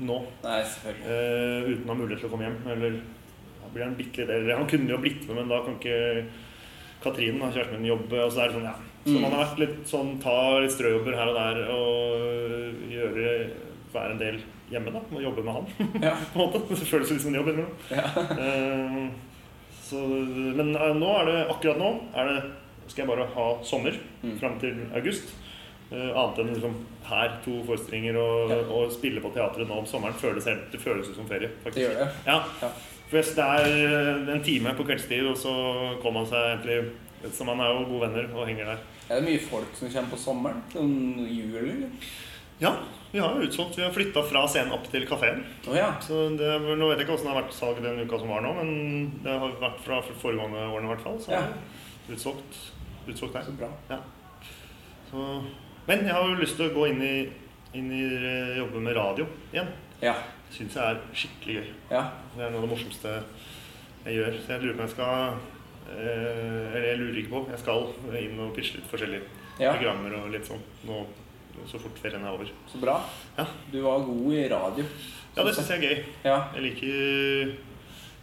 nå 0.00 0.26
Nei, 0.42 0.62
selvfølgelig. 0.64 1.68
uten 1.70 1.84
å 1.84 1.86
ha 1.86 1.94
mulighet 1.94 2.20
til 2.20 2.28
å 2.28 2.32
komme 2.32 2.42
hjem. 2.42 2.66
Eller 2.72 3.00
blir 3.74 3.84
han 3.84 3.94
bitte 3.98 4.22
litt 4.24 4.30
eldre. 4.30 4.56
Han 4.60 4.66
kunne 4.70 4.90
jo 4.94 4.98
blitt 5.02 5.26
med, 5.28 5.36
men 5.36 5.48
da 5.52 5.60
kan 5.66 5.76
ikke 5.78 6.24
Katrine, 7.04 7.38
da, 7.42 7.50
kjæresten 7.52 7.76
min, 7.80 7.90
jobbe. 7.90 8.16
Og 8.24 8.32
så 8.32 8.40
er 8.44 8.48
det 8.48 8.56
sånn, 8.56 8.64
ja. 8.70 8.74
Så 9.04 9.12
Mm. 9.12 9.20
man 9.20 9.32
har 9.36 9.44
vært 9.44 9.58
litt 9.60 9.80
sånn 9.90 10.14
ta 10.22 10.58
litt 10.60 10.72
strøjobber 10.72 11.14
her 11.18 11.28
og 11.28 11.34
der 11.36 11.58
og 11.68 12.88
gjøre 12.88 13.50
være 13.92 14.10
en 14.14 14.18
del 14.18 14.38
hjemme 14.72 14.90
da, 14.94 15.02
og 15.12 15.20
jobbe 15.22 15.44
med 15.44 15.54
han. 15.54 15.66
Ja. 16.02 16.14
på 16.32 16.40
en 16.40 16.46
måte. 16.48 16.62
Det 16.72 16.88
føles 16.88 17.10
litt 17.12 17.20
som 17.20 17.34
en 17.34 17.40
jobb 17.42 17.50
innimellom. 17.52 17.76
Ja. 17.90 18.06
så, 19.84 20.00
men 20.56 20.72
eh, 20.76 20.94
nå 20.96 21.10
er 21.20 21.28
det, 21.28 21.38
akkurat 21.52 21.78
nå 21.80 21.90
er 22.16 22.30
det, 22.30 22.38
skal 22.88 23.04
jeg 23.04 23.10
bare 23.12 23.28
ha 23.36 23.46
sommer 23.64 23.96
Mm. 24.24 24.38
fram 24.40 24.58
til 24.60 24.78
august. 24.96 25.34
Uh, 25.92 26.08
annet 26.16 26.38
enn 26.40 26.48
liksom 26.54 26.74
her, 27.04 27.34
to 27.44 27.58
forestillinger 27.68 28.16
og, 28.16 28.50
Ja. 28.50 28.56
og 28.72 28.90
spille 28.90 29.20
på 29.20 29.30
teatret 29.34 29.68
nå 29.68 29.76
om 29.78 29.84
sommeren. 29.86 30.14
Føles 30.16 30.46
helt, 30.48 30.70
det 30.72 30.80
føles 30.80 31.10
ut 31.10 31.14
som 31.18 31.26
ferie, 31.28 31.50
faktisk. 31.62 31.74
Det 31.74 31.84
gjør 31.84 31.98
det. 32.00 32.08
Ja. 32.26 32.38
Ja. 32.62 32.70
Hvis 33.14 33.30
det 33.36 33.44
er 33.46 34.30
en 34.34 34.42
time 34.44 34.74
på 34.74 34.84
kveldstid, 34.88 35.26
og 35.30 35.36
så 35.38 35.52
kommer 36.02 36.22
man 36.24 36.28
seg 36.30 36.50
egentlig 36.50 37.30
Så 37.32 37.46
man 37.48 37.60
er 37.64 37.70
jo 37.72 37.86
gode 37.88 38.08
venner 38.08 38.26
og 38.36 38.46
henger 38.50 38.68
der. 38.72 38.82
Er 39.08 39.20
det 39.20 39.28
mye 39.30 39.40
folk 39.40 39.72
som 39.78 39.88
kommer 39.92 40.12
på 40.12 40.18
sommeren? 40.20 40.60
Sånn 40.72 40.94
jul, 41.30 41.54
eller? 41.60 41.88
Ja, 42.60 42.70
vi 43.12 43.18
har 43.22 43.34
jo 43.38 43.46
utsolgt. 43.48 43.78
Vi 43.78 43.82
har 43.84 43.92
flytta 43.94 44.22
fra 44.28 44.42
scenen 44.48 44.72
opp 44.76 44.84
til 44.92 45.06
kafeen. 45.08 45.40
Oh, 45.68 45.74
ja. 45.76 45.88
Så 46.04 46.26
det, 46.38 46.50
nå 46.64 46.88
vet 46.90 47.00
jeg 47.00 47.06
ikke 47.06 47.16
åssen 47.16 47.26
det 47.28 47.32
har 47.34 47.40
vært 47.42 47.56
salg 47.56 47.80
den 47.84 48.02
uka 48.04 48.20
som 48.20 48.30
var 48.30 48.44
nå, 48.44 48.52
men 48.60 48.70
det 49.24 49.34
har 49.40 49.56
vært 49.62 49.80
fra 49.84 49.98
foregående 50.22 50.66
årene 50.68 50.88
i 50.88 50.92
hvert 50.94 51.04
fall. 51.06 51.18
Så 51.24 51.32
Ja. 51.34 51.42
utsolgt, 52.12 52.60
utsolgt 53.08 53.34
der. 53.38 53.48
Så 53.48 53.56
bra. 53.58 53.70
Så, 55.10 55.24
men 55.88 56.04
jeg 56.06 56.14
har 56.14 56.28
jo 56.28 56.38
lyst 56.40 56.56
til 56.60 56.68
å 56.70 56.74
gå 56.76 56.86
inn 56.92 57.02
i, 57.04 57.14
inn 57.78 57.90
i 57.92 58.02
eh, 58.04 58.56
jobbe 58.60 58.80
med 58.84 58.96
radio 58.96 59.26
igjen. 59.52 59.68
Ja. 60.04 60.14
Syns 60.50 60.74
jeg 60.76 60.84
er 60.84 61.00
skikkelig 61.14 61.54
gøy. 61.56 61.68
Ja. 61.90 62.02
Det 62.36 62.44
er 62.44 62.50
noe 62.50 62.60
av 62.62 62.66
det 62.68 62.70
morsomste 62.70 63.14
jeg 64.04 64.14
gjør. 64.18 64.38
Så 64.44 64.52
jeg 64.52 64.62
lurer 64.62 64.74
på 64.76 64.82
om 64.82 64.86
jeg 64.86 64.94
skal 64.94 65.34
eh, 65.94 66.74
Eller 66.74 66.88
jeg 66.92 66.98
lurer 67.00 67.18
ikke 67.22 67.32
på. 67.34 67.42
Jeg 67.50 67.58
skal 67.64 68.22
inn 68.22 68.40
og 68.44 68.54
pitche 68.56 68.78
litt 68.78 68.90
forskjellige 68.90 69.22
ja. 69.60 69.72
programmer 69.74 70.16
og 70.20 70.30
litt 70.34 70.46
sånn 70.48 70.62
nå 70.88 71.04
så 71.70 71.78
fort 71.78 71.98
ferien 72.02 72.24
er 72.26 72.34
over. 72.34 72.48
Så 72.66 72.80
bra. 72.82 72.96
Ja. 73.38 73.44
Du 73.70 73.76
var 73.84 74.02
god 74.02 74.32
i 74.34 74.48
radio. 74.50 74.84
Ja, 75.36 75.44
det 75.46 75.52
syns 75.54 75.70
jeg 75.70 75.78
er 75.78 75.84
gøy. 75.86 76.00
Ja. 76.26 76.36
Jeg 76.56 76.64
liker, 76.66 77.52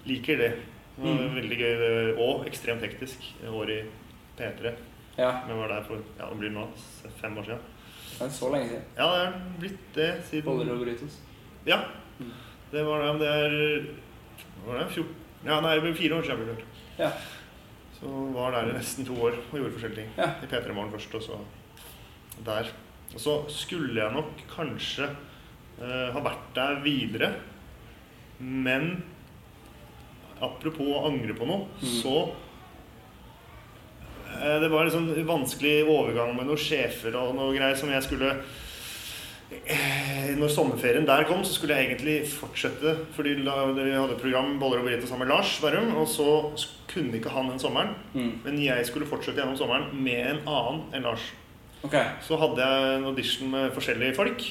liker 0.09 0.37
det. 0.45 0.51
Det 0.97 1.07
var 1.07 1.21
Mm. 1.23 1.35
veldig 1.35 1.57
gøy 1.57 2.17
og 2.19 2.45
ekstremt 2.45 2.81
hektisk 2.83 3.23
år 3.47 3.69
i 3.71 3.81
P3. 4.37 4.73
ja. 5.17 5.31
Men 5.47 5.57
var 5.57 5.67
der 5.67 5.83
for 5.83 5.95
ja, 6.19 6.25
det 6.29 6.37
blir 6.39 6.49
nå 6.51 6.67
fem 7.21 7.37
år 7.37 7.43
siden. 7.43 7.59
Det 8.19 8.27
er 8.27 8.29
så 8.29 8.51
lenge 8.51 8.67
siden. 8.67 8.83
Ja, 8.97 9.07
det 9.07 9.21
er 9.27 9.33
blitt 9.59 9.95
det 9.95 10.43
Boller 10.43 10.65
siden 10.65 10.77
og 10.77 10.85
Brytos. 10.85 11.17
Ja. 11.65 11.79
Det 12.71 12.83
var 12.87 13.01
det. 13.03 13.07
men 13.11 13.19
Det 13.19 13.27
er 13.27 13.51
var 14.65 14.79
det, 14.79 14.87
14, 14.93 15.15
ja, 15.45 15.59
nei, 15.61 15.93
fire 15.97 16.17
år 16.19 16.23
siden. 16.27 16.37
ble 16.37 16.53
lurt. 16.53 16.65
Ja. 16.99 17.11
Så 17.99 18.11
var 18.33 18.51
der 18.55 18.69
i 18.71 18.75
nesten 18.77 19.05
to 19.05 19.13
år 19.21 19.35
og 19.39 19.57
gjorde 19.59 19.73
forskjellige 19.75 19.95
ting. 20.03 20.09
Ja. 20.17 20.29
I 20.41 20.47
P3 20.49 20.73
Morgen 20.73 20.91
først, 20.93 21.15
og 21.15 21.21
så 21.25 21.39
der. 22.45 22.69
Og 23.13 23.19
så 23.19 23.33
skulle 23.51 23.99
jeg 24.01 24.13
nok 24.15 24.31
kanskje 24.55 25.09
uh, 25.81 26.09
ha 26.15 26.19
vært 26.23 26.47
der 26.55 26.79
videre, 26.85 27.33
men 28.39 29.03
apropos 30.41 30.87
å 30.95 31.03
angre 31.11 31.33
på 31.37 31.45
noe, 31.45 31.67
Mm. 31.81 31.89
så 32.01 32.15
uh, 34.39 34.59
Det 34.61 34.69
var 34.71 34.81
en 34.85 34.89
liksom 34.89 35.11
vanskelig 35.27 35.75
overgang 35.89 36.35
med 36.37 36.45
noen 36.49 36.57
sjefer 36.61 37.15
og 37.19 37.35
noe 37.37 37.53
greier 37.55 37.75
som 37.77 37.89
jeg 37.91 38.03
skulle 38.07 38.35
når 40.41 40.51
sommerferien 40.53 41.05
der 41.07 41.25
kom, 41.27 41.43
så 41.45 41.53
skulle 41.57 41.75
jeg 41.77 41.89
egentlig 41.91 42.15
fortsette. 42.31 42.93
Fordi 43.15 43.33
vi 43.41 43.45
hadde 43.91 44.17
program 44.21 44.53
Boller 44.61 44.79
og 44.81 44.87
burrito 44.87 45.07
sammen 45.09 45.27
med 45.27 45.35
Lars 45.35 45.57
Berrum. 45.63 45.91
Og 45.99 46.07
så 46.07 46.27
kunne 46.91 47.17
ikke 47.19 47.29
han 47.33 47.49
den 47.51 47.59
sommeren. 47.61 47.93
Mm. 48.13 48.31
Men 48.45 48.59
jeg 48.63 48.85
skulle 48.87 49.07
fortsette 49.09 49.41
gjennom 49.41 49.57
sommeren 49.59 49.89
med 50.03 50.21
en 50.33 50.41
annen 50.47 50.81
enn 50.95 51.03
Lars. 51.07 51.27
Okay. 51.83 52.03
Så 52.21 52.37
hadde 52.37 52.61
jeg 52.61 52.97
en 52.99 53.07
audition 53.09 53.49
med 53.51 53.71
forskjellige 53.75 54.15
folk. 54.15 54.43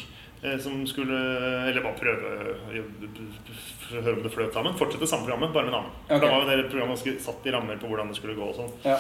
eh, 0.42 0.58
Som 0.58 0.86
skulle 0.86 1.16
Eller 1.68 1.82
bare 1.82 1.94
prøve 2.00 2.30
høre 3.90 4.14
om 4.16 4.22
det 4.22 4.32
fløt 4.32 4.54
sammen. 4.54 4.76
Fortsette 4.78 5.06
samme 5.06 5.26
programmet, 5.26 5.52
bare 5.52 5.64
med 5.64 5.74
en 5.74 5.80
annen. 5.80 5.92
Okay. 6.08 6.20
Da 6.20 6.30
var 6.30 6.44
jo 6.44 6.62
det 6.62 6.70
programmet 6.70 6.96
ganske 6.96 7.20
satt 7.22 7.46
i 7.46 7.52
rammer 7.54 7.76
på 7.80 7.86
hvordan 7.90 8.08
det 8.08 8.16
skulle 8.16 8.34
gå. 8.38 8.42
og 8.48 8.54
sånn 8.54 8.72
Ja. 8.84 8.96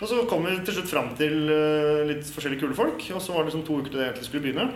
og 0.00 0.08
så 0.08 0.26
kom 0.28 0.44
vi 0.44 0.56
til 0.64 0.74
slutt 0.74 0.90
fram 0.90 1.14
til 1.16 1.48
eh, 1.48 2.04
litt 2.12 2.24
forskjellige 2.28 2.60
kule 2.60 2.74
folk. 2.76 3.00
Og 3.14 3.20
så 3.22 3.32
var 3.32 3.44
det 3.44 3.52
liksom 3.52 3.66
to 3.66 3.78
uker 3.80 3.90
til 3.90 4.00
det 4.00 4.06
egentlig 4.10 4.24
skulle 4.28 4.42
begynne. 4.46 4.68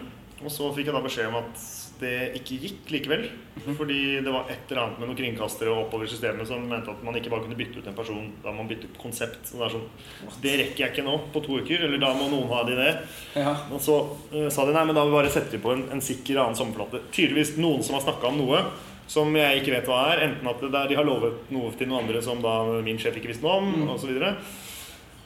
Og 0.44 0.50
så 0.52 0.70
fikk 0.72 0.88
jeg 0.88 0.96
da 0.96 1.02
beskjed 1.04 1.28
om 1.28 1.38
at 1.42 1.64
det 2.00 2.12
ikke 2.38 2.56
gikk 2.62 2.90
likevel. 2.94 3.26
Mhm. 3.60 3.74
Fordi 3.76 3.98
det 4.24 4.32
var 4.32 4.48
et 4.48 4.70
eller 4.70 4.82
annet 4.82 4.98
med 5.02 5.10
noen 5.10 5.18
kringkastere 5.18 5.68
og 5.68 5.82
oppover 5.84 6.08
systemet 6.08 6.48
som 6.48 6.62
mente 6.68 6.88
at 6.90 7.02
man 7.04 7.14
ikke 7.18 7.28
bare 7.32 7.44
kunne 7.44 7.58
bytte 7.58 7.82
ut 7.82 7.90
en 7.90 7.98
person. 7.98 8.30
Da 8.42 8.54
man 8.56 8.68
bytte 8.70 8.88
ut 8.88 8.98
konsept. 9.02 9.52
Og 9.52 9.60
det 9.60 9.66
er 9.66 9.74
sånn 9.76 10.40
Det 10.40 10.54
rekker 10.62 10.84
jeg 10.86 10.94
ikke 10.94 11.04
nå 11.04 11.18
på 11.34 11.42
to 11.44 11.58
uker. 11.60 11.84
Eller 11.84 12.00
da 12.00 12.14
må 12.16 12.30
noen 12.32 12.48
ha 12.48 12.62
en 12.64 12.72
idé. 12.72 12.88
Ja. 13.36 13.52
Og 13.70 13.80
så 13.84 13.98
uh, 14.32 14.48
sa 14.48 14.64
de 14.64 14.72
nei, 14.72 14.86
men 14.88 14.96
da 14.96 15.04
må 15.04 15.12
vi 15.12 15.18
bare 15.20 15.34
sette 15.34 15.60
på 15.60 15.74
en, 15.76 15.84
en 15.92 16.00
sikker 16.00 16.40
annen 16.40 16.56
sommerplate. 16.56 17.02
Tydeligvis 17.12 17.58
noen 17.60 17.84
som 17.84 17.98
har 17.98 18.06
snakka 18.06 18.32
om 18.32 18.40
noe 18.40 18.64
som 19.10 19.34
jeg 19.34 19.60
ikke 19.60 19.74
vet 19.74 19.88
hva 19.90 20.00
er. 20.14 20.24
Enten 20.28 20.48
at 20.48 20.60
det 20.62 20.72
der, 20.72 20.88
de 20.88 20.96
har 20.96 21.04
lovet 21.04 21.50
noe 21.52 21.72
til 21.76 21.90
noen 21.90 22.06
andre 22.06 22.22
som 22.24 22.40
da 22.40 22.62
min 22.80 22.98
sjef 23.02 23.16
ikke 23.18 23.32
visste 23.32 23.44
noe 23.44 23.58
om, 23.58 23.72
Mm. 23.74 23.88
og 23.90 23.98
så. 23.98 24.08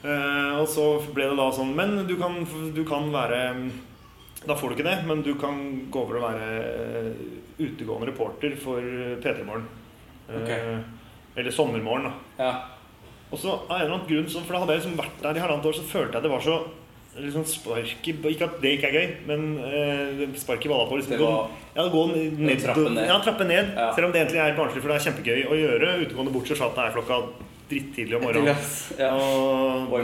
Eh, 0.05 0.53
og 0.59 0.67
så 0.69 0.85
ble 1.15 1.25
det 1.31 1.37
da 1.39 1.47
sånn 1.55 1.71
Men 1.73 2.05
du 2.05 2.15
kan, 2.19 2.35
du 2.75 2.83
kan 2.85 3.07
være 3.13 3.39
Da 4.47 4.55
får 4.59 4.69
du 4.71 4.75
ikke 4.77 4.87
det, 4.89 4.97
men 5.09 5.23
du 5.25 5.33
kan 5.41 5.59
gå 5.91 6.03
over 6.05 6.19
og 6.19 6.25
være 6.29 6.47
eh, 6.61 7.25
utegående 7.65 8.09
reporter 8.11 8.55
for 8.61 8.81
P3 9.23 9.43
Morgen. 9.47 9.67
Okay. 10.29 10.79
Eller 11.35 11.51
Sommermorgen, 11.53 12.09
da. 12.09 12.43
ja. 12.45 12.53
Og 13.33 13.39
så 13.41 13.51
av 13.55 13.71
en 13.79 13.81
eller 13.81 13.95
annen 13.97 14.07
grunn, 14.07 14.27
for 14.45 14.53
da 14.53 14.59
hadde 14.61 14.75
jeg 14.75 14.81
liksom 14.83 14.97
vært 14.99 15.23
der 15.23 15.37
i 15.39 15.41
halvannet 15.43 15.65
år, 15.67 15.75
så 15.75 15.85
følte 15.89 16.19
jeg 16.19 16.23
det 16.27 16.31
var 16.31 16.43
så 16.45 16.57
liksom 17.15 17.45
spark 17.47 18.07
i 18.07 18.13
Ikke 18.31 18.47
at 18.49 18.57
det 18.61 18.71
ikke 18.75 18.89
er 18.89 18.95
gøy, 18.95 19.07
men 19.29 19.43
eh, 19.63 20.21
spark 20.39 20.65
i 20.65 20.71
balla 20.71 20.85
på. 20.89 20.99
Liksom, 20.99 21.15
var- 21.19 21.49
gå, 21.49 21.59
ja, 21.77 21.87
gå 21.91 22.03
ned, 22.11 22.61
trappe 22.63 22.89
ned. 22.91 23.07
Ja, 23.09 23.17
trappe 23.23 23.47
ned. 23.47 23.73
Ja. 23.75 23.89
Selv 23.95 24.09
om 24.09 24.13
det 24.13 24.21
egentlig 24.21 24.41
er 24.43 24.57
barnslig, 24.57 24.83
for 24.83 24.91
det 24.93 24.97
er 24.99 25.05
kjempegøy 25.07 25.45
å 25.47 25.59
gjøre. 25.59 25.93
Utegående 26.05 26.35
bortsett 26.35 26.59
fra 26.59 26.69
at 26.71 26.77
det 26.79 26.85
er 26.85 26.95
klokka 26.97 27.19
drittidlig 27.69 28.17
om 28.19 28.25
morgenen. 28.27 28.65
Ja. 28.99 29.11
Og, 29.15 29.95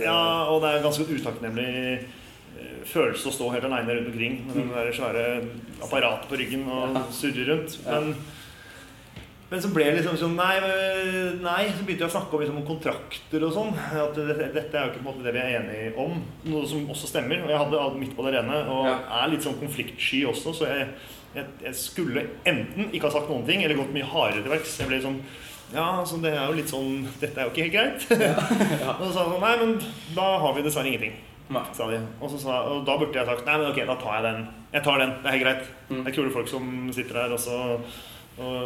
ja, 0.00 0.20
og 0.48 0.62
det 0.64 0.70
er 0.72 0.86
ganske 0.86 1.04
utakknemlig 1.10 1.68
eh, 1.68 2.06
følelse 2.88 3.30
å 3.30 3.34
stå 3.34 3.52
helt 3.54 3.68
aleine 3.68 3.96
rundt 3.98 4.10
omkring 4.12 4.40
med 4.48 4.74
det 4.74 4.82
der 4.88 4.96
svære 4.96 5.24
apparatet 5.84 6.28
på 6.30 6.38
ryggen 6.40 6.66
og 6.72 6.98
surre 7.14 7.46
rundt. 7.48 7.78
Men, 7.86 8.12
men 9.48 9.62
så 9.64 9.70
ble 9.72 9.86
det 9.88 9.98
liksom 9.98 10.16
sånn 10.20 10.34
nei, 10.36 10.54
nei, 11.40 11.60
så 11.72 11.84
begynte 11.84 12.04
jeg 12.04 12.10
å 12.10 12.14
snakke 12.16 12.36
om, 12.36 12.42
liksom, 12.44 12.60
om 12.62 12.66
kontrakter 12.68 13.46
og 13.46 13.54
sånn. 13.56 13.70
At 13.76 14.16
dette, 14.18 14.48
dette 14.56 14.76
er 14.76 14.88
jo 14.88 14.92
ikke 14.92 15.02
på 15.02 15.04
en 15.04 15.10
måte 15.10 15.26
det 15.26 15.34
vi 15.36 15.44
er 15.44 15.60
enige 15.60 15.92
om. 16.04 16.18
Noe 16.48 16.68
som 16.68 16.88
også 16.92 17.10
stemmer. 17.12 17.44
Og 17.44 17.52
jeg 17.52 17.62
hadde 17.64 17.82
alt 17.84 18.00
midt 18.00 18.16
på 18.16 18.26
det 18.26 18.34
rene 18.38 18.62
og 18.74 18.90
er 18.90 19.32
litt 19.32 19.46
sånn 19.46 19.60
konfliktsky 19.60 20.24
også, 20.28 20.56
så 20.60 20.68
jeg, 20.72 20.88
jeg, 21.36 21.46
jeg 21.68 21.76
skulle 21.80 22.26
enten 22.48 22.90
ikke 22.90 23.08
ha 23.08 23.14
sagt 23.18 23.30
noen 23.32 23.46
ting 23.48 23.64
eller 23.64 23.78
gått 23.80 23.94
mye 23.96 24.08
hardere 24.08 24.44
til 24.44 24.56
verks. 24.56 24.80
Jeg 24.82 24.90
ble 24.92 25.00
sånn 25.04 25.22
Ja, 25.68 25.88
så 26.08 26.16
det 26.20 26.30
er 26.32 26.46
jo 26.48 26.56
litt 26.56 26.70
sånn 26.72 27.02
Dette 27.20 27.42
er 27.42 27.48
jo 27.48 27.50
ikke 27.52 27.66
helt 27.66 27.74
greit. 27.76 28.06
Ja, 28.20 28.36
ja. 28.84 28.94
Og 28.98 29.08
så 29.08 29.10
sa 29.16 29.24
jeg 29.24 29.34
sånn 29.34 29.42
Nei, 29.44 29.56
men 29.60 29.74
da 30.16 30.28
har 30.44 30.56
vi 30.56 30.64
dessverre 30.64 30.92
ingenting. 30.92 31.18
Nei. 31.48 31.64
Sa 31.72 31.88
de. 31.88 31.98
Og, 32.20 32.30
så 32.32 32.38
sa, 32.42 32.60
og 32.68 32.82
da 32.84 32.96
burde 33.00 33.16
jeg 33.16 33.28
sagt 33.28 33.46
Nei, 33.48 33.56
men 33.56 33.70
ok, 33.70 33.80
da 33.88 33.96
tar 34.00 34.18
jeg 34.18 34.26
den. 34.26 34.42
Jeg 34.74 34.84
tar 34.84 35.02
den. 35.02 35.14
Det 35.22 35.30
er 35.30 35.36
helt 35.36 35.46
greit. 35.46 35.70
Mm. 35.88 36.00
Det 36.00 36.10
er 36.10 36.16
kule 36.18 36.32
folk 36.34 36.50
som 36.50 36.66
sitter 36.96 37.20
her 37.22 37.36
også, 37.36 37.60
og, 38.38 38.58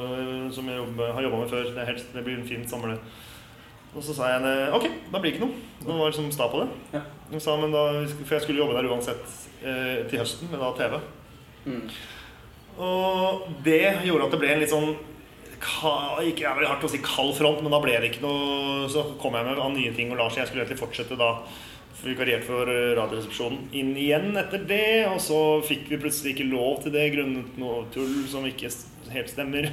som 0.52 0.70
jeg 0.70 0.80
jobber, 0.80 1.12
har 1.14 1.26
jobba 1.26 1.42
med 1.44 1.52
før. 1.52 1.68
Det, 1.76 1.86
helt, 1.92 2.08
det 2.16 2.24
blir 2.26 2.40
en 2.40 2.48
fin 2.48 2.66
sommer, 2.68 2.94
det. 2.94 3.20
Og 3.92 4.00
så 4.04 4.14
sa 4.16 4.30
jeg 4.32 4.44
eh, 4.48 4.72
ok, 4.72 4.86
da 5.12 5.20
blir 5.20 5.30
det 5.30 5.36
ikke 5.36 5.46
noe. 5.46 5.62
Hun 5.84 6.00
var 6.00 6.10
liksom 6.10 6.30
sta 6.32 6.48
på 6.48 6.62
det. 6.62 6.68
Ja. 6.96 7.04
Sa, 7.36 7.56
men 7.60 7.74
da, 7.74 7.84
for 8.24 8.36
jeg 8.36 8.44
skulle 8.46 8.62
jobbe 8.64 8.76
der 8.76 8.88
uansett 8.88 9.38
eh, 9.60 10.02
til 10.08 10.22
høsten, 10.22 10.50
med 10.50 10.62
da 10.64 10.72
TV. 10.78 10.98
Mm. 11.68 11.82
Og 12.82 13.48
det 13.66 13.82
gjorde 14.08 14.26
at 14.26 14.34
det 14.34 14.40
ble 14.40 14.54
en 14.54 14.62
litt 14.64 14.72
sånn 14.72 14.94
ikke, 15.62 16.40
det 16.40 16.46
er 16.48 16.56
vel 16.58 16.66
hardt 16.66 16.82
å 16.82 16.88
si 16.90 16.98
kald 17.04 17.36
front, 17.38 17.60
men 17.62 17.70
da 17.70 17.78
ble 17.78 17.92
det 17.94 18.08
ikke 18.08 18.24
noe 18.24 18.88
Så 18.90 19.04
kom 19.22 19.36
jeg 19.38 19.46
med 19.46 19.60
nye 19.76 19.92
ting, 19.94 20.08
og 20.10 20.18
Lars 20.18 20.34
jeg 20.34 20.48
skulle 20.48 20.64
egentlig 20.64 20.80
fortsette 20.80 21.14
da 21.20 21.28
vikariert 22.04 22.44
for 22.46 22.68
eh, 22.70 22.92
Radioresepsjonen 22.98 23.68
inn 23.78 23.94
igjen 23.98 24.36
etter 24.40 24.64
det. 24.68 25.06
Og 25.12 25.20
så 25.22 25.38
fikk 25.66 25.88
vi 25.92 26.00
plutselig 26.02 26.34
ikke 26.34 26.50
lov 26.50 26.82
til 26.82 26.94
det 26.94 27.08
grunnet 27.14 27.56
noe 27.60 27.86
tull 27.94 28.22
som 28.30 28.46
ikke 28.48 28.70
helt 29.12 29.32
stemmer. 29.32 29.70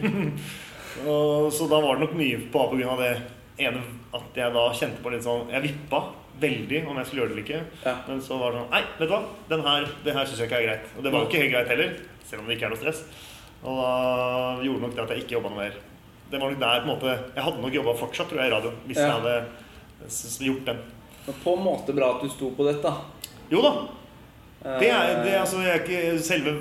og, 1.10 1.50
så 1.56 1.68
da 1.72 1.82
var 1.84 1.98
det 1.98 2.06
nok 2.08 2.18
mye 2.20 2.42
på 2.54 2.66
av 2.70 3.04
det 3.04 3.14
ene 3.60 3.84
at 4.16 4.40
jeg 4.40 4.56
da 4.56 4.66
kjente 4.74 5.04
på 5.04 5.12
litt 5.14 5.26
sånn 5.26 5.50
Jeg 5.52 5.66
vippa 5.68 6.00
veldig 6.40 6.80
om 6.88 6.98
jeg 7.00 7.10
skulle 7.10 7.24
gjøre 7.24 7.34
det 7.34 7.36
eller 7.36 7.48
ikke. 7.48 7.82
Ja. 7.84 7.96
Men 8.08 8.22
så 8.24 8.38
var 8.40 8.54
det 8.54 8.62
sånn 8.62 8.72
Nei, 8.74 8.84
vet 9.00 9.10
du 9.10 9.16
hva? 9.16 9.22
Den 9.52 9.66
her, 9.66 9.90
det 10.06 10.16
her 10.16 10.30
syns 10.30 10.42
jeg 10.44 10.50
ikke 10.50 10.62
er 10.62 10.68
greit. 10.70 10.94
Og 10.96 11.06
det 11.06 11.14
var 11.14 11.24
jo 11.26 11.30
ikke 11.30 11.44
helt 11.44 11.56
greit 11.56 11.74
heller, 11.74 11.98
selv 12.30 12.44
om 12.44 12.50
det 12.50 12.58
ikke 12.58 12.70
er 12.70 12.76
noe 12.76 12.82
stress. 12.84 13.02
Og 13.60 13.82
da 13.82 13.90
gjorde 14.64 14.86
nok 14.86 14.96
det 14.96 15.04
at 15.04 15.14
jeg 15.14 15.26
ikke 15.26 15.36
jobba 15.36 15.52
noe 15.52 15.64
mer. 15.66 15.82
Det 16.30 16.40
var 16.40 16.54
nok 16.54 16.62
der 16.62 16.80
på 16.84 16.86
en 16.86 16.92
måte 16.94 17.14
Jeg 17.18 17.44
hadde 17.44 17.64
nok 17.64 17.76
jobba 17.80 17.94
fortsatt, 17.98 18.30
tror 18.30 18.40
jeg, 18.44 18.52
i 18.52 18.56
radio 18.56 18.72
hvis 18.86 19.00
Ja. 19.02 19.08
jeg 19.10 19.18
hadde 19.18 20.48
gjort 20.48 20.66
den. 20.70 20.82
Men 21.30 21.38
på 21.44 21.54
en 21.54 21.64
måte 21.64 21.94
bra 21.94 22.16
at 22.16 22.24
du 22.26 22.30
sto 22.34 22.50
på 22.58 22.66
dette. 22.66 22.90
Jo 23.54 23.62
da. 23.62 23.74
Det 24.60 24.90
er, 24.90 25.12
det, 25.24 25.34
Eh, 25.36 25.42
altså, 25.42 25.62
jeg 25.62 25.76
er 25.76 25.84
ikke, 25.84 26.20
selve, 26.26 26.56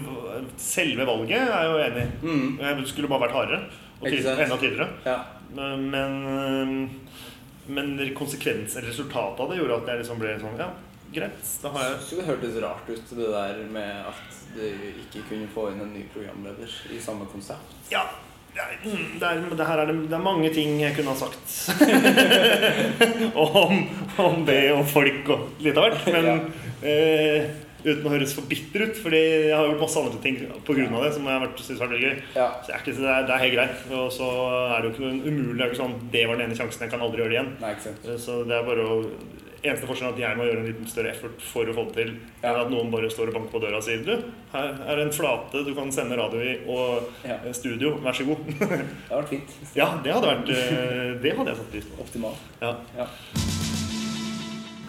selve 0.60 1.06
valget 1.08 1.40
er 1.40 1.48
jeg 1.48 1.70
jo 1.70 1.78
enig 1.86 2.02
i. 2.04 2.26
mm. 2.26 2.58
Jeg 2.60 2.90
skulle 2.92 3.08
bare 3.08 3.24
vært 3.24 3.38
hardere. 3.38 3.62
Og 3.98 4.06
tydelig, 4.06 4.44
enda 4.44 4.58
tydeligere. 4.60 4.88
Ja. 5.08 5.16
Men, 5.56 6.90
men 7.66 8.14
konsekvensen, 8.14 8.84
resultatet 8.84 9.40
av 9.40 9.50
det 9.50 9.58
gjorde 9.58 9.80
at 9.80 9.90
jeg 9.90 10.02
liksom 10.04 10.20
ble 10.20 10.36
sånn 10.42 10.60
Ja, 10.60 10.68
greit. 11.16 11.50
Da 11.64 11.72
har 11.72 11.88
jeg 11.88 12.20
det 12.20 12.28
hørtes 12.28 12.60
rart 12.62 12.92
ut, 12.92 13.16
det 13.16 13.32
der 13.32 13.64
med 13.72 14.04
at 14.12 14.38
du 14.52 14.62
ikke 14.68 15.24
kunne 15.32 15.48
få 15.56 15.70
inn 15.72 15.80
en 15.80 15.94
ny 15.96 16.04
programleder 16.12 16.76
i 16.92 17.00
samme 17.00 17.24
konsept. 17.32 17.80
Ja. 17.90 18.04
Det 18.58 18.64
er, 18.64 18.78
mm, 18.82 19.10
det, 19.20 19.28
er, 19.28 19.42
det, 19.54 19.66
er 19.70 19.86
det, 19.86 20.16
er 20.16 20.22
mange 20.22 20.48
ting 20.50 20.80
jeg 20.82 20.96
kunne 20.96 21.12
ha 21.14 21.18
sagt 21.20 21.52
om, 23.62 23.84
om 24.24 24.40
det 24.48 24.58
og 24.74 24.82
folk 24.90 25.30
og 25.30 25.62
litt 25.62 25.78
av 25.78 25.86
hvert. 25.86 26.08
Men 26.10 26.26
eh, 26.82 27.46
uten 27.84 28.08
å 28.08 28.12
høres 28.16 28.34
for 28.34 28.50
bitter 28.50 28.88
ut, 28.88 28.98
Fordi 28.98 29.20
jeg 29.20 29.54
har 29.54 29.68
gjort 29.68 29.84
masse 29.84 30.02
andre 30.02 30.22
ting 30.24 30.40
pga. 30.66 30.88
det 30.90 31.12
som 31.14 31.28
jeg 31.30 31.36
har 31.36 31.44
vært, 31.44 31.62
synes 31.62 31.84
har 31.84 31.92
vært 31.92 32.06
gøy. 32.08 32.16
Ja. 32.34 32.48
Så 32.58 32.72
jeg 32.72 32.76
er 32.80 32.82
ikke, 32.82 32.96
det, 32.98 33.10
er, 33.14 33.28
det 33.28 33.36
er 33.36 33.44
helt 33.44 33.58
greit. 33.60 33.84
Og 34.00 34.08
så 34.18 34.30
er 34.64 34.74
det 34.74 34.88
jo 34.88 34.94
ikke 34.94 35.04
noe 35.06 35.20
umulig. 35.28 35.54
Det 35.54 35.62
er 35.62 35.70
ikke 35.70 35.82
sånn 35.84 35.98
Det 36.16 36.24
var 36.26 36.40
den 36.40 36.48
ene 36.48 36.58
sjansen, 36.58 36.86
jeg 36.88 36.94
kan 36.96 37.06
aldri 37.06 37.22
gjøre 37.22 37.34
det 37.34 37.38
igjen. 37.38 37.52
Nei. 37.62 38.18
Så 38.26 38.40
det 38.48 38.58
er 38.58 38.66
bare 38.66 38.88
å 38.88 38.98
Eneste 39.64 39.86
forskjellen 39.88 40.12
er 40.12 40.14
at 40.14 40.20
jeg 40.22 40.36
må 40.38 40.44
gjøre 40.46 40.60
en 40.62 40.66
liten 40.68 40.86
større 40.86 41.10
effort 41.10 41.40
for 41.42 41.66
å 41.66 41.74
få 41.74 41.84
det 41.88 41.94
til, 41.96 42.12
Ja. 42.42 42.52
enn 42.52 42.60
at 42.60 42.70
noen 42.70 42.90
bare 42.92 43.10
står 43.10 43.28
og 43.28 43.34
banker 43.34 43.50
på 43.56 43.60
døra 43.64 43.76
og 43.80 43.82
sier 43.82 44.04
Du, 44.06 44.12
her 44.52 44.68
er 44.86 45.00
en 45.02 45.10
flate 45.12 45.64
du 45.66 45.74
kan 45.74 45.90
sende 45.92 46.16
radio 46.16 46.38
i, 46.40 46.58
og 46.68 47.08
Ja. 47.24 47.38
eh, 47.44 47.52
studio, 47.52 47.96
vær 47.98 48.12
så 48.14 48.24
god. 48.28 48.38
Det 48.46 48.68
hadde 48.68 48.86
vært 49.10 49.28
fint. 49.28 49.56
ja, 49.74 49.88
det 50.04 50.12
hadde 50.14 50.26
vært 50.30 50.48
eh, 50.48 51.18
Det 51.22 51.36
hadde 51.36 51.48
jeg 51.50 51.56
satt 51.56 51.70
pris 51.72 51.84
på. 51.90 52.00
Optimalt. 52.06 52.36
Ja. 52.62 52.76
Ja. 52.96 53.06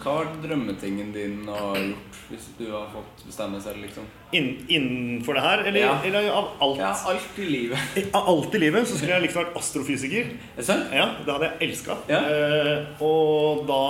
Hva 0.00 0.12
har 0.16 0.30
drømmetingen 0.40 1.10
din 1.12 1.42
har 1.50 1.74
gjort 1.76 2.06
hvis 2.30 2.44
du 2.56 2.70
har 2.70 2.86
fått 2.92 3.24
bestemme 3.26 3.58
selv, 3.60 3.82
liksom? 3.82 4.04
In, 4.32 4.46
innenfor 4.70 5.34
det 5.34 5.42
her, 5.42 5.58
eller, 5.66 5.80
Ja. 5.80 5.96
eller 6.06 6.28
av 6.30 6.48
alt? 6.62 6.78
Ja, 6.78 6.92
alt 7.10 7.38
i 7.42 7.44
livet. 7.50 7.98
Av 8.14 8.28
alt 8.30 8.54
i 8.54 8.58
livet 8.62 8.86
så 8.86 8.96
skulle 8.96 9.16
jeg 9.18 9.24
liksom 9.26 9.42
vært 9.44 9.56
astrofysiker. 9.58 10.30
Er 10.56 10.62
det? 10.62 10.76
Ja, 10.94 11.06
det 11.26 11.34
hadde 11.34 11.48
jeg 11.50 11.68
elska. 11.68 11.96
Ja. 12.08 12.20
Eh, 12.22 13.02
og 13.02 13.66
da 13.66 13.80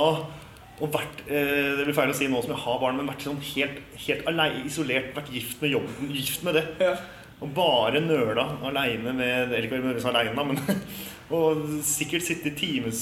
og 0.81 0.90
vært, 0.95 1.23
eh, 1.29 1.77
Det 1.77 1.85
blir 1.87 1.95
feil 1.95 2.11
å 2.11 2.16
si 2.16 2.27
nå 2.29 2.40
som 2.43 2.55
jeg 2.55 2.62
har 2.64 2.79
barn, 2.81 2.97
men 2.97 3.09
vært 3.09 3.25
sånn 3.27 3.40
helt, 3.55 3.81
helt 4.07 4.27
alene, 4.27 4.64
isolert, 4.66 5.14
vært 5.14 5.33
gift 5.33 5.61
med 5.62 5.71
jobben, 5.75 6.11
gift 6.14 6.43
med 6.45 6.55
det. 6.55 6.66
Ja. 6.81 6.95
Og 7.40 7.55
bare 7.57 8.01
nøla 8.05 8.43
aleine 8.69 9.14
med 9.16 9.53
Eller 9.53 9.62
ikke 9.64 9.79
nødvendigvis 9.79 10.05
aleine, 10.11 10.45
men 10.45 10.59
Og 11.31 11.61
sikkert 11.87 12.25
sitte 12.27 12.51
i 12.51 12.57
times, 12.59 13.01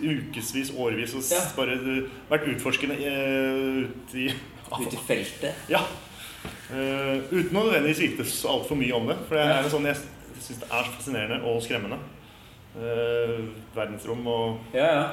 ukevis, 0.00 0.70
årevis 0.72 1.12
og 1.14 1.22
Ja. 1.30 1.42
bare 1.56 1.74
eh, 1.76 2.08
vært 2.30 2.48
utforskende 2.54 2.96
eh, 2.96 3.84
ut 3.84 4.14
i 4.16 4.30
Ute 4.80 4.96
i 4.96 5.02
feltet. 5.06 5.54
Ja. 5.70 5.82
Uh, 6.66 7.22
uten 7.30 7.54
å 7.54 7.62
nødvendigvis 7.68 8.00
vite 8.02 8.24
så 8.26 8.56
altfor 8.56 8.74
mye 8.80 8.94
om 8.96 9.06
det. 9.06 9.14
For 9.28 9.38
det 9.38 9.44
er 9.44 9.60
en 9.62 9.70
sånn 9.70 9.86
jeg 9.86 10.00
syns 10.42 10.58
det 10.64 10.66
er 10.72 10.88
så 10.88 10.94
fascinerende 10.96 11.38
og 11.46 11.60
skremmende. 11.62 11.98
Uh, 12.74 13.46
verdensrom 13.76 14.26
og, 14.26 14.58
Ja, 14.74 14.88
ja. 14.90 15.04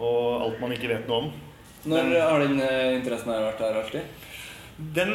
og 0.00 0.46
alt 0.46 0.62
man 0.62 0.72
ikke 0.72 0.88
vet 0.94 1.04
noe 1.10 1.26
om. 1.26 1.28
Når 1.86 2.12
har 2.18 2.42
den 2.42 2.60
eh, 2.60 2.96
interessen 2.98 3.32
her 3.32 3.44
vært 3.46 3.60
der 3.62 3.80
alltid? 3.80 4.22
Den 4.96 5.12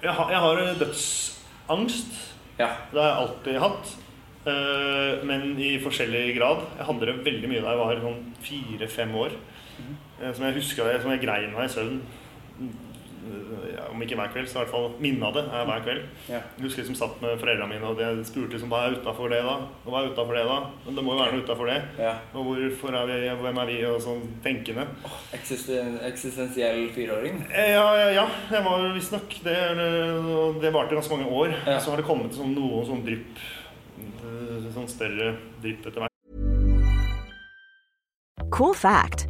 Jeg 0.00 0.12
har, 0.16 0.30
jeg 0.32 0.40
har 0.40 0.60
dødsangst. 0.80 2.14
Ja. 2.58 2.70
Det 2.92 3.00
har 3.00 3.10
jeg 3.10 3.18
alltid 3.24 3.58
hatt. 3.60 3.90
Eh, 4.48 5.24
men 5.28 5.58
i 5.60 5.74
forskjellig 5.82 6.36
grad. 6.38 6.64
Jeg 6.78 6.88
hadde 6.88 7.08
det 7.10 7.16
veldig 7.26 7.50
mye 7.50 7.64
da 7.64 7.74
jeg 7.74 7.82
var 7.82 8.04
sånn 8.06 8.22
fire-fem 8.46 9.16
år. 9.20 9.36
Eh, 10.20 10.32
som 10.32 10.46
jeg 10.46 10.56
husker, 10.56 11.00
som 11.02 11.12
jeg 11.12 11.22
grein 11.24 11.52
meg 11.52 11.68
i 11.68 11.74
søvn. 11.74 12.00
Ja, 13.70 13.84
om 13.92 14.00
ikke 14.02 14.16
hver 14.16 14.30
kveld, 14.32 14.46
så 14.48 14.56
i 14.56 14.62
hvert 14.62 14.70
fall 14.72 14.86
minne 15.02 15.26
av 15.28 15.34
det 15.36 15.42
er 15.52 15.66
hver 15.68 15.82
kveld. 15.84 16.04
Ja. 16.30 16.38
Jeg 16.56 16.64
husker 16.64 16.82
liksom 16.82 16.96
satt 16.96 17.18
med 17.20 17.36
foreldrene 17.42 17.68
mine 17.68 17.90
og 17.90 17.98
de 18.00 18.24
spurte 18.24 18.56
liksom, 18.56 18.70
hva 18.72 18.86
er 18.86 18.96
utafor 18.96 19.28
det 19.32 19.42
da? 19.44 19.56
Og 19.84 19.92
hva 19.92 20.00
er 20.00 20.10
utenfor 20.14 20.38
det 20.38 20.44
da? 20.48 20.56
Men 20.86 20.96
det 20.96 21.04
må 21.04 21.12
jo 21.14 21.20
være 21.20 21.34
noe 21.36 21.44
utafor 21.44 21.70
det. 21.70 21.78
ja. 22.00 22.14
Og 22.34 22.48
hvorfor 22.48 22.96
er 22.96 23.10
vi, 23.10 23.18
hvem 23.42 23.60
er 23.62 23.70
vi? 23.72 23.78
Og 23.90 24.00
sånn 24.04 24.22
tenkende. 24.44 24.86
Eksisten 25.36 25.98
eksistensiell 26.08 26.82
fireåring? 26.96 27.42
Eh, 27.52 27.72
Ja, 27.76 27.86
ja, 28.00 28.08
ja 28.22 28.26
jeg 28.50 28.64
var 28.66 28.88
visstnok 28.96 29.36
det. 29.44 29.58
og 30.34 30.60
Det 30.62 30.72
varte 30.74 30.96
ganske 30.98 31.16
mange 31.16 31.30
år. 31.30 31.54
Ja. 31.66 31.78
Så 31.78 31.92
har 31.92 32.00
det 32.00 32.08
kommet 32.08 32.34
sånn, 32.34 32.54
noen 32.56 32.86
sånn 32.88 33.04
drypp 33.06 33.38
eh, 34.00 34.70
Sånn 34.74 34.88
større 34.90 35.34
drypp 35.62 35.86
etter 35.86 36.00
hvert. 36.04 36.08
Cool 38.50 38.74
fact 38.74 39.29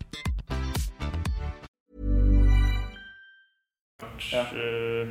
Ja. 4.31 4.45
øh, 4.53 5.07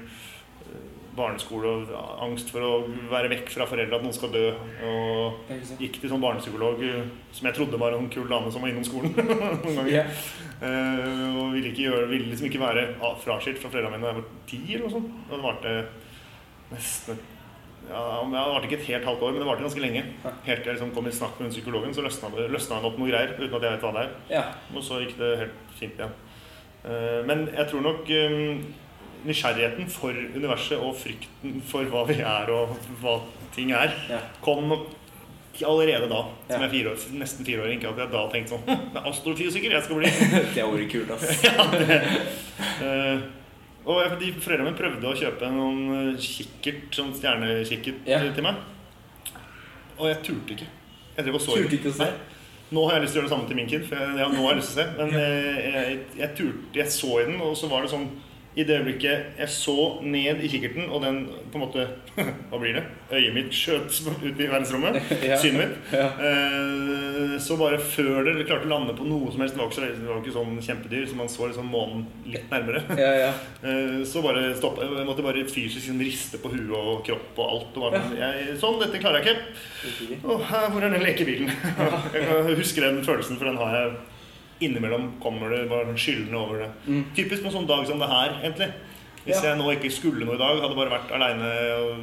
barneskole 1.17 1.67
og 1.69 1.91
angst 2.25 2.53
for 2.55 2.65
å 2.65 2.71
være 3.11 3.31
vekk 3.33 3.51
fra 3.53 3.67
foreldre, 3.69 3.99
at 3.99 4.05
noen 4.05 4.15
skal 4.15 4.31
dø. 4.35 4.45
Og 4.87 5.51
gikk 5.81 5.99
til 6.01 6.13
sånn 6.13 6.23
barnepsykolog 6.23 6.85
eh, 6.87 7.09
som 7.35 7.49
jeg 7.49 7.57
trodde 7.59 7.81
var 7.83 7.97
en 7.97 8.07
kul 8.13 8.29
dame 8.31 8.53
som 8.53 8.63
var 8.63 8.71
innom 8.73 8.87
skolen. 8.87 9.13
noen 9.19 9.65
ganger. 9.65 9.91
Yeah. 9.91 10.23
Uh, 10.61 11.41
og 11.41 11.55
ville, 11.57 11.73
gjøre, 11.73 12.07
ville 12.11 12.31
liksom 12.31 12.51
ikke 12.51 12.63
være 12.63 12.87
fraskilt 13.25 13.61
fra 13.63 13.73
foreldrene 13.73 13.97
mine 13.97 14.07
da 14.07 14.13
jeg 14.13 14.21
var 14.21 14.49
ti 14.51 14.63
eller 14.69 14.87
noe 14.87 14.95
sånt. 14.95 15.13
Og 15.27 15.37
det 15.37 15.45
varte 15.49 15.77
nesten 16.71 17.23
ja, 17.91 18.01
det 18.23 18.41
varte 18.53 18.69
ikke 18.69 18.77
et 18.77 18.89
helt 18.93 19.07
halvt 19.09 19.23
år, 19.25 19.33
men 19.33 19.41
det 19.43 19.47
varte 19.49 19.65
ganske 19.65 19.81
lenge. 19.83 20.03
Helt 20.45 20.61
til 20.63 20.69
jeg 20.69 20.77
liksom 20.77 20.93
kom 20.95 21.09
i 21.09 21.15
snakk 21.17 21.39
med 21.41 21.49
den 21.49 21.55
psykologen, 21.57 21.95
så 21.97 22.05
løsna 22.05 22.29
det 22.37 22.45
løsna 22.53 22.77
det 22.79 22.91
opp 22.91 23.01
noe 23.01 23.09
greier. 23.09 23.33
uten 23.39 23.57
at 23.57 23.65
jeg 23.67 23.73
vet 23.73 23.87
hva 23.87 23.93
det 23.97 24.03
er. 24.05 24.13
Ja. 24.31 24.43
Og 24.77 24.85
så 24.87 25.01
gikk 25.01 25.17
det 25.19 25.31
helt 25.41 25.73
fint 25.81 25.99
igjen. 25.99 26.13
Eh, 26.85 27.19
Men 27.27 27.49
jeg 27.49 27.67
tror 27.73 27.83
nok 27.89 28.13
nysgjerrigheten 29.27 29.89
for 29.91 30.13
universet 30.13 30.79
og 30.79 30.95
frykten 30.97 31.61
for 31.67 31.85
hva 31.91 32.07
vi 32.09 32.21
er 32.21 32.51
og 32.55 32.77
hva 33.03 33.21
ting 33.55 33.73
er, 33.73 33.93
Ja. 34.09 34.21
kom 34.43 34.69
nok 34.69 34.87
allerede 35.67 36.09
da. 36.09 36.23
Som 36.49 36.61
Ja. 36.63 36.67
er 36.67 36.71
fire 36.71 36.91
år, 36.95 36.97
nesten 37.19 37.45
fire 37.45 37.61
år. 37.63 37.73
Ikke 37.75 37.89
at 37.91 37.99
jeg 37.99 38.11
da 38.13 38.29
tenkte 38.33 38.55
sånn 38.55 38.65
«Hm, 38.67 38.93
Det 38.95 39.03
er 39.03 39.11
astrofysiker 39.11 39.71
jeg 39.71 39.83
skal 39.85 39.97
bli. 39.97 40.07
Det 40.55 40.63
hadde 40.63 40.79
vært 40.79 40.91
kult, 40.91 41.11
ass. 41.11 41.43
ja, 41.45 41.67
det, 41.71 42.01
uh, 42.81 43.21
og 43.85 44.01
jeg- 44.03 44.19
de 44.21 44.33
Foreldrene 44.41 44.71
mine 44.71 44.79
prøvde 44.79 45.05
å 45.11 45.17
kjøpe 45.17 45.51
noen 45.53 46.15
eh, 46.15 46.19
kikkert, 46.21 46.91
sånn 46.97 47.13
stjernekikkert 47.15 48.07
Ja. 48.07 48.21
til 48.33 48.43
meg. 48.43 48.55
Og 49.99 50.07
jeg 50.09 50.23
turte 50.25 50.55
ikke. 50.57 50.67
Jeg 51.17 51.25
drev 51.27 51.35
og 51.35 51.41
så 51.45 51.57
Turte 51.59 51.77
ikke 51.77 51.91
å 51.93 51.97
se? 51.99 52.09
Nå 52.73 52.85
har 52.87 52.95
jeg 52.95 53.03
lyst 53.03 53.13
til 53.13 53.21
å 53.21 53.25
gjøre 53.25 53.29
det 53.29 53.37
samme 53.37 53.49
til 53.51 53.57
min 53.57 53.67
kid. 53.69 53.85
For 53.89 53.97
jeg, 53.97 54.17
ja, 54.17 54.29
nå 54.31 54.41
har 54.47 54.53
jeg 54.55 54.61
lyst 54.63 54.73
til 54.73 54.81
å 54.81 54.87
se 54.87 54.97
Men 54.97 55.15
eh, 55.19 55.71
jeg, 55.75 55.99
jeg 56.21 56.35
turte 56.39 56.79
Jeg 56.79 56.87
så 56.95 57.11
i 57.21 57.25
den, 57.27 57.41
og 57.43 57.57
så 57.59 57.69
var 57.69 57.83
det 57.83 57.91
sånn 57.91 58.09
I 58.59 58.65
det 58.67 58.81
øyeblikket 58.81 59.37
jeg 59.39 59.49
så 59.55 59.75
ned 60.03 60.41
i 60.43 60.49
kikkerten, 60.51 60.89
og 60.91 61.05
den 61.05 61.21
på 61.53 61.59
en 61.59 61.63
måte 61.63 61.85
Hva 62.51 62.59
blir 62.59 62.75
det? 62.75 62.83
Øyet 63.15 63.35
mitt 63.37 63.53
skjøt 63.55 63.95
ut 64.27 64.41
i 64.43 64.49
verdensrommet. 64.51 64.99
Ja. 65.31 65.37
Synet 65.39 65.61
mitt. 65.61 65.93
Ja. 65.95 66.09
Eh, 66.19 67.37
så 67.41 67.55
bare 67.61 67.79
før 67.79 68.27
det 68.27 68.47
klarte 68.49 68.67
å 68.67 68.73
lande 68.73 68.97
på 68.99 69.07
noe 69.07 69.31
som 69.31 69.41
helst 69.45 69.55
Det 69.55 69.63
var 69.63 69.71
ikke, 69.71 69.93
det 70.01 70.09
var 70.11 70.19
ikke 70.25 70.35
sånn 70.35 70.59
kjempedyr, 70.67 71.07
så 71.13 71.19
man 71.21 71.31
så 71.31 71.47
liksom 71.47 71.71
månen 71.71 72.03
litt 72.27 72.51
nærmere. 72.51 72.83
Ja, 72.99 73.13
ja. 73.23 73.31
Eh, 73.63 74.01
Så 74.11 74.23
bare 74.27 74.49
stoppa 74.59 74.83
Jeg 74.89 75.07
måtte 75.09 75.25
bare 75.25 75.47
fysisk 75.47 75.79
liksom 75.85 76.03
riste 76.03 76.43
på 76.43 76.51
huet 76.53 76.75
og 76.75 77.05
kropp 77.07 77.39
og 77.39 77.53
alt. 77.55 77.79
Og 77.79 77.87
bare, 77.87 78.03
jeg, 78.19 78.59
sånn, 78.61 78.81
dette 78.83 78.99
klarer 79.03 79.23
jeg 79.23 79.37
ikke. 79.39 80.21
Og 80.27 80.43
her, 80.51 80.67
hvor 80.75 80.83
er 80.89 80.91
den 80.99 81.07
lekebilen? 81.07 81.55
jeg 82.19 82.59
husker 82.59 82.89
den 82.91 83.05
følelsen, 83.07 83.39
for 83.39 83.47
den 83.53 83.61
har 83.63 83.77
jeg 83.79 83.95
innimellom. 84.61 85.13
Kommer 85.23 85.51
det 85.53 85.69
bare 85.71 85.97
skyldende 85.97 86.39
over 86.41 86.65
det. 86.65 86.71
Typisk 87.17 87.43
på 87.43 87.51
en 87.51 87.57
sånn 87.61 87.69
dag 87.71 87.87
som 87.89 87.99
det 88.03 88.09
her, 88.11 88.37
egentlig. 88.43 88.71
Hvis 89.25 89.43
Ja. 89.43 89.51
jeg 89.51 89.59
nå 89.59 89.71
ikke 89.75 89.91
skulle 89.93 90.25
noe 90.25 90.35
i 90.35 90.39
dag, 90.39 90.61
hadde 90.61 90.77
bare 90.77 90.91
vært 90.97 91.11
aleine 91.13 91.49
og 91.81 91.97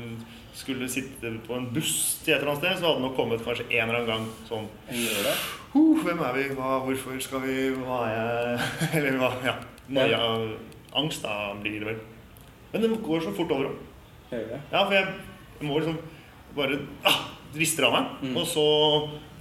skulle 0.58 0.90
sitte 0.90 1.40
på 1.48 1.56
en 1.56 1.70
buss 1.74 2.20
til 2.24 2.34
et 2.34 2.40
eller 2.42 2.52
annet 2.52 2.64
sted, 2.64 2.78
så 2.78 2.86
hadde 2.88 3.02
det 3.02 3.06
nok 3.06 3.16
kommet 3.16 3.46
kanskje 3.46 3.66
en 3.72 3.90
eller 3.90 4.02
annen 4.02 4.08
gang 4.08 4.28
sånn. 4.50 4.68
Uh, 4.90 6.04
hvem 6.04 6.22
er 6.26 6.34
vi? 6.34 6.44
Hva, 6.58 6.80
hvorfor 6.86 7.22
skal 7.22 7.42
vi 7.42 7.56
Hva 7.78 8.00
er 8.08 8.14
jeg 8.18 8.90
Eller 8.98 9.18
hva? 9.22 9.32
Ja. 9.46 9.56
Noia, 9.90 10.22
angst, 10.98 11.24
da 11.24 11.54
blir 11.62 11.80
det 11.80 11.88
vel. 11.92 12.00
Men 12.74 12.82
det 12.82 13.04
går 13.06 13.22
så 13.24 13.34
fort 13.38 13.52
over 13.52 13.70
òg. 13.70 13.78
Ja, 14.72 14.84
for 14.84 14.94
jeg, 14.98 15.08
må 15.62 15.80
liksom 15.80 15.98
bare 16.58 16.80
ah, 17.08 17.22
rister 17.56 17.88
av 17.88 17.94
meg. 17.96 18.36
Og 18.36 18.46
så 18.50 18.66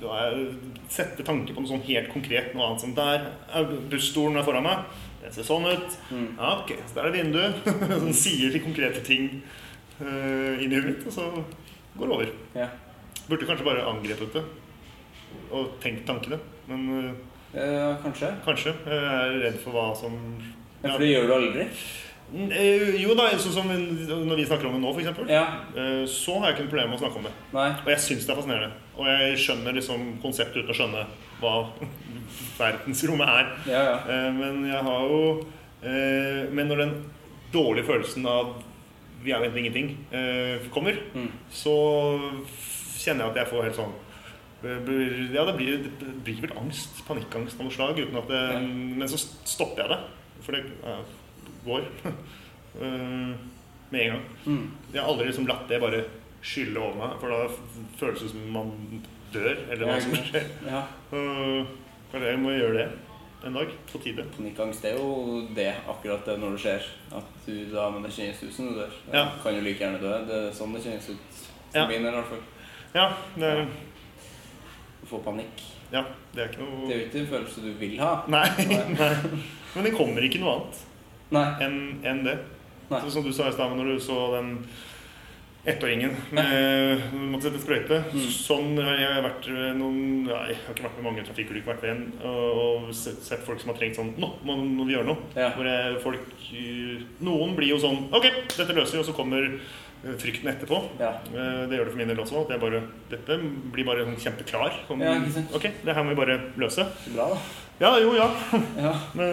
jeg 0.01 0.47
setter 0.93 1.25
tanke 1.25 1.55
på 1.55 1.63
noe 1.63 1.71
sånn 1.71 1.85
helt 1.87 2.11
konkret. 2.13 2.51
Noe 2.55 2.71
annet 2.71 2.83
som 2.85 2.95
Der 2.97 3.29
er 3.49 3.71
busstolen 3.91 4.37
er 4.41 4.45
foran 4.47 4.67
meg. 4.67 4.83
Det 5.23 5.33
ser 5.35 5.47
sånn 5.49 5.67
ut. 5.67 5.97
Ja, 6.13 6.51
ok, 6.61 6.75
så 6.87 6.99
der 6.99 7.09
er 7.09 7.17
vinduet. 7.17 7.71
Som 8.03 8.13
sier 8.15 8.53
de 8.55 8.61
konkrete 8.63 9.01
ting 9.07 9.31
uh, 10.01 10.53
inn 10.61 10.71
i 10.71 10.77
huet 10.77 10.91
mitt, 10.93 11.07
og 11.09 11.17
så 11.17 11.25
går 11.97 12.07
det 12.07 12.19
over. 12.19 12.35
Ja. 12.55 12.69
Burde 13.27 13.49
kanskje 13.49 13.67
bare 13.67 13.89
angrepet 13.89 14.37
det 14.37 14.45
og 15.51 15.75
tenkt 15.83 16.07
tankene. 16.07 16.39
Men 16.69 16.87
uh, 16.93 17.11
Eh, 17.57 17.97
kanskje. 18.03 18.29
kanskje. 18.45 18.73
Jeg 18.85 18.97
er 19.01 19.39
redd 19.47 19.59
for 19.63 19.73
hva 19.73 19.87
som 19.97 20.13
Ja, 20.83 20.91
for 20.91 20.99
det 21.01 21.09
gjør 21.09 21.27
du 21.27 21.35
aldri. 21.39 21.67
Eh, 22.35 22.97
Jo 23.03 23.15
da, 23.15 23.29
sånn 23.39 23.55
som 23.55 23.69
når 23.71 24.37
vi 24.41 24.45
snakker 24.49 24.67
om 24.67 24.75
det 24.75 24.83
nå, 24.83 24.91
f.eks. 24.97 25.21
Ja. 25.31 25.45
Uh, 25.77 26.03
så 26.11 26.39
har 26.41 26.49
jeg 26.51 26.57
ikke 26.57 26.65
noe 26.67 26.73
problem 26.73 26.91
med 26.91 26.99
å 26.99 27.03
snakke 27.05 27.21
om 27.21 27.29
det. 27.29 27.35
Nei. 27.55 27.69
Og 27.85 27.91
jeg 27.93 28.03
syns 28.03 28.27
det 28.27 28.33
er 28.35 28.41
fascinerende. 28.41 28.73
Og 28.97 29.07
jeg 29.13 29.37
skjønner 29.45 29.77
liksom 29.79 30.07
konseptet 30.25 30.63
uten 30.65 30.75
å 30.75 30.79
skjønne 30.81 31.05
hva 31.41 31.53
verdensrommet 32.61 33.29
er. 33.31 33.53
Ja, 33.71 33.83
ja. 33.91 33.99
Eh, 34.11 34.31
Men 34.35 34.65
jeg 34.67 34.83
har 34.89 35.07
jo 35.11 35.21
eh, 35.83 36.47
Men 36.53 36.69
når 36.73 36.83
den 36.83 36.95
dårlige 37.55 37.87
følelsen 37.93 38.27
av 38.27 38.57
vi 39.23 39.33
er 39.33 39.41
jo 39.41 39.47
egentlig 39.49 39.63
ingenting 39.65 39.89
eh, 40.15 40.67
kommer, 40.71 40.99
Mm. 41.17 41.31
så 41.51 41.73
kjenner 43.01 43.25
jeg 43.25 43.31
at 43.33 43.39
jeg 43.41 43.49
får 43.51 43.65
helt 43.67 43.79
sånn 43.79 43.95
Ja, 44.67 45.45
det 45.49 45.55
blir, 45.57 45.79
det 45.87 46.13
blir 46.25 46.41
vel 46.45 46.53
angst. 46.61 47.01
Panikkangst 47.09 47.59
av 47.61 47.67
noe 47.67 47.75
slag. 47.75 47.99
Uten 48.01 48.17
at 48.19 48.29
det. 48.31 48.43
Men 48.67 49.07
så 49.11 49.19
stopper 49.21 49.83
jeg 49.85 49.93
det. 49.93 49.99
For 50.47 50.57
det 50.57 50.63
går. 51.67 51.87
Eh, 52.77 53.31
med 53.89 54.01
en 54.03 54.11
gang. 54.11 54.23
Mm. 54.45 54.65
Jeg 54.93 55.01
har 55.01 55.07
aldri 55.09 55.27
liksom 55.31 55.47
latt 55.49 55.63
det 55.71 55.79
bare 55.81 56.03
skylle 56.45 56.77
over 56.77 56.99
meg, 57.01 57.15
for 57.23 57.33
da 57.33 57.39
føles 57.97 58.21
det 58.21 58.29
som 58.35 58.43
man 58.53 58.73
dør, 59.33 59.55
eller 59.73 59.87
hva 59.89 59.95
som 60.05 60.13
skjer. 60.19 60.45
ja. 60.67 60.83
Kanskje 62.11 62.29
jeg 62.35 62.41
må 62.43 62.53
gjøre 62.53 62.75
det 62.83 62.85
en 63.49 63.57
dag. 63.57 63.71
På 63.89 63.99
tide. 64.05 64.27
Panikkangst 64.37 64.85
er 64.91 64.99
jo 64.99 65.47
det, 65.57 65.71
akkurat 65.89 66.27
det 66.29 66.35
når 66.43 66.59
det 66.59 66.61
skjer. 66.67 66.85
At 67.17 67.31
du 67.47 67.55
da 67.73 67.87
med 67.95 68.05
det 68.05 68.13
kjennes 68.19 68.43
ut 68.45 68.53
som 68.59 68.69
du 68.69 68.75
dør. 68.83 68.93
Du 69.07 69.17
Ja. 69.17 69.25
kan 69.43 69.55
jo 69.57 69.63
like 69.65 69.81
gjerne 69.81 70.01
dø. 70.03 70.13
Det 70.29 70.37
er 70.43 70.53
sånn 70.59 70.75
det 70.77 70.83
kjennes 70.85 71.09
ut. 71.15 71.39
Som 71.73 71.81
Ja. 71.81 71.87
min 71.89 72.05
i 72.07 72.11
hvert 72.11 72.29
fall. 72.29 72.45
Ja, 72.95 73.07
det 73.37 73.45
er, 73.55 73.63
Å 75.03 75.07
få 75.09 75.23
panikk. 75.25 75.65
ja, 75.93 76.05
det 76.35 76.43
er 76.45 76.49
ikke 76.53 76.61
noe 76.61 76.89
Det 76.89 76.95
er 76.95 77.01
jo 77.01 77.07
ikke 77.09 77.21
en 77.21 77.33
følelse 77.33 77.63
du 77.65 77.73
vil 77.81 77.97
ha. 78.01 78.13
Nei, 78.29 78.49
Nei. 78.69 79.15
Men 79.75 79.85
det 79.85 79.95
kommer 79.97 80.21
ikke 80.21 80.41
noe 80.41 80.55
annet. 80.61 80.85
Enn 81.33 81.79
enn 82.07 82.25
det. 82.27 82.37
Nei. 82.91 83.01
Så, 83.03 83.11
som 83.17 83.25
du 83.27 83.33
sa 83.35 83.49
i 83.49 83.53
stad 83.57 83.73
når 83.77 83.97
du 83.97 84.01
så 84.01 84.19
den 84.37 84.53
ettåringen 85.67 86.13
med 86.31 87.01
måtte 87.33 87.49
sette 87.49 87.59
sprøyte. 87.59 87.97
Mm. 88.15 88.27
Sånn 88.31 88.77
har 88.79 89.01
jeg 89.01 89.25
vært 89.25 89.49
noen 89.75 90.29
ja, 90.29 90.45
Jeg 90.53 90.61
har 90.63 90.77
ikke 90.77 90.85
vært 90.87 91.01
med 91.01 91.07
mange 91.09 91.25
trafikkulykker, 91.27 91.73
vært 91.73 91.83
ved 91.83 91.91
en 91.97 92.05
og, 92.23 92.61
og 92.61 92.95
sett 92.95 93.19
sett 93.27 93.43
folk 93.43 93.59
som 93.59 93.73
har 93.73 93.81
trengt 93.81 93.99
sånn 93.99 94.13
Nå 94.23 94.29
må, 94.47 94.55
må 94.63 94.87
vi 94.87 94.95
gjøre 94.95 95.09
noe. 95.11 95.27
Ja. 95.35 95.51
Jeg, 95.59 95.99
folk 96.07 96.47
eh, 96.55 97.03
Noen 97.27 97.57
blir 97.59 97.73
jo 97.75 97.81
sånn 97.83 98.05
Ok, 98.15 98.29
dette 98.55 98.77
løser 98.79 99.01
vi, 99.01 99.03
og 99.03 99.09
så 99.11 99.17
kommer 99.19 99.43
eh, 99.51 100.15
frykten 100.23 100.53
etterpå. 100.55 100.79
Ja. 101.03 101.17
Eh, 101.35 101.63
Det 101.67 101.81
gjør 101.81 101.89
det 101.91 101.97
for 101.97 102.03
min 102.05 102.15
del 102.15 102.23
også. 102.23 102.45
At 102.47 102.55
jeg 102.55 102.63
bare, 102.63 102.85
dette 103.11 103.41
blir 103.75 103.91
bare 103.91 104.07
sånn 104.07 104.21
kjempeklar. 104.23 104.79
Sånn, 104.87 105.03
Ja, 105.03 105.17
ok, 105.51 105.67
det 105.83 105.99
her 105.99 106.07
må 106.07 106.15
vi 106.15 106.21
bare 106.23 106.39
løse. 106.63 106.87
Bra, 107.11 107.33
da. 107.35 107.43
Ja, 107.83 107.97
jo, 108.01 108.15
ja. 108.17 108.31
Ja. 108.79 108.95
Men, 109.19 109.33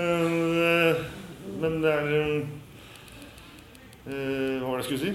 eh, 0.65 1.03
men 1.61 1.81
det 1.83 1.91
er 1.93 2.09
eh, 4.07 4.59
Hva 4.59 4.67
var 4.69 4.77
det 4.77 4.83
jeg 4.83 4.89
skulle 4.89 5.05
si? 5.05 5.13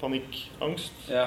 Panikk, 0.00 0.40
angst. 0.62 0.94
ja. 1.10 1.26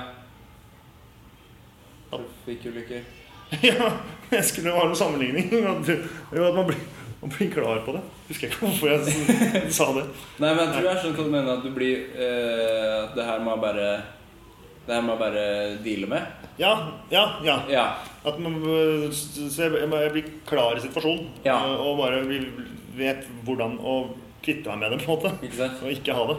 Trafikkulykker. 2.10 3.02
ja, 3.70 3.90
jeg 4.32 4.46
skulle 4.46 4.72
ha 4.74 4.86
en 4.88 4.96
sammenligning. 4.96 5.50
At, 5.72 5.90
at 5.90 6.56
man, 6.56 6.66
blir, 6.66 6.80
man 7.22 7.34
blir 7.34 7.52
klar 7.54 7.82
på 7.86 7.94
det. 7.98 8.02
Husker 8.28 8.48
jeg 8.48 8.54
ikke 8.54 8.66
hvorfor 8.66 8.88
jeg 8.94 9.74
sa 9.80 9.90
det. 9.98 10.06
Nei, 10.42 10.54
men 10.54 10.64
jeg 10.64 10.72
tror 10.76 10.88
jeg 10.90 11.02
skjønner 11.04 11.18
hva 11.18 11.26
du 11.26 11.34
mener. 11.34 11.52
At 11.58 11.66
du 11.66 11.74
blir 11.76 12.08
uh, 12.14 12.96
At 13.04 13.18
det 13.18 13.26
her 13.26 13.44
må 13.46 13.56
jeg 13.56 13.64
bare 13.66 13.90
Det 14.86 14.96
her 14.96 15.06
må 15.06 15.16
jeg 15.16 15.22
bare 15.24 15.44
deale 15.86 16.10
med. 16.14 16.46
Ja, 16.60 16.72
ja, 17.14 17.26
ja. 17.46 17.58
Ja. 17.72 17.86
At 18.28 18.40
man, 18.42 18.58
eh, 18.68 19.06
så 19.16 19.48
jeg, 19.64 19.78
jeg 19.80 20.12
blir 20.16 20.32
klar 20.50 20.76
i 20.76 20.82
situasjonen. 20.84 21.30
Ja. 21.46 21.56
Og 21.80 22.02
bare 22.02 22.24
vet 22.98 23.30
hvordan 23.48 23.78
å 23.80 24.00
kvitte 24.46 24.70
meg 24.72 24.80
med 24.84 24.92
det, 24.96 25.00
på 25.06 25.12
en 25.12 25.18
måte. 25.18 25.32
Ikke? 25.48 25.68
Og 25.84 25.92
ikke 25.94 26.16
ha 26.18 26.24
det. 26.32 26.38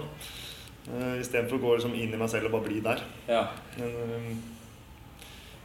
Uh, 0.90 1.20
Istedenfor 1.20 1.58
å 1.58 1.62
gå 1.62 1.74
liksom 1.76 1.94
inn 1.94 2.14
i 2.16 2.18
meg 2.18 2.30
selv 2.32 2.48
og 2.48 2.54
bare 2.56 2.66
bli 2.70 2.80
der. 2.84 3.02
Ja. 3.28 3.42
Men 3.76 3.92
eh, 4.00 4.30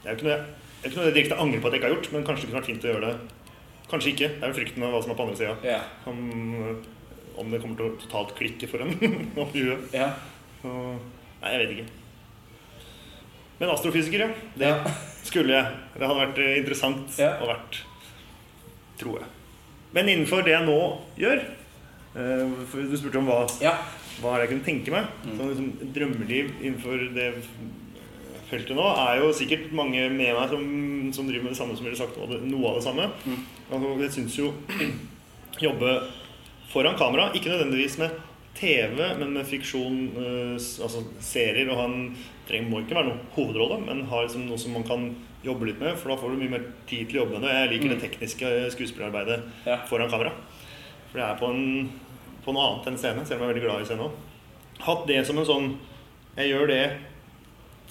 det 0.03 0.09
er 0.09 0.13
jo 0.13 0.17
ikke 0.19 0.27
noe 0.27 0.35
jeg, 0.35 0.45
ikke 0.85 0.99
noe 0.99 1.13
direkte 1.15 1.37
angrer 1.41 1.61
på 1.63 1.67
at 1.69 1.73
jeg 1.73 1.79
ikke 1.81 1.87
har 1.89 1.95
gjort, 1.95 2.11
men 2.13 2.25
kanskje 2.27 2.43
det 2.45 2.49
kunne 2.51 2.59
vært 2.61 2.69
fint 2.69 2.85
å 2.85 2.91
gjøre 2.91 3.07
det. 3.09 3.15
Kanskje 3.89 4.11
ikke. 4.11 4.29
Det 4.35 4.43
er 4.45 4.51
jo 4.51 4.57
frykten 4.59 4.83
av 4.85 4.93
hva 4.93 5.01
som 5.05 5.13
er 5.13 5.17
på 5.17 5.25
andre 5.25 5.39
sida. 5.39 5.55
Ja. 5.65 5.79
Om, 6.11 6.19
eh, 6.59 6.91
om 7.41 7.49
det 7.53 7.61
kommer 7.63 7.79
til 7.79 7.87
å 7.89 7.97
totalt 8.03 8.35
klikke 8.37 8.69
for 8.69 8.83
en 8.85 8.93
oppi 9.45 9.65
huet. 9.65 9.87
ja. 9.95 10.11
Så, 10.61 10.69
nei, 11.41 11.51
jeg 11.55 11.61
vet 11.61 11.73
ikke. 11.75 11.87
Men 13.59 13.71
astrofysiker, 13.71 14.25
ja. 14.25 14.29
Det 14.59 14.69
Ja. 14.71 14.95
skulle 15.29 15.53
jeg. 15.55 15.75
Det 15.95 16.05
hadde 16.05 16.19
vært 16.21 16.39
eh, 16.43 16.57
interessant 16.61 17.19
Ja. 17.21 17.35
å 17.41 17.49
vært 17.49 17.81
Tror 18.99 19.17
jeg. 19.19 19.27
Men 19.95 20.07
innenfor 20.11 20.43
det 20.45 20.53
jeg 20.53 20.63
nå 20.67 20.75
gjør 21.19 21.39
eh, 21.41 21.47
Du 22.15 22.95
spurte 22.97 23.19
om 23.19 23.27
hva, 23.27 23.41
ja. 23.63 23.73
hva 24.21 24.35
er 24.35 24.41
det 24.41 24.45
jeg 24.45 24.51
kunne 24.53 24.67
tenke 24.69 24.93
meg. 24.93 25.09
Sånn 25.25 25.49
liksom, 25.51 25.71
drømmeliv 25.95 26.53
innenfor 26.61 27.01
det 27.15 27.31
feltet 28.45 28.77
nå 28.77 28.85
er 29.01 29.19
jo 29.23 29.31
sikkert 29.33 29.71
mange 29.75 30.03
med 30.13 30.35
meg 30.37 30.51
som, 30.51 30.63
som 31.17 31.27
driver 31.27 31.47
med 31.47 31.55
det 31.55 31.59
samme 31.59 31.75
som 31.75 31.87
ville 31.87 31.97
sagt 31.97 32.15
noe 32.21 32.69
av 32.69 32.77
det- 32.77 32.85
samme. 32.85 33.09
Mm. 33.25 33.41
Altså, 33.71 33.91
jeg 34.05 34.13
syns 34.19 34.37
jo 34.37 34.51
jobbe 35.65 35.95
foran 36.71 36.95
kamera, 36.99 37.31
ikke 37.35 37.51
nødvendigvis 37.51 37.97
med 37.99 38.15
TV, 38.55 39.01
men 39.19 39.33
med 39.35 39.47
fiksjon, 39.49 39.97
eh, 40.15 40.55
altså 40.55 41.01
serier. 41.19 41.67
Og 41.73 41.81
han 41.81 41.95
trenger, 42.47 42.69
må 42.71 42.79
ikke 42.85 42.95
være 42.95 43.09
noen 43.09 43.23
hovedrolle, 43.35 43.81
men 43.83 44.05
har 44.07 44.23
liksom 44.27 44.45
noe 44.47 44.61
som 44.61 44.71
man 44.77 44.85
kan 44.87 45.09
jobbe 45.43 45.67
litt 45.67 45.81
med. 45.83 45.97
For 45.99 46.13
da 46.13 46.19
får 46.21 46.31
du 46.31 46.39
mye 46.45 46.53
mer 46.55 46.63
tid 46.87 47.09
til 47.09 47.19
å 47.19 47.25
jobbe 47.25 47.41
med 47.41 47.49
det. 47.49 47.57
Jeg 47.57 47.71
liker 47.73 47.91
det 47.95 48.01
tekniske 48.05 48.53
skuespillerarbeidet 48.77 49.41
Ja. 49.67 49.81
foran 49.89 50.09
kamera. 50.13 50.31
For 51.11 51.19
det 51.19 51.25
er 51.27 51.39
på, 51.41 51.49
en, 51.51 51.89
på 52.45 52.53
noe 52.53 52.69
annet 52.69 52.89
enn 52.91 53.01
scene, 53.01 53.25
selv 53.25 53.41
om 53.41 53.45
jeg 53.45 53.49
er 53.49 53.53
veldig 53.53 53.65
glad 53.65 53.83
i 53.83 53.89
scene 53.89 54.07
òg. 54.07 54.23
Hatt 54.85 55.05
det 55.09 55.21
som 55.27 55.37
en 55.39 55.47
sånn 55.47 55.67
Jeg 56.35 56.49
gjør 56.51 56.67
det 56.67 56.81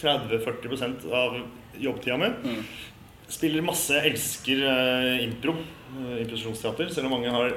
30-40% 0.03 1.07
av 1.17 1.39
jobbtida 1.81 2.19
mi. 2.21 2.29
Spiller 3.33 3.65
masse, 3.65 3.97
elsker 4.05 4.61
uh, 4.67 5.23
impro. 5.25 5.55
Uh, 5.95 6.19
improvisasjonsteater. 6.21 6.91
Selv 6.93 7.09
om 7.09 7.17
mange 7.17 7.33
har 7.33 7.55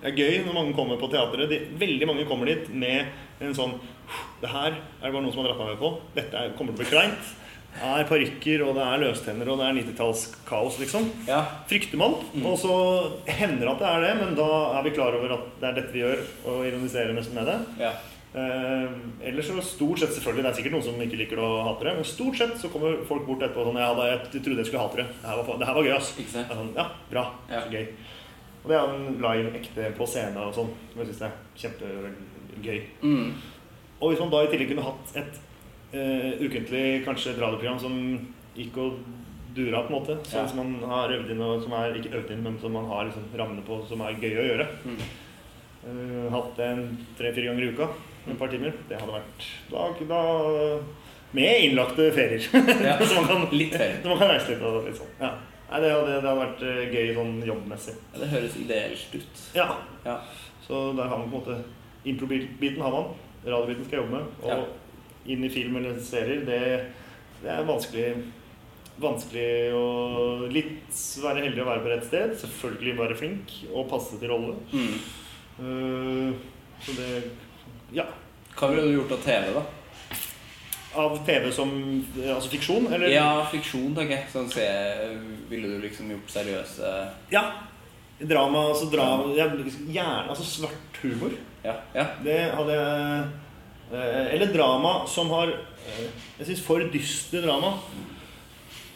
Det 0.00 0.08
er 0.10 0.16
gøy 0.16 0.38
når 0.46 0.56
mange 0.56 0.74
kommer 0.74 0.98
på 0.98 1.10
teatret. 1.12 1.50
De, 1.52 1.60
veldig 1.78 2.08
mange 2.10 2.26
kommer 2.26 2.50
dit 2.50 2.72
med 2.72 3.06
en 3.44 3.54
sånn 3.56 3.76
Det 4.40 4.50
her 4.50 4.72
er 4.72 5.04
det 5.04 5.12
bare 5.12 5.22
noen 5.22 5.34
som 5.34 5.44
har 5.44 5.52
dratt 5.52 5.62
meg 5.62 5.74
med 5.76 5.82
på. 5.84 5.92
Dette 6.16 6.42
er, 6.42 6.56
kommer 6.58 6.74
til 6.74 6.80
å 6.80 6.82
bli 6.82 6.90
kleint. 6.90 7.34
Det 7.70 7.88
er 7.88 8.08
parykker, 8.08 8.62
og 8.66 8.74
det 8.76 8.84
er 8.84 9.02
løstenner, 9.04 9.48
og 9.48 9.60
det 9.60 9.66
er 9.66 9.76
90-tallskaos, 9.78 10.78
liksom. 10.82 11.06
Ja. 11.28 11.40
Frykter 11.70 12.00
man. 12.00 12.16
Og 12.42 12.56
så 12.60 12.74
hender 13.30 13.62
det 13.62 13.72
at 13.72 13.82
det 13.82 13.90
er 13.90 14.06
det, 14.06 14.14
men 14.20 14.38
da 14.38 14.48
er 14.76 14.86
vi 14.86 14.94
klar 14.96 15.16
over 15.16 15.36
at 15.38 15.46
det 15.60 15.68
er 15.68 15.76
dette 15.78 15.94
vi 15.94 16.02
gjør, 16.02 16.24
og 16.50 16.64
ironiserer 16.66 17.14
nesten 17.16 17.38
med 17.38 17.48
det. 17.48 17.58
Ja. 17.80 17.92
Eh, 18.30 18.90
ellers 19.26 19.48
så 19.50 19.62
stort 19.66 19.98
sett 19.98 20.12
selvfølgelig, 20.14 20.44
Det 20.44 20.50
er 20.50 20.56
sikkert 20.60 20.74
noen 20.76 20.84
som 20.86 21.00
ikke 21.02 21.18
liker 21.18 21.40
det 21.40 21.46
og 21.46 21.64
hater 21.66 21.88
det, 21.88 21.94
men 21.98 22.06
stort 22.06 22.38
sett 22.38 22.52
så 22.60 22.70
kommer 22.70 23.00
folk 23.08 23.24
bort 23.26 23.42
etterpå 23.42 23.64
sånn 23.66 23.80
Ja, 23.80 23.90
da, 23.98 24.06
jeg 24.06 24.20
trodde 24.36 24.62
jeg 24.62 24.68
skulle 24.68 24.84
hate 24.84 25.00
det. 25.00 25.06
Det 25.16 25.30
her 25.30 25.40
var, 25.40 25.58
det 25.58 25.66
her 25.66 25.78
var 25.78 25.88
gøy, 25.88 25.94
ass. 25.96 26.12
Sånn, 26.30 26.72
ja, 26.76 26.86
bra. 27.10 27.24
Ja. 27.50 27.62
Så 27.64 27.74
gøy. 27.74 27.86
Og 28.60 28.70
det 28.70 28.76
er 28.76 28.92
en 28.92 29.20
live 29.24 29.54
ekte 29.58 29.90
på 29.96 30.06
scenen 30.06 30.38
og 30.42 30.54
sånn, 30.54 30.70
som 30.92 31.02
jeg 31.02 31.10
syns 31.10 31.22
er 31.26 31.38
kjempegøy. 31.62 32.80
Mm. 33.02 33.30
Og 34.00 34.12
hvis 34.12 34.20
man 34.22 34.32
da 34.32 34.44
i 34.44 34.50
tillegg 34.52 34.70
kunne 34.74 34.86
hatt 34.86 35.16
et 35.20 35.40
eh, 35.92 36.32
ukentlig 36.44 37.04
kanskje 37.04 37.32
et 37.34 37.40
radioprogram 37.42 37.78
som 37.82 37.96
gikk 38.56 38.76
og 38.82 38.98
dura, 39.54 39.82
på 39.82 39.90
en 39.90 39.96
måte, 39.96 40.16
sånn 40.30 40.44
Ja. 40.44 40.46
som 40.46 40.60
man 40.62 40.90
har 40.90 41.10
øvd 41.10 41.30
inn, 41.34 41.40
og 41.42 41.62
som 41.64 41.72
er 41.74 41.94
ikke 41.98 42.12
øvd 42.20 42.30
inn, 42.36 42.42
men 42.44 42.58
som 42.62 42.72
man 42.72 42.86
har 42.86 43.04
liksom 43.08 43.24
rammene 43.36 43.62
på, 43.66 43.80
som 43.88 44.00
er 44.06 44.14
gøy 44.20 44.36
å 44.38 44.46
gjøre. 44.50 44.66
Mm. 44.84 45.00
Uh, 45.80 46.26
hatt 46.34 46.56
det 46.58 46.66
tre-fire 47.18 47.46
ganger 47.48 47.64
i 47.64 47.70
uka, 47.72 47.86
et 48.28 48.38
par 48.38 48.48
timer. 48.52 48.72
Det 48.88 48.98
hadde 49.00 49.14
vært 49.16 49.46
da, 49.70 49.86
da 50.10 50.80
Med 51.32 51.62
innlagte 51.64 52.10
ferier. 52.12 52.42
Ja. 52.86 52.98
så, 53.00 53.14
man 53.22 53.26
kan, 53.30 53.46
Litt 53.54 53.72
ferie. 53.74 53.96
så 54.02 54.08
man 54.10 54.18
kan 54.18 54.28
reise 54.34 54.50
litt. 54.50 54.62
Og 54.66 54.84
litt 54.84 54.98
sånn. 54.98 55.12
ja. 55.20 55.30
Nei, 55.70 55.78
det, 55.84 55.90
hadde, 55.94 56.06
det 56.18 56.26
hadde 56.26 56.40
vært 56.40 56.62
eh, 56.66 56.80
gøy 56.90 57.12
sånn 57.14 57.36
jobbmessig. 57.46 57.92
Ja, 58.12 58.18
Det 58.24 58.28
høres 58.32 58.56
ideelt 58.58 59.12
ut. 59.14 59.42
Ja. 59.54 59.66
Ja. 60.04 60.16
Så 60.66 60.80
der 60.98 61.06
har 61.06 61.18
man 61.20 61.30
på 61.30 61.38
en 61.38 61.44
måte 61.44 61.58
Impro-biten 62.10 62.82
har 62.82 62.90
man. 62.96 63.12
Radiobiten 63.46 63.86
skal 63.86 64.00
jeg 64.00 64.02
jobbe 64.04 64.18
med. 64.18 64.26
Og. 64.42 64.64
Inn 65.26 65.44
i 65.44 65.52
film 65.52 65.76
eller 65.76 65.98
serier, 66.04 66.44
det, 66.46 66.60
det 67.42 67.50
er 67.56 67.66
vanskelig 67.68 68.12
Vanskelig 69.00 69.72
å 69.72 69.84
litt 70.52 70.96
være 71.22 71.46
heldig 71.46 71.62
å 71.62 71.68
være 71.70 71.80
på 71.80 71.88
rett 71.88 72.02
sted. 72.04 72.34
Selvfølgelig 72.36 72.98
være 72.98 73.14
flink 73.16 73.54
og 73.70 73.86
passe 73.88 74.18
til 74.20 74.28
rolle. 74.28 74.58
Mm. 74.76 74.98
Uh, 75.56 76.34
så 76.84 76.96
det 76.98 77.12
Ja. 77.96 78.04
Hva 78.58 78.68
ville 78.68 78.84
du 78.84 78.98
gjort 78.98 79.14
av 79.16 79.22
TV, 79.24 79.54
da? 79.56 79.62
Av 81.00 81.16
TV 81.24 81.48
som 81.54 81.72
Altså 82.18 82.50
fiksjon, 82.52 82.90
eller? 82.92 83.08
Ja, 83.14 83.46
fiksjon, 83.48 83.94
tenker 83.96 84.18
jeg. 84.18 84.28
Sånn 84.34 84.50
se, 84.52 84.68
Ville 85.48 85.70
du 85.72 85.80
liksom 85.84 86.10
gjort 86.12 86.32
seriøse 86.36 86.94
Ja. 87.32 87.44
Drama, 88.20 88.66
altså 88.74 88.90
drama 88.92 89.30
ja, 89.32 89.46
Gjerne 89.88 90.26
altså 90.28 90.44
svart 90.44 91.00
humor. 91.00 91.32
Ja. 91.64 91.78
ja. 91.94 92.10
Det 92.24 92.40
hadde 92.52 92.76
jeg 92.76 93.06
eh, 93.06 93.38
Eller 93.92 94.52
drama 94.54 95.06
som 95.10 95.30
har 95.34 95.50
eh, 95.50 96.04
Jeg 96.38 96.46
syns 96.46 96.62
for 96.62 96.84
dystre 96.92 97.42
drama 97.42 97.72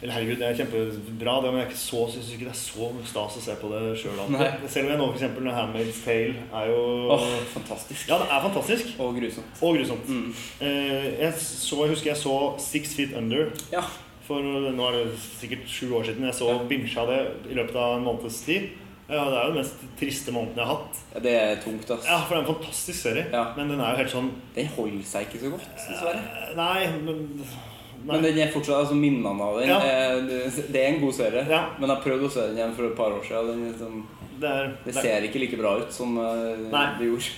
Eller 0.01 0.13
herregud, 0.13 0.37
det 0.39 0.47
er 0.47 0.57
kjempebra, 0.59 1.33
det, 1.43 1.51
men 1.51 1.61
jeg 1.61 1.69
ikke 1.71 1.81
syns 1.81 2.29
ikke 2.31 2.45
det 2.45 2.53
er 2.53 2.59
så 2.59 2.89
stas 3.09 3.37
å 3.39 3.43
se 3.45 3.55
på 3.59 3.69
det 3.71 3.81
sjøl. 3.99 4.19
Selv 4.67 4.85
om 4.85 4.91
jeg 4.91 4.99
nå 4.99 5.07
for 5.07 5.17
eksempel 5.17 5.51
Handmaid's 5.55 6.01
Tale 6.05 6.47
er 6.61 6.71
jo 6.71 6.81
oh, 7.15 7.27
fantastisk. 7.53 8.07
Ja, 8.11 8.19
det 8.21 8.27
er 8.29 8.43
fantastisk. 8.43 8.91
Og 9.01 9.15
grusomt. 9.17 9.61
Og 9.63 9.79
grusomt. 9.79 10.09
Mm. 10.11 10.33
jeg, 10.61 11.31
så, 11.39 11.79
jeg 11.81 11.95
husker 11.95 12.11
jeg 12.11 12.21
så 12.21 12.35
Six 12.61 12.95
Feet 12.99 13.15
Under 13.17 13.49
Ja. 13.73 13.85
for 14.27 14.43
nå 14.43 14.89
er 14.91 14.99
det 14.99 15.19
sikkert 15.39 15.65
sju 15.71 15.87
år 15.95 16.07
siden. 16.11 16.27
Jeg 16.27 16.37
så 16.37 16.53
binsja 16.69 17.07
det 17.09 17.21
i 17.49 17.57
løpet 17.57 17.79
av 17.79 17.97
en 17.97 18.05
måneds 18.05 18.43
tid. 18.45 18.73
Ja, 19.07 19.21
det 19.29 19.37
er 19.37 19.43
jo 19.45 19.51
den 19.53 19.59
mest 19.61 19.81
triste 19.99 20.31
måneden 20.33 20.57
jeg 20.57 20.65
har 20.65 20.75
hatt. 20.79 20.99
ja. 21.13 21.19
Det 21.21 21.33
er 21.37 21.55
tungt, 21.61 21.91
ass. 21.93 22.07
Ja, 22.09 22.17
For 22.25 22.33
det 22.35 22.39
er 22.39 22.47
en 22.47 22.55
fantastisk 22.55 22.99
serie. 23.03 23.25
Ja. 23.31 23.43
Men 23.57 23.69
den 23.69 23.79
er 23.85 23.91
jo 23.93 23.99
helt 24.01 24.13
sånn 24.15 24.31
Den 24.55 24.67
holder 24.75 25.05
seg 25.05 25.27
ikke 25.29 25.41
så 25.43 25.51
godt, 25.53 25.67
dessverre. 25.77 26.23
eh, 26.49 26.55
Nei, 26.57 26.87
men 27.05 27.21
nei. 27.37 28.17
Men 28.17 28.21
den 28.25 28.37
er 28.41 28.51
fortsatt 28.53 28.81
altså 28.83 28.97
minnene 28.97 29.29
av 29.41 29.59
den. 29.59 29.69
Ja. 29.69 29.79
det- 29.79 30.75
er 30.75 30.87
en 30.93 31.01
god 31.01 31.13
serie. 31.13 31.45
Ja. 31.49 31.61
Men 31.79 31.89
jeg 31.89 32.01
prøvde 32.03 32.25
å 32.27 32.31
se 32.31 32.47
den 32.47 32.57
igjen 32.57 32.73
for 32.75 32.85
et 32.89 32.95
par 32.97 33.11
år 33.11 33.23
siden. 33.25 33.63
Den, 33.63 33.73
sånn- 33.79 34.05
det 34.41 34.49
er, 34.49 34.67
det 34.83 34.93
det 34.93 34.95
er, 34.97 35.01
ser 35.01 35.21
ikke 35.29 35.39
like 35.39 35.57
bra 35.57 35.77
ut 35.79 35.91
som 35.93 36.17
eh, 36.17 36.57
Nei. 36.71 36.87
det 36.99 37.07
gjorde. 37.07 37.31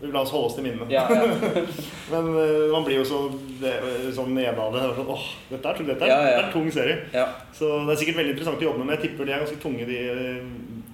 La 0.00 0.20
oss 0.22 0.30
holde 0.30 0.46
oss 0.46 0.54
til 0.54 0.62
minnene. 0.64 0.86
Ja. 0.90 1.02
Men 2.12 2.28
eh, 2.38 2.70
man 2.72 2.84
blir 2.86 3.00
jo 3.02 3.04
så 3.04 3.18
sånn 4.14 4.30
nede 4.38 4.54
av 4.58 4.72
det. 4.72 4.82
Sånn, 4.94 5.08
Åh, 5.10 5.24
dette 5.50 5.66
er, 5.74 5.82
dette 5.82 6.06
er, 6.06 6.14
dette 6.14 6.34
er 6.38 6.44
en 6.44 6.52
tung 6.52 6.70
serie. 6.70 7.00
ja. 7.12 7.26
Så 7.52 7.66
det 7.86 7.96
er 7.96 8.00
sikkert 8.04 8.20
veldig 8.22 8.34
interessant 8.36 8.62
å 8.62 8.68
jobbe 8.70 8.78
med. 8.78 8.86
Men 8.86 8.96
jeg 8.96 9.08
tipper 9.10 9.26
de 9.26 9.32
er 9.34 9.42
ganske 9.42 9.58
tunge, 9.62 9.86
de 9.86 9.98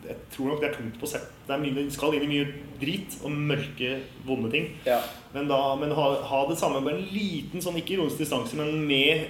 Jeg 0.05 0.17
tror 0.35 0.51
nok 0.53 0.61
det 0.61 0.69
er 0.69 0.75
tungt 0.77 0.99
på 1.01 1.09
sett. 1.09 1.31
Det 1.49 1.57
mye, 1.61 1.75
det 1.77 1.93
skal 1.95 2.15
inn 2.17 2.27
i 2.27 2.33
mye 2.33 2.49
drit 2.81 3.15
og 3.25 3.33
mørke, 3.33 3.95
vonde 4.27 4.51
ting. 4.53 4.73
ja. 4.89 5.01
Men, 5.35 5.49
da, 5.51 5.57
men 5.81 5.91
ha, 5.97 6.05
ha 6.31 6.41
det 6.47 6.55
samme 6.61 6.79
med 6.85 6.95
en 6.95 7.09
liten 7.11 7.63
sånn, 7.65 7.75
ikke 7.81 7.97
ironisk 7.97 8.21
distanse, 8.23 8.55
men 8.59 8.77
med 8.87 9.25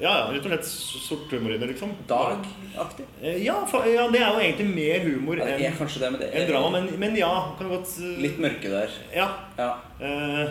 Ja, 0.00 0.10
ja, 0.10 0.24
rett 0.28 0.44
og 0.44 0.50
slett 0.50 0.66
sort 0.66 1.30
humor 1.32 1.54
i 1.54 1.58
det, 1.60 1.68
liksom. 1.70 1.92
Dag-aktig. 2.10 3.06
Eh, 3.22 3.38
Ja, 3.46 3.60
ja, 3.88 4.08
det 4.12 4.20
er 4.20 4.34
jo 4.34 4.42
egentlig 4.42 4.66
mer 4.74 5.06
humor 5.06 5.38
Ja, 5.40 5.46
enn 5.54 5.62
enn 5.62 6.26
er 6.26 6.48
drama. 6.50 6.72
Men, 6.74 6.90
men 7.00 7.16
ja, 7.16 7.30
kan 7.56 7.70
godt 7.72 7.94
eh, 8.02 8.16
litt 8.26 8.40
mørke 8.42 8.72
der. 8.72 8.98
Ja. 9.14 9.28
Ja. 9.56 9.70
Uh, 10.02 10.50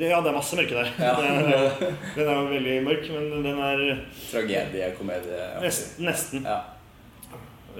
ja, 0.00 0.20
det 0.22 0.30
er 0.30 0.38
masse 0.38 0.56
mørke 0.56 0.78
der. 0.78 0.94
Ja. 0.96 1.12
Den, 1.24 1.50
er, 1.50 1.98
den 2.16 2.30
er 2.30 2.48
veldig 2.54 2.78
mørk, 2.86 3.10
men 3.14 3.44
den 3.44 3.60
er 3.62 3.82
Tragedie, 4.30 4.88
komedie. 4.96 5.44
nesten. 5.62 6.08
nesten. 6.08 6.48
Ja. 6.48 6.62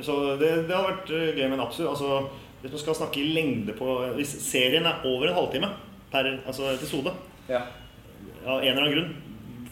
Så 0.03 0.37
det, 0.41 0.49
det 0.69 0.75
har 0.75 0.89
vært 0.89 1.11
gøy 1.11 1.45
med 1.49 1.59
en 1.59 1.67
absurd. 1.67 1.89
altså, 1.93 2.29
Hvis 2.63 2.73
man 2.73 2.81
skal 2.83 2.95
snakke 2.95 3.21
i 3.21 3.33
lengde 3.35 3.73
på 3.79 3.87
Hvis 4.17 4.33
serien 4.43 4.87
er 4.87 5.03
over 5.05 5.29
en 5.29 5.35
halvtime 5.37 5.69
per 6.11 6.25
altså, 6.47 6.71
episode, 6.75 7.13
ja. 7.49 7.61
av 8.47 8.61
en 8.63 8.69
eller 8.69 8.83
annen 8.83 8.95
grunn 8.95 9.15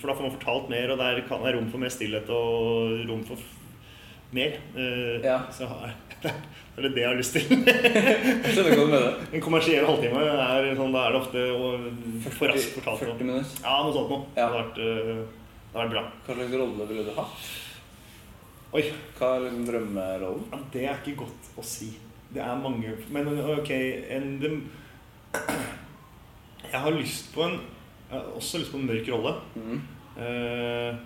For 0.01 0.09
da 0.11 0.15
får 0.19 0.27
man 0.27 0.35
fortalt 0.37 0.69
mer, 0.73 0.91
og 0.91 0.99
der 0.99 1.21
kan 1.29 1.43
være 1.43 1.57
rom 1.59 1.69
for 1.71 1.79
mer 1.79 1.93
stillhet 1.95 2.29
og 2.35 3.03
rom 3.09 3.23
for 3.29 3.39
mer. 4.33 4.57
Uh, 4.77 5.21
Ja. 5.25 5.41
Så 5.53 5.67
har- 5.69 5.93
er 6.77 6.83
det 6.87 6.95
det 6.95 7.03
jeg 7.03 7.09
har 7.11 7.17
lyst 7.19 7.35
til. 7.37 7.43
Jeg 7.67 8.55
skjønner 8.55 8.73
hva 8.73 8.85
du 8.87 8.93
mener. 8.95 9.17
En 9.37 9.43
kommersiell 9.45 9.85
halvtime 9.87 10.23
er 10.25 10.69
sånn, 10.79 10.93
da 10.95 11.03
er 11.09 11.13
det 11.13 11.21
ofte 11.21 11.43
og- 11.53 12.31
for 12.39 12.49
raskt 12.49 12.75
fortalt. 12.79 13.03
40 13.05 13.27
minutter. 13.29 13.59
Ja, 13.63 13.75
noe 13.85 13.93
sånt 13.95 14.09
noe. 14.11 14.25
Det 14.35 14.41
Ja. 14.41 14.47
har 14.49 14.57
vært, 14.63 14.79
uh, 14.79 15.27
det 15.73 15.77
vært 15.83 15.93
bra. 15.97 16.05
Hva 16.27 16.35
slags 16.39 16.57
rolle 16.63 16.89
ville 16.89 17.05
du 17.05 17.13
hatt? 17.19 17.51
Oi, 18.73 18.87
Hva 19.19 19.35
er 19.37 19.43
liksom 19.47 19.65
drømmerollen? 19.69 20.45
ja, 20.53 20.59
det 20.73 20.83
er 20.89 21.01
ikke 21.03 21.27
godt 21.27 21.49
å 21.61 21.65
si. 21.67 21.91
Det 22.33 22.41
er 22.41 22.57
mange 22.57 22.95
Men 23.13 23.27
ok 23.37 23.71
en, 23.77 24.29
de, 24.41 24.51
Jeg 26.71 26.81
har 26.81 26.95
lyst 26.97 27.35
på 27.35 27.45
en 27.45 27.59
Jeg 27.59 28.15
har 28.15 28.31
også 28.39 28.63
lyst 28.63 28.73
på 28.73 28.81
en 28.81 28.87
mørk 28.89 29.11
rolle. 29.13 29.35
Mm. 29.57 29.83
Uh, 30.17 30.97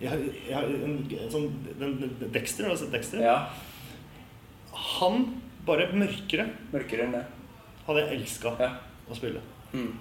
jeg, 0.00 0.30
jeg 0.48 0.78
en, 0.86 0.96
sånn 1.32 1.50
den, 1.80 1.98
Dexter, 2.32 2.68
sett 2.76 2.92
Dexter? 2.92 3.20
Ja. 3.24 3.36
Han, 4.96 5.26
bare 5.66 5.90
mørkere, 5.92 6.46
Mørkere 6.72 7.04
enn 7.04 7.16
det. 7.18 7.24
hadde 7.86 8.06
jeg 8.06 8.20
elska 8.20 8.54
Ja. 8.60 8.70
å 9.10 9.16
spille. 9.16 9.42
Mm. 9.74 9.92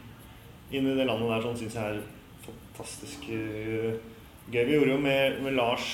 Inn 0.71 0.87
i 0.87 0.95
det 0.95 1.07
landet 1.07 1.31
der 1.33 1.43
sånn 1.43 1.59
syns 1.59 1.75
jeg 1.75 1.97
er 1.97 2.01
fantastisk 2.45 3.27
eh, 3.33 3.99
gøy. 4.51 4.63
Vi 4.69 4.75
gjorde 4.77 4.95
jo 4.95 5.01
med, 5.03 5.39
med 5.43 5.55
Lars 5.59 5.89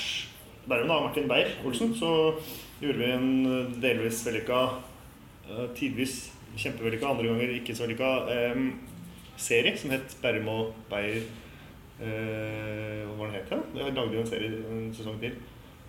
Berrum 0.70 0.90
da, 0.90 1.00
Martin 1.06 1.28
Beyer-Olsen, 1.30 1.94
så 1.98 2.12
gjorde 2.82 3.00
vi 3.02 3.10
en 3.14 3.28
eh, 3.46 3.72
delvis 3.84 4.24
vellykka, 4.28 4.60
eh, 5.50 5.66
tidvis 5.78 6.16
kjempevellykka, 6.58 7.08
andre 7.12 7.28
ganger 7.32 7.56
ikke 7.60 7.76
så 7.76 7.86
vellykka 7.86 8.12
eh, 8.34 8.62
serie 9.38 9.76
som 9.78 9.92
het 9.94 10.16
Bærum 10.24 10.48
og 10.54 10.72
Beyer 10.90 11.20
eh, 12.00 13.04
Hva 13.06 13.18
var 13.20 13.28
den 13.28 13.36
het? 13.42 13.52
da? 13.52 13.60
Jeg 13.82 13.94
lagde 13.98 14.16
jo 14.18 14.24
en 14.24 14.32
serie 14.32 14.64
en 14.72 14.88
sesong 14.96 15.20
til. 15.22 15.36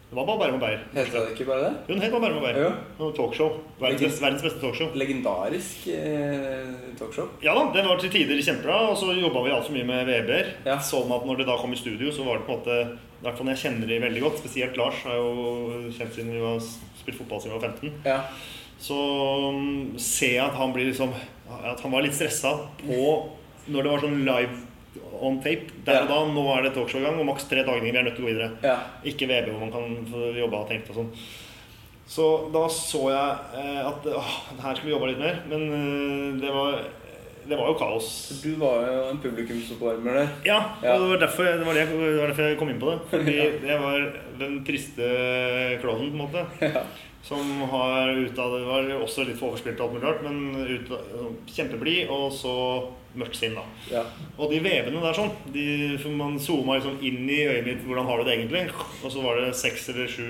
Det 0.06 0.14
var 0.14 0.26
bare 0.28 0.38
Bærum 0.38 0.58
og 0.60 0.62
Beyer. 0.62 0.82
Heter 0.94 1.16
det 1.24 1.32
ikke 1.34 1.48
bare 1.48 1.62
det? 1.64 1.70
Jo, 1.88 1.94
den 1.96 2.02
het 2.04 2.12
bare 2.14 2.22
Bærum 2.26 2.36
og 2.38 2.44
Beyer. 2.46 2.60
Ja. 2.62 3.08
Talkshow. 3.16 3.56
Verdens 3.80 4.02
beste, 4.04 4.22
verdens 4.22 4.44
beste 4.46 4.60
talkshow. 4.62 4.92
Legendarisk 4.94 5.88
eh, 5.90 6.76
talkshow. 7.00 7.32
Ja 7.42 7.56
da, 7.58 7.64
den 7.74 7.88
var 7.90 7.98
til 8.02 8.12
tider 8.14 8.38
kjempebra, 8.42 8.76
og 8.92 9.00
så 9.00 9.10
jobba 9.18 9.42
vi 9.48 9.54
altfor 9.56 9.74
mye 9.74 9.88
med 9.88 10.06
VB-er. 10.10 10.52
Ja. 10.68 10.76
Sånn 10.92 11.10
at 11.16 11.26
når 11.26 11.40
det 11.42 11.48
da 11.50 11.58
kom 11.58 11.74
i 11.74 11.80
studio, 11.80 12.12
så 12.14 12.26
var 12.28 12.38
det 12.38 12.46
på 12.46 12.54
en 12.54 12.62
måte 12.62 13.05
I 13.16 13.24
hvert 13.24 13.38
fall 13.38 13.46
når 13.48 13.56
jeg 13.56 13.62
kjenner 13.64 13.88
de 13.88 13.98
veldig 14.02 14.22
godt, 14.26 14.38
spesielt 14.42 14.76
Lars, 14.76 14.98
har 15.06 15.14
jo 15.16 15.90
kjent 15.96 16.12
siden 16.14 16.32
vi 16.36 16.42
var 16.44 16.60
spilt 17.00 17.16
fotball 17.18 17.40
siden 17.40 17.56
vi 17.56 17.58
var 17.58 17.68
15, 17.70 17.92
Ja. 18.04 18.18
så 18.78 18.98
mm, 19.56 19.98
ser 19.98 20.34
jeg 20.36 20.44
at 20.44 20.54
han 20.58 20.72
blir 20.74 20.90
liksom 20.90 21.14
At 21.64 21.80
han 21.80 21.92
var 21.92 22.02
litt 22.02 22.14
stressa 22.14 22.52
på 22.82 23.00
når 23.68 23.82
det 23.82 23.90
var 23.92 24.00
sånn 24.04 24.20
live 24.26 24.56
on 25.20 25.38
tape. 25.42 25.72
Der 25.86 26.02
og 26.02 26.08
Ja. 26.08 26.10
da, 26.10 26.18
nå 26.32 26.42
er 26.56 26.62
det 26.66 26.74
talkshow 26.74 27.00
i 27.00 27.04
gang, 27.04 27.18
og 27.18 27.26
maks 27.26 27.44
tre 27.48 27.62
dagninger, 27.64 27.92
vi 27.92 27.98
er 27.98 28.04
nødt 28.06 28.16
til 28.16 28.24
å 28.24 28.28
gå 28.28 28.32
videre. 28.34 28.50
ja. 28.62 28.76
Ikke 29.04 29.26
VB 29.28 29.50
hvor 29.50 29.60
man 29.60 29.72
kan 29.72 30.36
jobbe 30.36 30.56
og 30.60 30.68
tenkt 30.68 30.90
og 30.90 30.96
sånn. 31.00 31.10
Så 32.06 32.26
da 32.54 32.68
så 32.70 33.00
jeg 33.10 33.38
eh, 33.58 33.80
at 33.88 34.06
åh, 34.06 34.28
her 34.62 34.74
skulle 34.78 34.90
vi 34.92 34.94
jobba 34.94 35.08
litt 35.10 35.18
mer. 35.18 35.40
Men 35.50 35.64
eh, 35.72 36.40
det 36.44 36.52
var, 36.54 36.78
det 37.48 37.56
var 37.58 37.68
jo 37.70 37.76
kaos. 37.78 38.06
Du 38.42 38.52
var 38.60 38.86
jo 38.90 39.00
en 39.12 39.18
publikumsoppvarmer 39.22 40.20
der. 40.20 40.28
Ja, 40.48 40.58
Ja. 40.82 40.94
og 40.96 41.02
det 41.06 41.10
var, 41.14 41.20
derfor, 41.26 41.44
det, 41.44 41.66
var 41.66 41.74
det, 41.78 41.86
det 41.92 42.20
var 42.20 42.30
derfor 42.32 42.48
jeg 42.50 42.58
kom 42.60 42.70
inn 42.72 42.80
på 42.82 42.90
det. 42.92 42.98
Fordi 43.14 43.36
det 43.66 43.78
var 43.82 44.06
den 44.40 44.58
triste 44.66 45.10
klovnen, 45.82 46.10
på 46.12 46.16
en 46.16 46.24
måte. 46.26 46.46
Ja. 46.64 46.82
Som 47.26 47.42
har 47.72 48.12
ut 48.14 48.36
av 48.38 48.52
det 48.54 48.66
var 48.68 48.90
også 49.02 49.24
litt 49.26 49.38
for 49.40 49.50
overspilt 49.50 49.80
alt 49.82 49.96
mulig 49.96 50.04
rart, 50.06 50.20
men 50.22 50.52
ut 50.62 50.92
kjempeblid, 51.50 52.06
og 52.14 52.28
så 52.34 52.52
mørkt 53.18 53.34
sinn, 53.40 53.56
da. 53.56 53.64
Ja. 53.90 54.02
Og 54.36 54.52
de 54.52 54.60
vevene 54.62 55.00
der 55.02 55.16
sånn, 55.16 55.32
de, 55.54 55.64
man 56.14 56.36
zooma 56.38 56.76
liksom 56.76 57.00
inn 57.02 57.24
i 57.26 57.40
øyet 57.48 57.66
mitt 57.66 57.82
hvordan 57.88 58.06
har 58.06 58.20
du 58.22 58.28
det 58.28 58.36
egentlig? 58.36 58.62
Og 59.02 59.10
så 59.10 59.24
var 59.24 59.40
det 59.40 59.54
seks 59.58 59.88
eller 59.94 60.06
sju 60.12 60.28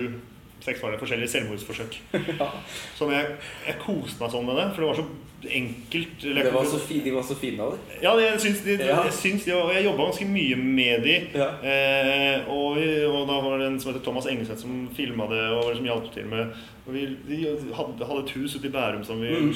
Seks 0.66 0.82
var 0.82 0.90
det 0.96 0.98
forskjellige 1.00 1.30
selvmordsforsøk. 1.30 1.96
Som 2.98 3.12
jeg, 3.14 3.36
jeg 3.68 3.78
koste 3.84 4.18
meg 4.24 4.32
sånn 4.34 4.46
med 4.48 4.58
det, 4.58 4.68
for 4.74 4.82
det 4.82 4.90
var 4.90 4.98
så 4.98 5.06
enkelt. 5.46 6.24
eller- 6.26 6.46
Det 6.48 6.52
var 6.56 6.64
så 6.66 6.78
fi, 6.82 7.00
de 7.04 7.10
var 7.14 7.22
så 7.22 7.36
fine 7.38 7.60
av 7.62 7.74
deg. 7.76 7.98
Ja, 8.02 8.14
det, 8.18 8.24
jeg 8.32 8.40
syns 8.46 8.62
de, 8.64 8.76
Ja. 8.82 9.02
jeg, 9.04 9.42
jeg 9.46 9.84
jobba 9.84 10.06
ganske 10.08 10.26
mye 10.26 10.56
med 10.58 11.04
de. 11.06 11.16
Ja. 11.36 11.48
Eh, 11.62 12.48
og, 12.50 12.80
og 12.80 13.28
da 13.28 13.36
var 13.44 13.58
det 13.62 13.68
en 13.68 13.78
som 13.80 13.92
heter 13.92 14.02
Thomas 14.08 14.26
Engeseth 14.26 14.64
som 14.64 14.88
filma 14.96 15.28
det 15.30 15.44
og 15.54 15.70
som 15.76 15.86
hjalp 15.86 16.08
til 16.16 16.26
med 16.32 16.50
vi, 16.86 17.02
De 17.28 17.38
hadde, 17.74 18.06
hadde 18.06 18.20
et 18.22 18.30
hus 18.38 18.54
ute 18.56 18.68
i 18.68 18.70
Bærum 18.74 19.04
som 19.06 19.18
vi 19.22 19.30
Mm. 19.36 19.52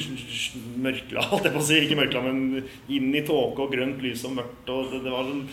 mørkla, 0.83 1.21
holdt 1.31 1.45
jeg 1.47 1.53
på 1.53 1.59
å 1.61 1.67
si. 1.67 1.79
Ikke 1.85 1.99
mørkla, 1.99 2.23
men 2.25 2.63
inn 2.91 3.11
i 3.15 3.21
tåke 3.27 3.59
og 3.65 3.71
grønt 3.73 4.01
lys 4.03 4.23
og 4.27 4.35
mørkt. 4.39 4.67
Og 4.71 4.91
det, 4.91 5.03
det 5.05 5.11
var 5.11 5.27
en 5.31 5.43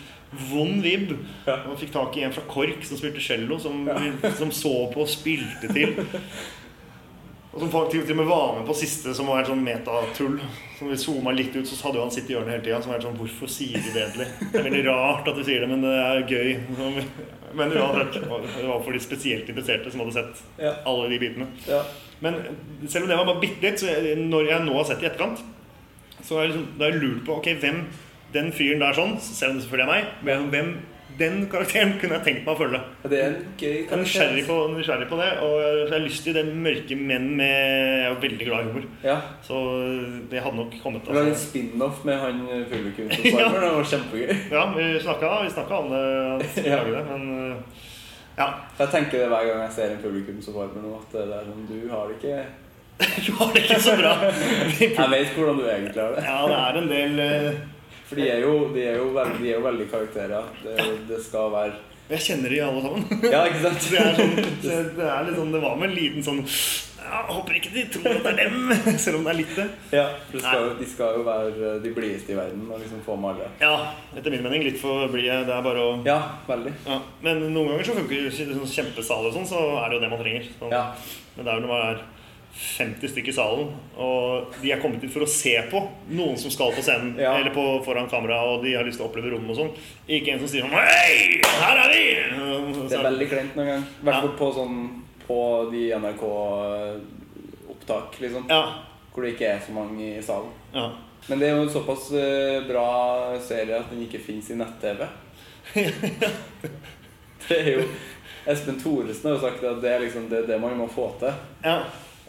vond 0.51 0.83
vibb. 0.85 1.15
Ja. 1.47 1.55
Og 1.71 1.79
fikk 1.81 1.91
tak 1.95 2.17
i 2.17 2.23
en 2.27 2.33
fra 2.35 2.43
KORK 2.47 2.83
som 2.85 2.97
spilte 2.99 3.21
cello, 3.23 3.57
som, 3.59 3.87
Ja. 3.87 4.31
som 4.37 4.51
så 4.51 4.91
på 4.93 5.01
og 5.01 5.09
spilte 5.09 5.71
til. 5.73 5.95
Og 7.49 7.63
som 7.63 7.71
faktisk 7.73 8.05
til 8.05 8.13
og 8.13 8.17
med 8.19 8.27
var 8.29 8.51
med 8.59 8.67
på 8.67 8.75
siste, 8.77 9.09
som 9.17 9.25
var 9.25 9.39
et 9.41 9.47
sånn 9.49 9.63
metatull. 9.65 10.35
Som 10.77 10.91
vi 10.91 10.97
zooma 11.01 11.31
litt 11.33 11.55
ut, 11.57 11.65
så 11.67 11.79
hadde 11.87 11.97
jo 11.97 12.03
han 12.05 12.11
sittet 12.13 12.29
i 12.29 12.33
hjørnet 12.35 12.53
hele 12.53 12.63
tida. 12.67 12.81
Som 12.85 12.93
var 12.93 13.01
sånn 13.01 13.17
Hvorfor 13.17 13.49
sier 13.49 13.81
de 13.81 13.89
det 13.95 14.03
egentlig? 14.05 14.27
Det 14.51 14.59
er 14.61 14.67
veldig 14.69 14.83
rart 14.85 15.27
at 15.31 15.35
de 15.39 15.45
sier 15.47 15.63
det, 15.65 15.69
men 15.71 15.81
det 15.81 15.95
er 15.97 16.21
gøy. 16.29 16.51
Men 17.57 17.73
uansett, 17.73 18.19
det 18.21 18.67
var 18.69 18.83
for 18.85 18.93
de 18.93 18.99
spesielt 19.01 19.49
interesserte 19.49 19.89
som 19.91 20.03
hadde 20.05 20.13
sett 20.13 20.43
Ja. 20.61 20.75
alle 20.85 21.09
de 21.09 21.17
bitene. 21.25 21.47
Ja. 21.67 21.81
Men 22.21 22.35
selv 22.87 23.03
om 23.03 23.09
det 23.09 23.17
var 23.17 23.25
bare 23.25 23.41
bitte 23.41 23.61
litt, 23.65 23.79
så 23.81 23.87
jeg, 23.89 24.17
når 24.29 24.47
jeg 24.51 24.65
nå 24.67 24.73
har 24.77 24.83
sett 24.85 24.99
det 25.01 25.09
i 25.09 25.09
etterkant, 25.09 25.41
så 26.21 26.35
har 26.37 26.45
jeg, 26.45 26.53
liksom, 26.53 26.67
jeg 26.85 27.01
lurt 27.01 27.25
på 27.25 27.37
ok, 27.39 27.49
hvem 27.63 27.81
den 28.33 28.51
fyren 28.55 28.79
der 28.83 28.93
sånn, 28.97 29.17
selv 29.19 29.51
om 29.51 29.59
det 29.59 29.63
selvfølgelig 29.65 29.89
er 29.89 29.93
meg, 29.95 30.15
men 30.27 30.49
hvem 30.53 30.71
den 31.19 31.41
karakteren 31.51 31.97
kunne 31.99 32.15
jeg 32.15 32.23
tenkt 32.23 32.45
meg 32.45 32.53
å 32.53 32.59
følge. 32.61 32.79
Det 33.11 33.17
er 33.19 33.25
en 33.33 33.39
gøy 33.59 33.73
karakter. 33.89 33.95
er 33.97 34.01
nysgjerrig 34.05 34.43
på, 34.47 34.55
nysgjerrig 34.77 35.07
på 35.09 35.17
det, 35.19 35.29
og 35.43 35.55
jeg 35.65 35.89
har 35.91 36.03
lyst 36.05 36.23
til 36.23 36.37
den 36.37 36.51
mørke 36.63 36.95
menn 36.95 37.25
med 37.35 37.49
Jeg 37.49 38.05
er 38.11 38.21
veldig 38.21 38.45
glad 38.47 38.61
i 38.61 38.69
humor. 38.69 38.85
Ja. 39.03 39.17
Så 39.43 39.57
det 40.31 40.43
hadde 40.45 40.55
nok 40.61 40.77
kommet 40.83 41.03
Det 41.03 41.17
var 41.17 41.27
en 41.27 41.33
altså. 41.33 41.49
spin-off 41.49 42.05
med 42.07 42.21
han 42.23 42.39
publikumsoppvarmeren. 42.71 43.65
Det 43.65 43.73
var 43.75 43.89
kjempegøy. 43.91 44.31
Ja, 44.53 44.63
vi 44.77 44.85
snakka, 45.03 45.33
vi 45.43 45.51
snakka 45.57 45.81
om 45.83 45.91
det, 45.91 46.03
Ja. 46.69 46.79
det, 46.87 47.03
men 47.11 47.27
uh, 47.35 47.85
Ja. 48.39 48.47
Jeg 48.79 48.87
tenker 48.93 49.19
det 49.19 49.27
hver 49.33 49.43
gang 49.49 49.61
jeg 49.65 49.75
ser 49.75 49.91
en 49.97 50.01
publikumsoppvarmer 50.05 50.85
nå, 50.85 50.93
at 51.01 51.17
det 51.17 51.25
er 51.27 51.49
sånn 51.49 51.67
Du 51.67 51.89
har 51.91 52.07
det 52.07 52.15
ikke 52.21 52.45
Du 53.25 53.33
har 53.41 53.51
det 53.53 53.65
ikke 53.65 53.81
så 53.83 53.97
bra. 53.99 54.13
Jeg 54.79 55.11
vet 55.11 55.35
hvordan 55.35 55.59
du 55.59 55.67
egentlig 55.67 55.99
har 55.99 56.15
det. 56.15 56.23
Ja, 56.23 56.39
det 56.47 56.57
er 56.63 56.79
en 56.79 56.89
del 56.91 57.19
eh, 57.25 57.59
For 58.09 58.17
de 58.17 58.25
er 58.33 58.41
jo, 58.41 58.53
de 58.73 58.81
er 58.89 58.97
jo, 58.97 59.11
veld, 59.13 59.37
de 59.43 59.51
er 59.51 59.59
jo 59.59 59.63
veldig 59.67 59.85
karakterer. 59.91 60.51
Det, 60.65 60.75
det 61.11 61.21
skal 61.21 61.51
være 61.53 61.75
Jeg 62.09 62.23
kjenner 62.25 62.49
de 62.49 62.61
alle 62.65 62.81
sammen. 62.81 63.03
Ja, 63.35 63.43
ikke 63.45 63.61
sant? 63.67 63.83
Det 63.93 63.99
er, 64.01 64.15
sånn, 64.17 64.35
det, 64.63 64.77
det 64.97 65.09
er 65.13 65.27
litt 65.27 65.37
sånn 65.37 65.51
Det 65.53 65.61
var 65.61 65.75
med 65.77 65.91
en 65.91 65.97
liten 65.99 66.25
sånn 66.25 66.39
ja, 66.99 67.19
jeg 67.25 67.35
Håper 67.37 67.55
ikke 67.59 67.69
de 67.73 67.83
tror 67.93 68.07
at 68.11 68.25
det 68.25 68.31
er 68.33 68.49
dem, 68.49 68.73
selv 69.05 69.17
om 69.19 69.23
det 69.25 69.31
er 69.31 69.37
litt 69.39 69.53
det. 69.57 69.67
Ja, 69.95 70.03
for 70.27 70.35
det 70.35 70.41
skal, 70.43 70.65
De 70.81 70.87
skal 70.91 71.15
jo 71.19 71.23
være 71.25 71.69
de 71.85 71.93
blideste 71.95 72.33
i 72.33 72.37
verden 72.37 72.65
og 72.69 72.81
liksom 72.83 72.99
få 73.05 73.15
med 73.17 73.31
alle. 73.31 73.47
Ja, 73.63 73.71
etter 74.19 74.33
min 74.35 74.43
mening 74.45 74.65
litt 74.67 74.77
for 74.81 75.07
blide. 75.09 75.39
Det 75.47 75.53
er 75.55 75.63
bare 75.65 75.85
å 75.87 75.93
Ja, 76.05 76.17
veldig. 76.49 76.73
ja. 76.85 76.97
Men 77.25 77.41
noen 77.53 77.71
ganger 77.71 77.87
så 77.87 77.95
funker 77.97 78.27
det 78.27 78.33
sånn 78.37 78.73
kjempesal 78.75 79.25
og 79.29 79.33
sånn, 79.37 79.47
så 79.49 79.61
er 79.79 79.89
det 79.89 79.97
jo 79.97 80.03
det 80.03 80.11
man 80.13 80.21
trenger. 80.21 80.49
Så, 80.59 80.69
Ja. 80.73 80.83
Men 81.37 81.45
det 81.47 81.53
er 81.53 81.57
jo 81.57 81.65
når 81.65 81.73
man 81.73 81.85
er 81.93 82.03
50 82.53 83.07
stykker 83.13 83.29
i 83.31 83.35
salen, 83.35 83.67
og 83.97 84.45
de 84.61 84.71
er 84.73 84.79
kommet 84.81 85.01
dit 85.01 85.11
for 85.13 85.21
å 85.23 85.27
se 85.29 85.53
på 85.71 85.79
noen 86.09 86.37
som 86.41 86.51
skal 86.51 86.71
på 86.75 86.81
scenen 86.83 87.15
Ja. 87.19 87.35
eller 87.37 87.51
på, 87.55 87.83
foran 87.85 88.09
kamera, 88.11 88.41
og 88.51 88.63
de 88.63 88.73
har 88.75 88.83
lyst 88.87 88.97
til 88.99 89.05
å 89.05 89.09
oppleve 89.11 89.29
rommet 89.31 89.49
og 89.53 89.57
sånn. 89.61 89.73
Ikke 90.09 90.31
en 90.33 90.39
som 90.41 90.47
sier 90.51 90.61
sånn 90.65 90.75
Hei, 90.75 91.39
her 91.45 91.77
er 91.85 91.89
vi! 91.93 92.05
Det 92.89 92.97
er 92.97 93.03
veldig 93.05 93.27
kleint 93.31 93.53
noen 93.55 93.69
gang. 93.73 93.83
I 93.85 93.87
hvert 94.09 94.21
fall 94.25 94.35
på 94.41 94.47
sånn 94.57 94.75
på 95.27 95.39
de 95.71 95.83
NRK-opptak, 96.01 98.09
liksom. 98.23 98.43
Ja. 98.49 98.63
Hvor 99.13 99.21
det 99.25 99.31
ikke 99.35 99.49
er 99.53 99.59
så 99.65 99.71
mange 99.75 100.03
i 100.17 100.21
salen. 100.25 100.51
ja. 100.73 100.87
Men 101.27 101.39
det 101.41 101.47
er 101.49 101.55
jo 101.57 101.63
en 101.65 101.69
såpass 101.69 102.05
eh, 102.15 102.61
bra 102.65 102.85
serie 103.43 103.75
at 103.77 103.89
den 103.91 104.01
ikke 104.05 104.21
fins 104.23 104.47
i 104.49 104.55
nett-TV. 104.57 105.01
det 107.49 107.57
er 107.57 107.67
jo 107.75 107.81
Espen 108.49 108.79
Thoresen 108.81 109.27
har 109.27 109.35
jo 109.35 109.41
sagt 109.43 109.63
at 109.67 109.81
det 109.83 109.91
er 109.93 109.99
liksom 110.05 110.23
det, 110.31 110.39
det 110.47 110.57
man 110.63 110.77
må 110.79 110.87
få 110.89 111.05
til. 111.21 111.33
ja. 111.67 111.75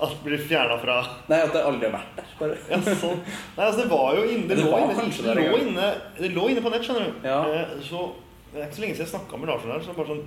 Alt 0.00 0.20
blir 0.24 0.38
fjerna 0.40 0.76
fra 0.80 0.94
Nei, 1.28 1.38
at 1.44 1.52
det 1.52 1.60
aldri 1.68 1.88
har 1.90 1.94
vært 1.98 2.16
der. 2.16 2.28
bare 2.38 2.56
Ja, 2.70 2.78
sånn. 3.02 3.18
Nei, 3.20 3.64
altså, 3.66 3.80
det 3.82 3.88
var 3.90 4.14
jo 4.16 4.22
inne 4.32 4.48
Det, 4.48 4.56
Det 4.56 4.64
lå, 4.64 4.78
inne, 4.80 4.94
det, 5.10 5.34
lå 5.36 5.58
inne, 5.60 5.88
det 6.20 6.30
lå 6.34 6.44
inne 6.54 6.62
på 6.64 6.72
nett, 6.72 6.86
skjønner 6.86 7.08
du. 7.10 7.26
Ja. 7.28 7.40
Eh, 7.52 7.74
Så 7.84 8.04
Det 8.52 8.62
er 8.62 8.66
ikke 8.70 8.78
så 8.80 8.84
lenge 8.86 8.94
siden 8.96 9.06
jeg 9.06 9.12
snakka 9.14 9.40
med 9.42 9.50
Larsen 9.52 9.68
det 9.70 9.76
her. 9.76 9.84
Så 9.86 9.96
bare 9.98 10.10
sånn 10.14 10.22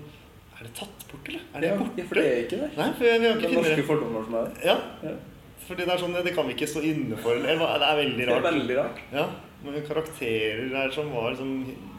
Er 0.60 0.64
det 0.68 0.74
tatt 0.78 1.06
bort, 1.12 1.28
eller? 1.32 1.42
Er 1.56 1.60
det 1.66 1.70
Ja, 1.74 1.78
borte? 1.82 2.06
for 2.08 2.16
det 2.22 2.26
er 2.30 2.42
ikke 2.46 2.60
der. 2.62 2.74
Nei, 2.78 2.90
for 2.98 3.04
vi, 3.04 3.10
har 3.14 3.20
Det 3.20 3.32
ikke 3.42 3.50
er 3.50 3.58
norske 3.62 3.88
fordommer 3.90 4.28
som 4.28 4.36
er 4.40 4.46
der. 4.52 4.68
Ja. 4.70 4.78
Ja. 5.10 5.16
Fordi 5.64 5.86
det 5.88 5.94
er 5.96 6.02
sånn 6.04 6.16
Det 6.24 6.36
kan 6.36 6.48
vi 6.48 6.54
ikke 6.58 6.70
stå 6.70 6.84
inne 6.94 7.18
for. 7.24 7.34
Eller, 7.40 7.66
det 7.82 7.90
er 7.90 8.00
veldig 8.04 8.28
rart. 8.30 8.36
Det 8.36 8.40
er 8.44 8.48
veldig 8.52 8.78
rart. 8.84 9.02
Ja, 9.16 9.26
men 9.64 9.82
karakterer 9.88 10.66
der 10.74 10.90
som 10.92 11.10
var 11.16 11.36
som 11.40 11.52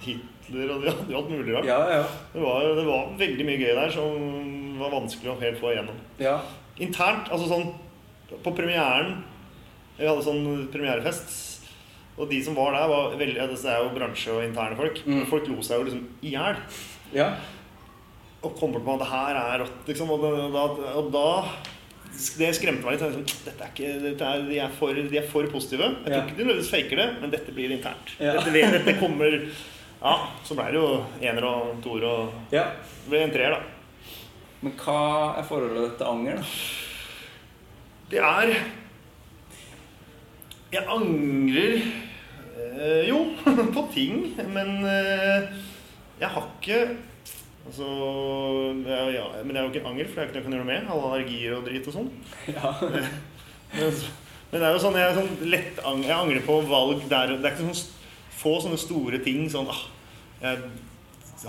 Hitler 0.05 0.71
og 0.75 0.83
de 0.85 0.91
hadde 0.93 1.11
jo 1.11 1.17
alt 1.23 1.31
mulig 1.33 1.55
rart. 1.57 1.65
Ja, 1.69 1.79
ja. 1.99 2.03
Det, 2.35 2.43
var, 2.45 2.67
det 2.77 2.85
var 2.87 3.07
veldig 3.19 3.47
mye 3.49 3.61
gøy 3.63 3.73
der 3.79 3.95
som 3.95 4.77
var 4.79 4.91
vanskelig 4.93 5.31
å 5.33 5.41
helt 5.41 5.59
få 5.63 5.73
igjennom. 5.75 5.99
ja. 6.21 6.39
Internt, 6.83 7.29
altså 7.31 7.47
sånn 7.47 7.69
På 8.43 8.51
premieren 8.57 9.21
Vi 9.99 10.07
hadde 10.09 10.25
sånn 10.27 10.69
premierefest. 10.73 11.35
Og 12.19 12.29
de 12.31 12.41
som 12.47 12.55
var 12.59 12.73
der, 12.75 12.89
var 12.91 13.15
veldig 13.19 13.37
ja, 13.39 13.47
Det 13.51 13.59
er 13.71 13.83
jo 13.85 13.93
bransje 13.95 14.33
og 14.35 14.43
interne 14.47 14.77
folk. 14.79 15.01
Mm. 15.07 15.25
Folk 15.31 15.47
lo 15.51 15.63
seg 15.67 15.79
jo 15.81 15.87
liksom 15.89 16.07
i 16.23 16.35
hjel. 16.35 16.57
ja. 17.15 17.29
Og 18.45 18.53
kom 18.59 18.75
bort 18.75 18.85
på 18.85 18.93
at 18.93 19.01
det 19.01 19.07
her 19.09 19.37
er 19.41 19.63
rått, 19.63 19.77
liksom. 19.89 20.11
Og 20.13 20.21
da, 20.53 20.65
og 21.01 21.07
da 21.15 21.29
Det 22.37 22.51
skremte 22.55 22.85
meg 22.85 22.99
litt. 22.99 23.05
Liksom, 23.17 23.45
dette 23.47 23.65
er 23.65 23.71
ikke, 23.73 23.93
dette 24.05 24.27
er, 24.35 24.43
de, 24.51 24.59
er 24.61 24.75
for, 24.79 24.93
de 24.95 25.17
er 25.19 25.25
for 25.31 25.49
positive. 25.51 25.89
Jeg 26.05 26.05
tror 26.05 26.13
Ja. 26.19 26.25
ikke 26.27 26.37
de 26.37 26.45
nødvendigvis 26.45 26.71
faker 26.75 27.01
det, 27.01 27.07
men 27.23 27.31
dette 27.33 27.55
blir 27.57 27.73
internt. 27.73 28.13
Ja. 28.21 28.35
Dette, 28.37 28.53
dette 28.79 28.99
kommer 29.01 29.39
Ja, 30.05 30.15
så 30.45 30.55
ble 30.59 30.67
det 30.75 30.77
jo 30.83 30.91
ener 31.25 31.47
og 31.49 31.79
toer 31.83 32.05
og 32.05 32.53
ja. 32.53 32.67
Det 33.07 33.09
ble 33.15 33.23
en 33.25 33.33
treer, 33.33 33.57
da. 33.57 33.63
Men 34.65 34.73
hva 34.81 35.01
er 35.37 35.45
forholdet 35.45 35.99
til 35.99 36.09
anger, 36.09 36.41
da? 36.41 36.45
Det 38.11 38.21
er 38.21 38.53
Jeg 40.73 40.85
angrer 40.91 41.75
eh, 41.81 43.03
jo 43.09 43.19
på 43.77 43.83
ting, 43.95 44.31
men 44.55 44.79
eh, 44.89 45.51
jeg 46.21 46.31
har 46.37 46.49
ikke 46.55 46.81
Altså 47.65 47.87
er, 48.85 49.11
ja, 49.15 49.25
Men 49.41 49.55
det 49.55 49.61
er 49.61 49.63
jo 49.63 49.73
ikke 49.73 49.89
anger, 49.89 50.09
for 50.09 50.21
det 50.21 50.25
er 50.25 50.27
ikke 50.27 50.35
noe 50.35 50.37
jeg 50.37 50.45
kan 50.45 50.57
gjøre 50.59 50.69
med. 50.69 50.91
Alle 50.93 51.07
allergier 51.09 51.55
og 51.57 51.63
drit 51.65 51.87
og 51.89 51.95
sånn. 51.97 52.11
Ja. 52.57 52.75
Men, 53.75 53.97
men 54.53 54.61
det 54.61 54.67
er 54.69 54.75
jo 54.77 54.81
sånn 54.85 54.95
jeg, 54.95 55.15
sånn 55.17 55.49
lett 55.51 55.79
jeg 55.83 56.15
angrer 56.15 56.45
på 56.47 56.61
valg 56.69 57.01
der 57.11 57.33
Det 57.33 57.49
er 57.49 57.57
ikke 57.57 57.73
sånn 57.73 57.95
få 58.39 58.53
sånne 58.63 58.77
store 58.79 59.19
ting 59.25 59.49
sånn 59.51 59.67
ah, 59.73 59.81
Jeg 60.45 60.61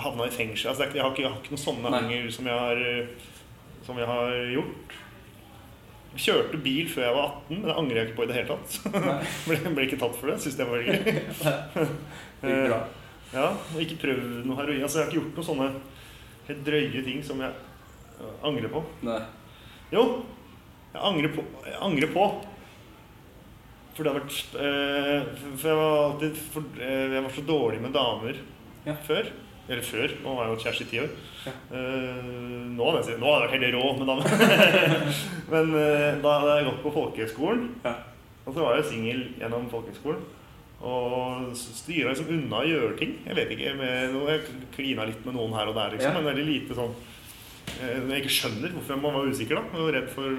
havna 0.04 0.28
i 0.28 0.34
fengsel 0.34 0.72
altså, 0.72 0.88
jeg, 0.88 1.02
har 1.02 1.12
ikke, 1.14 1.24
jeg 1.24 1.32
har 1.32 1.40
ikke 1.42 1.54
noen 1.56 1.64
sånne 1.64 1.92
Nei. 1.94 2.20
som 2.34 2.48
eh, 2.50 3.08
Som 3.86 4.00
jeg 4.02 4.08
har 4.10 4.36
gjort. 4.52 4.96
Jeg 6.16 6.24
kjørte 6.26 6.60
bil 6.64 6.88
før 6.90 7.04
jeg 7.06 7.16
var 7.16 7.26
18, 7.28 7.58
men 7.60 7.66
det 7.70 7.76
angrer 7.76 7.98
jeg 8.00 8.08
ikke 8.08 8.18
på 8.18 8.24
i 8.26 8.30
det 8.32 8.38
hele 8.38 8.56
tatt. 8.56 8.78
ble, 9.50 9.58
ble 9.76 9.86
ikke 9.86 10.00
tatt 10.00 10.16
for 10.16 10.32
det. 10.32 10.38
Syns 10.42 10.56
det 10.58 10.68
var 10.70 10.86
gøy. 10.86 11.02
Bra. 12.70 12.84
Ja, 13.36 13.50
og 13.52 13.80
ikke 13.82 13.98
prøvd 14.00 14.46
noe 14.48 14.56
heroin. 14.62 14.84
Altså, 14.86 15.02
jeg 15.02 15.08
har 15.08 15.12
ikke 15.12 15.18
gjort 15.20 15.40
noen 15.40 15.48
sånne 15.50 15.66
helt 16.48 16.62
drøye 16.64 17.02
ting 17.04 17.24
som 17.26 17.42
jeg 17.44 17.52
øh, 18.22 18.36
angrer 18.48 18.72
på. 18.72 18.84
Nei. 19.04 19.18
Jo, 19.92 20.04
jeg 20.94 21.02
angrer 21.10 21.34
på, 21.36 21.44
jeg 21.66 21.80
angrer 21.84 22.14
på. 22.14 22.28
For 23.96 24.04
det 24.04 24.12
har 24.12 24.20
vært 24.20 24.56
eh, 24.60 25.44
For 25.56 25.70
jeg 25.70 25.80
var 25.80 25.94
alltid 26.06 26.40
for, 26.52 26.66
eh, 26.84 27.14
Jeg 27.16 27.24
var 27.24 27.32
så 27.32 27.44
dårlig 27.48 27.78
med 27.84 27.94
damer 27.96 28.40
Ja. 28.86 28.96
før. 29.08 29.30
Eller 29.66 29.82
før. 29.86 30.12
Nå 30.22 30.34
var 30.38 30.46
jeg 30.46 30.54
jo 30.54 30.64
kjæreste 30.64 30.86
i 30.86 30.90
ti 30.92 31.00
år. 31.02 31.14
Ja. 31.46 31.54
Uh, 31.74 32.26
nå 32.76 32.90
jeg 33.00 33.18
nå 33.22 33.32
hadde 33.32 33.48
jeg 33.48 33.50
vært 33.50 33.56
helt 33.56 33.76
rå 33.76 33.86
med 33.98 34.10
damer. 34.12 35.16
Men 35.54 35.72
uh, 35.74 36.10
da 36.22 36.34
hadde 36.40 36.58
jeg 36.60 36.68
gått 36.70 36.84
på 36.84 36.94
folkehøgskolen. 37.00 37.68
Ja. 37.86 37.96
Og 38.46 38.54
så 38.54 38.62
var 38.62 38.78
jeg 38.78 38.90
singel 38.92 39.24
gjennom 39.40 39.66
folkehøgskolen. 39.72 40.22
Og 40.86 41.56
styra 41.58 42.12
liksom 42.12 42.30
unna 42.36 42.62
å 42.62 42.68
gjøre 42.68 42.98
ting. 43.00 43.18
Jeg 43.26 43.38
vet 43.40 43.54
ikke, 43.56 43.74
med, 43.80 44.16
Jeg 44.30 44.64
klina 44.76 45.08
litt 45.08 45.24
med 45.26 45.38
noen 45.38 45.56
her 45.56 45.72
og 45.72 45.78
der, 45.78 45.96
liksom, 45.96 46.12
Ja. 46.12 46.20
men 46.20 46.28
veldig 46.30 46.46
lite 46.46 46.78
sånn 46.78 46.94
eh, 47.80 48.02
Jeg 48.12 48.22
ikke 48.22 48.36
skjønner 48.36 48.76
hvorfor 48.76 49.00
man 49.02 49.16
var 49.16 49.30
usikker, 49.32 49.56
da. 49.62 49.80
Og 49.82 49.94
redd 49.96 50.10
for 50.14 50.36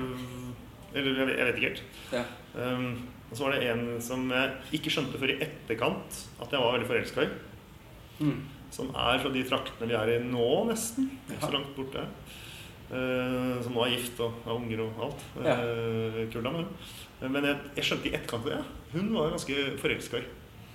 Eller 0.95 1.23
jeg 1.23 1.33
jeg 1.33 1.49
vet 1.49 1.57
ikke 1.59 1.71
helt. 1.71 1.83
Ja. 2.13 2.25
Um, 2.55 3.09
og 3.27 3.35
så 3.37 3.47
var 3.47 3.57
det 3.57 3.71
en 3.73 4.01
som 4.01 4.29
jeg 4.31 4.79
ikke 4.79 4.93
skjønte 4.95 5.19
før 5.19 5.33
i 5.35 5.41
etterkant 5.43 6.21
at 6.39 6.53
jeg 6.53 6.63
var 6.63 6.77
veldig 6.77 6.89
forelska 6.93 7.25
i. 7.25 7.33
Mm. 8.21 8.37
Som 8.75 8.91
er 8.91 9.21
fra 9.23 9.31
de 9.33 9.45
traktene 9.47 9.89
vi 9.91 9.97
er 9.97 10.13
i 10.17 10.19
nå, 10.25 10.49
nesten. 10.71 11.09
Ikke 11.31 11.47
så 11.47 11.55
langt 11.55 11.73
borte. 11.77 12.05
Uh, 12.87 13.57
som 13.65 13.75
nå 13.75 13.83
er 13.83 13.97
gift 13.97 14.21
og 14.23 14.37
har 14.45 14.55
unger 14.55 14.85
og 14.85 15.01
alt. 15.09 15.25
Ja. 15.43 15.57
Uh, 15.59 16.21
Kul 16.31 16.45
dame, 16.45 16.63
hun. 16.63 16.93
Eh, 17.21 17.31
Men 17.33 17.49
jeg, 17.49 17.59
jeg 17.81 17.89
skjønte 17.89 18.11
i 18.11 18.15
etterkant 18.15 18.47
det, 18.47 18.61
ja, 18.61 18.93
hun 18.93 19.11
var 19.17 19.33
ganske 19.35 19.67
forelska 19.81 20.21
i. 20.21 20.29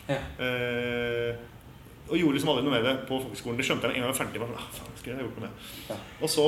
Ja. 0.10 0.20
Uh, 0.42 1.48
og 2.12 2.18
gjorde 2.20 2.36
liksom 2.36 2.52
aldri 2.52 2.66
noe 2.66 2.76
med 2.76 2.84
det 2.84 2.96
på 3.08 3.22
folkeskolen. 3.24 3.60
Det 3.62 3.66
skjønte 3.68 3.88
jeg 3.88 3.94
med 3.94 4.02
en 4.02 4.04
gang 4.04 4.10
jeg 4.10 4.12
var 4.12 4.20
ferdig. 4.20 4.42
Bare, 4.42 4.52
sånn, 4.52 4.64
ah, 4.66 4.76
faen, 4.76 4.96
skulle 5.00 5.16
jeg 5.16 5.28
gjort 5.28 5.38
noe 5.40 5.48
med? 5.48 5.68
Ja. 5.88 6.00
Og 6.20 6.32
så 6.36 6.48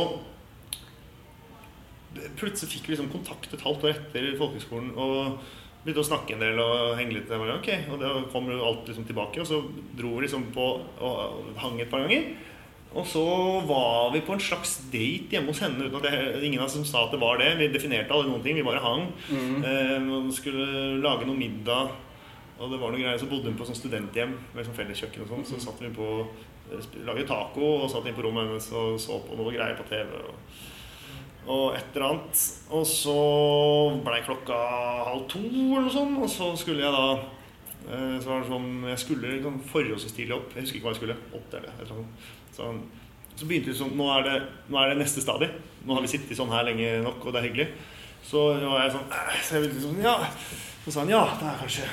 Plutselig 2.37 2.69
fikk 2.69 2.83
vi 2.85 2.91
liksom 2.93 3.07
kontakt 3.09 3.55
et 3.55 3.63
halvt 3.65 3.87
år 3.87 3.95
etter 3.95 4.25
folkehøgskolen 4.37 4.91
og 5.01 5.39
begynte 5.83 6.03
å 6.03 6.07
snakke 6.07 6.35
en 6.35 6.43
del 6.43 6.59
og 6.63 6.95
henge 6.99 7.17
litt. 7.17 7.29
Bare, 7.29 7.59
ok, 7.59 7.69
Og 7.91 8.01
da 8.01 8.13
kom 8.31 8.49
alt 8.53 8.87
liksom 8.89 9.05
tilbake, 9.07 9.43
og 9.43 9.49
så 9.49 9.61
dro 9.97 10.15
vi 10.15 10.25
liksom 10.25 10.49
på 10.55 10.67
og 11.03 11.53
hang 11.59 11.79
et 11.81 11.91
par 11.91 12.05
ganger. 12.05 12.33
Og 12.93 13.07
så 13.09 13.23
var 13.65 14.11
vi 14.13 14.21
på 14.21 14.35
en 14.35 14.43
slags 14.43 14.75
date 14.93 15.33
hjemme 15.33 15.49
hos 15.49 15.63
henne 15.63 15.87
uten 15.87 15.97
at 15.97 16.11
jeg, 16.11 16.43
ingen 16.45 16.61
av 16.61 16.67
oss 16.67 16.75
som 16.77 16.85
sa 16.85 17.07
at 17.07 17.13
det 17.15 17.21
var 17.23 17.39
det. 17.41 17.55
Vi 17.57 17.71
definerte 17.73 18.13
alle 18.13 18.29
noen 18.29 18.43
ting, 18.45 18.55
vi 18.59 18.65
bare 18.65 18.83
hang. 18.83 19.07
Eh, 19.65 20.09
og 20.13 20.29
skulle 20.35 20.99
lage 21.01 21.25
noe 21.25 21.39
middag. 21.39 21.89
Og 22.61 22.69
det 22.69 22.77
var 22.77 22.93
noen 22.93 23.01
greier, 23.01 23.17
så 23.17 23.29
bodde 23.31 23.49
hun 23.49 23.57
på 23.57 23.65
sånn 23.65 23.79
studenthjem 23.79 24.35
med 24.53 24.67
sånn 24.67 24.77
felleskjøkken 24.77 25.25
og 25.25 25.31
sånn. 25.31 25.47
Så 25.49 25.63
satt 25.65 25.81
vi 25.81 25.89
på 25.95 26.09
laget 26.73 27.01
lagde 27.05 27.25
taco 27.27 27.65
og 27.81 27.89
satt 27.91 28.05
inn 28.07 28.15
på 28.15 28.23
rommet 28.25 28.47
hennes 28.47 28.69
og 28.77 28.95
så 29.01 29.17
på 29.25 29.35
noe 29.37 29.51
greier 29.53 29.75
på 29.77 29.87
TV. 29.89 30.21
Og, 30.21 30.61
og 31.47 31.75
et 31.77 31.95
eller 31.95 32.07
annet. 32.09 32.43
Og 32.73 32.85
så 32.87 33.15
blei 34.05 34.21
klokka 34.25 34.57
halv 35.09 35.25
to 35.31 35.43
eller 35.43 35.87
noe 35.87 35.93
sånt, 35.93 36.19
og 36.23 36.31
så 36.31 36.51
skulle 36.59 36.85
jeg 36.85 36.95
da 36.95 37.07
eh, 37.13 38.15
Så 38.21 38.29
var 38.29 38.43
det 38.43 38.49
sånn 38.51 38.69
Jeg 38.89 39.01
skulle 39.03 39.35
liksom 39.35 39.59
forholdsvis 39.71 40.17
tidlig 40.17 40.37
opp. 40.37 40.55
Jeg 40.55 40.67
husker 40.67 40.79
ikke 40.79 40.89
hva 40.89 40.95
jeg 40.95 41.01
skulle. 41.01 41.19
Åtte 41.39 41.59
eller 41.59 41.73
et 41.73 41.83
eller 41.85 41.99
annet. 41.99 42.31
Så, 42.55 42.71
så 43.35 43.49
begynte 43.49 43.73
det 43.73 43.79
sånn 43.81 43.95
nå 43.99 44.09
er, 44.15 44.29
det, 44.29 44.37
nå 44.69 44.79
er 44.79 44.93
det 44.93 45.01
neste 45.03 45.25
stadie. 45.25 45.51
Nå 45.83 45.97
har 45.97 46.05
vi 46.05 46.13
sittet 46.13 46.39
sånn 46.39 46.53
her 46.53 46.65
lenge 46.69 46.95
nok, 47.03 47.21
og 47.25 47.35
det 47.35 47.41
er 47.41 47.49
hyggelig. 47.49 47.69
Så 48.23 48.47
var 48.61 48.85
jeg 48.85 48.95
sånn 48.95 49.09
«Eh», 49.11 49.39
Så 49.43 49.57
jeg 49.57 49.67
ville 49.67 49.83
sånn 49.83 50.03
Ja. 50.03 50.17
Så 50.83 50.91
sa 50.91 51.03
han 51.03 51.11
ja, 51.11 51.23
det 51.39 51.47
er 51.47 51.61
kanskje 51.61 51.87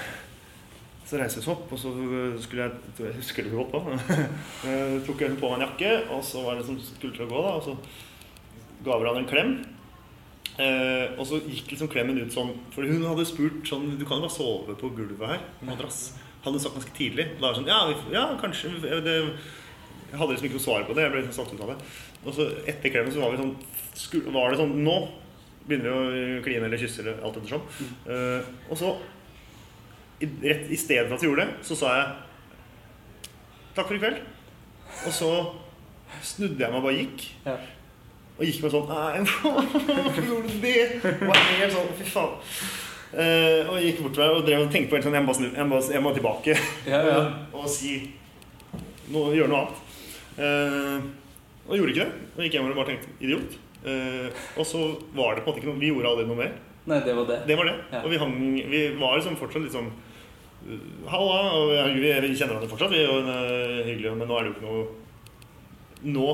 så 1.10 1.18
reiste 1.18 1.40
vi 1.40 1.42
oss 1.42 1.50
opp, 1.50 1.72
og 1.74 1.78
så 1.80 1.90
skulle 2.38 2.66
jeg 2.68 3.00
jeg 3.02 3.16
husker 3.16 3.46
det 3.46 3.50
godt 3.50 3.72
da. 3.74 3.96
så 4.62 4.74
tok 5.08 5.24
jeg 5.24 5.38
på 5.40 5.48
meg 5.50 5.56
en 5.56 5.64
jakke, 5.64 5.94
og 6.14 6.20
så 6.22 6.44
var 6.44 6.58
det 6.58 6.66
som 6.68 6.76
skulle 6.78 7.16
til 7.16 7.24
å 7.24 7.30
gå, 7.32 7.40
da. 7.42 7.54
Og 7.58 7.64
så 7.66 7.74
ga 8.84 8.96
hverandre 8.96 9.22
en 9.24 9.30
klem. 9.30 9.52
Eh, 10.60 11.14
og 11.16 11.24
så 11.28 11.38
gikk 11.44 11.70
liksom 11.72 11.88
klemmen 11.88 12.18
ut 12.20 12.34
sånn 12.34 12.50
For 12.74 12.84
hun 12.84 13.04
hadde 13.06 13.22
spurt 13.24 13.68
sånn 13.70 13.94
Du 13.96 14.02
kan 14.04 14.18
jo 14.18 14.26
bare 14.26 14.34
sove 14.34 14.74
på 14.76 14.90
gulvet 14.96 15.30
her. 15.30 15.44
På 15.60 15.68
madrass. 15.70 16.00
Hadde 16.44 16.60
sagt 16.60 16.76
ganske 16.76 16.96
tidlig. 16.96 17.28
Da 17.38 17.46
var 17.46 17.54
det 17.54 17.60
sånn 17.60 17.70
Ja, 17.70 17.78
vi, 17.88 18.14
ja 18.16 18.24
kanskje. 18.40 18.72
Det, 18.82 19.14
Jeg 20.10 20.18
hadde 20.18 20.34
liksom 20.34 20.48
ikke 20.50 20.58
noe 20.58 20.66
svar 20.66 20.84
på 20.88 20.96
det. 20.98 21.06
Jeg 21.06 21.14
ble 21.14 21.22
liksom 21.22 21.38
satt 21.38 21.54
ut 21.54 21.64
av 21.64 21.72
det. 21.72 21.78
Og 22.24 22.36
så 22.36 22.48
etter 22.68 22.92
klemmen 22.92 23.14
så 23.14 23.22
var 23.22 23.32
vi 23.32 23.40
sånn 23.40 24.34
Var 24.34 24.52
det 24.52 24.60
sånn 24.60 24.76
Nå 24.84 24.98
begynner 25.70 26.10
vi 26.10 26.20
å 26.40 26.44
kline 26.44 26.66
eller 26.66 26.80
kysse 26.80 27.04
eller 27.04 27.20
alt 27.24 27.36
ettersom. 27.38 27.64
Eh, 28.10 28.52
og 28.72 28.78
så 28.80 28.94
i, 30.20 30.28
rett, 30.42 30.66
I 30.68 30.78
stedet 30.80 31.06
for 31.08 31.16
at 31.16 31.22
vi 31.22 31.28
gjorde 31.30 31.46
det, 31.46 31.58
så 31.64 31.76
sa 31.78 31.92
jeg 31.96 32.08
takk 33.76 33.86
for 33.86 33.96
i 33.96 34.00
kveld. 34.02 34.18
Og 35.06 35.14
så 35.14 35.30
snudde 36.26 36.58
jeg 36.60 36.72
meg 36.72 36.80
og 36.80 36.88
bare 36.88 36.98
gikk. 36.98 37.28
Ja. 37.46 37.54
Og 38.40 38.46
gikk 38.48 38.62
med 38.64 38.72
sånn 38.72 38.86
Nei, 38.88 39.20
hvorfor 40.00 40.24
gjorde 40.24 40.48
du 40.48 40.62
det? 40.64 40.78
Og 41.04 41.34
helt 41.36 41.74
sånn, 41.74 41.90
fy 41.98 42.06
faen. 42.08 42.38
Uh, 43.10 43.68
og 43.68 43.82
gikk 43.82 44.00
bortover 44.04 44.38
og 44.38 44.46
drev 44.46 44.64
og 44.64 44.70
tenkte 44.70 44.92
på 44.92 44.96
helt 44.96 45.06
sånn 45.08 45.16
Jeg 45.18 45.26
må, 45.26 45.32
snu, 45.34 45.48
jeg 45.50 45.66
må, 45.66 45.80
jeg 45.90 46.02
må 46.04 46.12
tilbake 46.14 46.54
Ja, 46.86 47.00
ja. 47.02 47.16
og, 47.50 47.56
og 47.58 47.64
si 47.66 47.96
noe, 49.10 49.32
Gjøre 49.34 49.50
noe 49.50 49.64
annet. 49.64 49.80
Uh, 50.38 51.08
og 51.66 51.76
gjorde 51.76 51.92
ikke 51.92 52.04
det. 52.06 52.28
Og 52.32 52.44
gikk 52.46 52.56
hjem 52.56 52.68
og 52.70 52.78
bare 52.78 52.92
tenkte 52.92 53.16
idiot. 53.20 53.56
Uh, 53.84 54.30
og 54.58 54.66
så 54.66 54.84
var 55.16 55.36
det 55.36 55.42
på 55.44 55.50
en 55.50 55.52
måte 55.52 55.60
ikke 55.60 55.70
noe 55.70 55.82
Vi 55.82 55.90
gjorde 55.90 56.12
aldri 56.14 56.28
noe 56.30 56.38
mer. 56.38 56.54
Nei, 56.90 57.00
det 57.04 57.16
var 57.18 57.26
det. 57.28 57.40
Det 57.50 57.58
var 57.58 57.68
det. 57.68 57.74
Ja. 57.92 58.00
Og 58.00 58.14
vi, 58.14 58.20
hang, 58.22 58.38
vi 58.72 58.80
var 59.02 59.18
liksom 59.18 59.36
fortsatt 59.42 59.66
litt 59.66 59.76
sånn 59.76 59.90
Halla. 61.10 61.42
Og 61.58 61.74
vi, 61.74 62.00
vi, 62.00 62.14
vi 62.24 62.32
kjenner 62.38 62.54
hverandre 62.54 62.70
fortsatt, 62.70 62.94
vi, 62.94 63.04
og 63.04 63.20
jo 63.20 63.34
er 63.34 63.84
hyggelig, 63.90 64.14
men 64.16 64.30
nå 64.30 64.38
er 64.38 64.46
det 64.46 64.50
jo 64.50 64.56
ikke 64.56 64.70
noe 64.70 64.88
Nå 66.00 66.26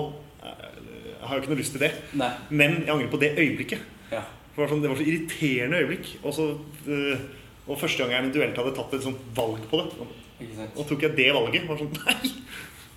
jeg 1.27 1.31
har 1.33 1.39
jo 1.41 1.43
ikke 1.43 1.53
noe 1.53 1.59
lyst 1.59 1.75
til 1.75 1.83
det. 1.83 1.91
Nei. 2.21 2.29
Men 2.55 2.77
jeg 2.85 2.93
angrer 2.95 3.11
på 3.11 3.19
det 3.19 3.33
øyeblikket. 3.35 3.83
Ja. 4.13 4.21
Det 4.23 4.61
var, 4.63 4.71
sånn, 4.71 4.85
det 4.85 4.93
var 4.93 5.01
så 5.01 5.07
irriterende 5.11 5.81
øyeblikk. 5.83 6.13
Og, 6.23 6.31
så, 6.37 6.47
øh, 6.87 7.25
og 7.67 7.81
første 7.81 7.99
gang 8.03 8.15
jeg 8.15 8.23
eventuelt 8.23 8.61
hadde 8.63 8.75
tatt 8.79 8.95
et 8.95 9.05
sånt 9.05 9.27
valg 9.37 9.67
på 9.69 9.83
det, 9.83 10.07
og 10.77 10.83
tok 10.87 11.03
jeg 11.03 11.17
det 11.19 11.27
valget. 11.35 11.67
var 11.67 11.81
sånn, 11.81 11.93
nei 12.07 12.31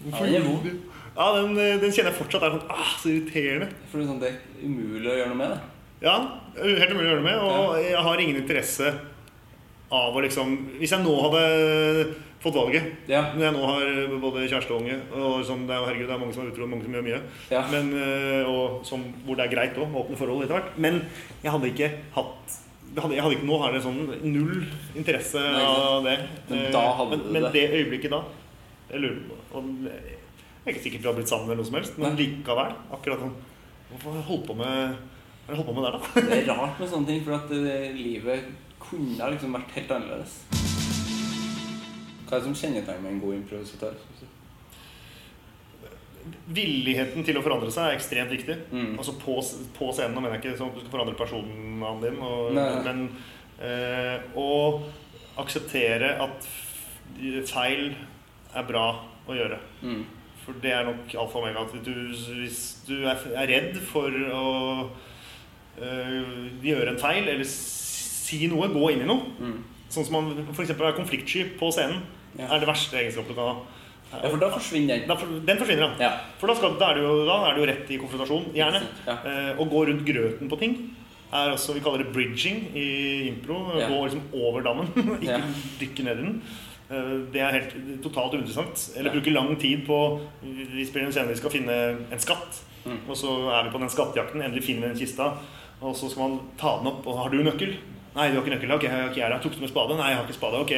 Ja, 0.05 0.21
den 0.23 0.37
er 0.37 0.45
du 0.45 0.69
Ja, 1.17 1.25
den, 1.35 1.57
øh, 1.57 1.75
den 1.81 1.91
kjenner 1.91 2.11
jeg 2.13 2.19
fortsatt 2.19 2.45
er 2.45 2.53
sånn 2.53 2.71
ah, 2.71 2.93
Så 3.01 3.09
irriterende. 3.11 3.67
For 3.89 3.99
det 3.99 4.05
er, 4.05 4.09
sånn, 4.13 4.21
det 4.21 4.29
er 4.29 4.63
umulig 4.63 5.09
å 5.09 5.17
gjøre 5.17 5.33
noe 5.33 5.41
med 5.41 5.55
det. 5.55 5.59
Ja, 6.05 6.15
helt 6.61 6.93
umulig 6.93 7.07
å 7.07 7.09
gjøre 7.09 7.23
noe 7.23 7.27
med. 7.31 7.41
Og 7.49 7.79
jeg 7.83 8.05
har 8.05 8.23
ingen 8.23 8.39
interesse 8.43 8.93
av 9.89 10.15
å 10.15 10.21
liksom 10.23 10.53
Hvis 10.77 10.93
jeg 10.93 11.03
nå 11.03 11.15
hadde 11.25 11.43
fått 12.39 12.55
valget 12.55 13.09
Ja. 13.11 13.21
Når 13.35 13.43
jeg 13.43 13.53
nå 13.57 13.65
har 13.67 14.19
både 14.21 14.45
kjæreste 14.47 14.71
og 14.71 14.81
unge 14.81 14.95
og 15.11 15.41
sånn, 15.47 15.65
det 15.67 15.75
er, 15.75 15.85
herregud, 15.89 16.07
det 16.07 16.15
er 16.15 16.21
mange 16.21 16.33
som 16.37 16.45
er 16.45 16.51
utro, 16.53 16.67
mange 16.71 16.85
som 16.87 16.93
gjør 16.95 17.05
mye. 17.09 17.19
Ja. 17.51 17.63
Men, 17.71 17.89
øh, 17.99 18.49
og 18.53 18.85
som, 18.87 19.03
hvor 19.25 19.35
det 19.39 19.45
er 19.47 19.53
greit 19.55 19.77
òg, 19.77 19.95
åpne 20.03 20.17
forhold 20.21 20.43
etter 20.45 20.55
hvert. 20.59 20.77
Men 20.79 21.01
jeg 21.43 21.51
hadde 21.51 21.71
ikke 21.73 21.89
hatt 22.15 22.57
det 22.89 23.03
hadde, 23.03 23.13
jeg 23.19 23.21
hadde 23.21 23.35
ikke, 23.37 23.45
Nå 23.45 23.57
har 23.61 23.75
jeg 23.75 23.83
sånn 23.85 23.99
null 24.33 24.63
interesse 24.97 25.37
Nei, 25.37 25.61
av 25.61 25.99
det. 26.07 26.15
Men 26.49 26.57
Eh, 26.63 26.71
da 26.73 26.81
hadde 26.97 27.17
men, 27.19 27.27
men 27.35 27.43
det. 27.43 27.51
det 27.53 27.65
øyeblikket 27.77 28.09
da 28.15 28.23
Jeg 28.89 29.01
lurer 29.03 29.19
på 29.29 29.59
om 29.59 29.67
Jeg 29.85 30.65
er 30.65 30.71
ikke 30.73 30.81
sikker 30.87 30.97
på 30.97 31.03
at 31.03 31.03
vi 31.03 31.09
har 31.11 31.19
blitt 31.19 31.29
sammen 31.29 31.51
eller 31.51 31.61
noe 31.61 31.69
som 31.69 31.77
helst, 31.77 31.99
men 32.01 32.15
Nei. 32.15 32.23
likevel. 32.23 32.73
Akkurat 32.97 33.21
sånn 33.21 33.35
Hvorfor 33.91 34.09
har 34.09 34.17
jeg 34.23 34.27
holdt 34.31 34.47
på 34.49 34.55
med 34.57 34.97
jeg 35.49 35.57
holdt 35.59 35.69
på 35.69 35.73
med 35.77 35.85
der, 35.85 35.95
da? 35.99 36.25
Det 36.29 36.39
er 36.39 36.49
rart 36.49 36.79
med 36.81 36.89
sånne 36.89 37.07
ting, 37.09 37.21
for 37.25 37.33
at 37.37 37.49
det, 37.49 37.77
livet 37.97 38.49
kunne 38.81 39.29
liksom 39.35 39.53
vært 39.57 39.71
helt 39.77 39.93
annerledes. 39.95 40.35
Hva 42.29 42.37
er 42.37 42.43
det 42.43 42.45
som 42.45 42.57
kjennetegner 42.59 43.09
en 43.09 43.21
god 43.23 43.39
improvisatør? 43.39 43.95
Villigheten 46.53 47.25
til 47.25 47.39
å 47.39 47.41
forandre 47.41 47.71
seg 47.73 47.89
er 47.89 47.97
ekstremt 47.97 48.33
viktig. 48.35 48.57
Mm. 48.69 48.91
Altså 49.01 49.15
på, 49.17 49.39
på 49.73 49.87
scenen. 49.97 50.13
Nå 50.13 50.21
mener 50.21 50.37
jeg 50.37 50.43
ikke 50.43 50.59
sånn 50.59 50.69
at 50.69 50.77
du 50.77 50.83
skal 50.83 50.93
forandre 50.93 51.17
personen 51.17 52.03
din, 52.03 52.19
og, 52.21 52.53
men 52.85 53.01
eh, 53.65 54.27
å 54.37 54.51
akseptere 55.41 56.11
at 56.21 56.49
feil 57.49 57.95
er 58.53 58.69
bra 58.69 58.85
å 59.25 59.39
gjøre. 59.39 59.57
Mm. 59.81 60.03
For 60.43 60.61
det 60.61 60.75
er 60.75 60.85
nok 60.85 61.17
alfa 61.23 61.41
og 61.41 61.47
omega. 61.47 61.65
At 61.65 61.73
du, 61.85 61.93
hvis 62.43 62.61
du 62.85 62.95
er, 63.09 63.25
er 63.33 63.51
redd 63.55 63.81
for 63.89 64.13
å 64.37 64.45
øh, 65.81 66.45
gjøre 66.61 66.93
en 66.93 67.01
feil, 67.01 67.25
eller 67.25 67.49
si 67.49 68.45
noe, 68.51 68.69
gå 68.73 68.93
inn 68.93 69.05
i 69.07 69.09
noe 69.09 69.35
Mm. 69.39 69.59
Sånn 69.89 70.05
som 70.05 70.19
man 70.19 70.49
f.eks. 70.53 70.69
er 70.75 70.93
konfliktsky 70.93 71.47
på 71.57 71.71
scenen, 71.73 72.03
Ja. 72.37 72.45
er 72.53 72.59
det 72.61 72.67
verste 72.69 72.97
egenskapet 72.99 73.33
du 73.33 73.35
kan 73.39 73.47
ha. 73.55 73.55
Ja, 74.09 74.29
for 74.29 74.37
da 74.41 74.47
forsvinner 74.49 74.97
den. 74.99 75.07
Da 75.09 75.15
Den 75.45 75.57
forsvinner, 75.57 75.83
ja. 75.99 76.07
Ja. 76.07 76.11
For 76.39 76.47
da, 76.49 76.55
skal, 76.57 76.77
da, 76.79 76.91
er 76.91 76.95
du 76.97 77.01
jo, 77.05 77.25
da 77.27 77.35
er 77.49 77.53
det 77.57 77.61
jo 77.61 77.67
rett 77.69 77.91
i 77.93 77.99
konfrontasjon, 78.01 78.47
gjerne. 78.55 78.81
Ja. 79.05 79.17
Eh, 79.25 79.51
å 79.61 79.67
gå 79.69 79.83
rundt 79.89 80.05
grøten 80.07 80.49
på 80.49 80.57
ting 80.61 80.77
er 81.31 81.51
også, 81.53 81.75
Vi 81.77 81.83
kaller 81.85 82.01
det 82.03 82.13
bridging 82.13 82.63
i 82.73 83.27
impro. 83.29 83.59
Ja. 83.77 83.87
Gå 83.91 83.99
liksom 84.07 84.23
over 84.33 84.61
dammen, 84.65 84.89
ikke 85.21 85.29
Ja. 85.29 85.37
dykke 85.79 86.03
ned 86.07 86.17
i 86.17 86.25
den. 86.25 86.41
Eh, 86.89 87.11
det 87.33 87.41
er 87.45 87.51
helt 87.59 87.75
totalt 88.01 88.33
uinteressant. 88.33 88.87
Eller 88.97 89.13
bruke 89.13 89.29
lang 89.35 89.53
tid 89.61 89.85
på 89.85 89.99
Vi 90.41 90.85
spiller 90.89 91.05
en 91.07 91.13
scene 91.13 91.29
vi 91.29 91.37
skal 91.37 91.53
finne 91.53 91.77
en 92.09 92.19
skatt. 92.25 92.63
Mm. 92.85 92.97
Og 93.09 93.15
så 93.15 93.29
er 93.53 93.63
vi 93.67 93.75
på 93.75 93.79
den 93.83 93.89
skattejakten. 93.93 94.41
Endelig 94.41 94.63
finner 94.65 94.87
vi 94.87 94.93
den 94.95 95.01
kista. 95.05 95.33
Og 95.81 95.93
så 95.95 96.09
skal 96.09 96.29
man 96.29 96.39
ta 96.57 96.79
den 96.79 96.87
opp. 96.87 97.05
Og 97.05 97.17
har 97.21 97.29
du 97.29 97.43
nøkkel? 97.43 97.75
Nei, 98.15 98.25
du 98.31 98.39
har 98.39 98.41
ikke 98.41 98.53
nøkkel. 98.55 98.71
Ok, 98.73 98.85
jeg 98.87 98.91
har 98.91 99.11
ikke 99.11 99.21
jeg. 99.21 99.41
Tok 99.43 99.55
du 99.55 99.63
med 99.63 99.69
spade? 99.69 99.95
Nei, 99.99 100.07
jeg 100.09 100.17
har 100.17 100.25
ikke 100.25 100.37
spade. 100.37 100.61
Ok, 100.63 100.71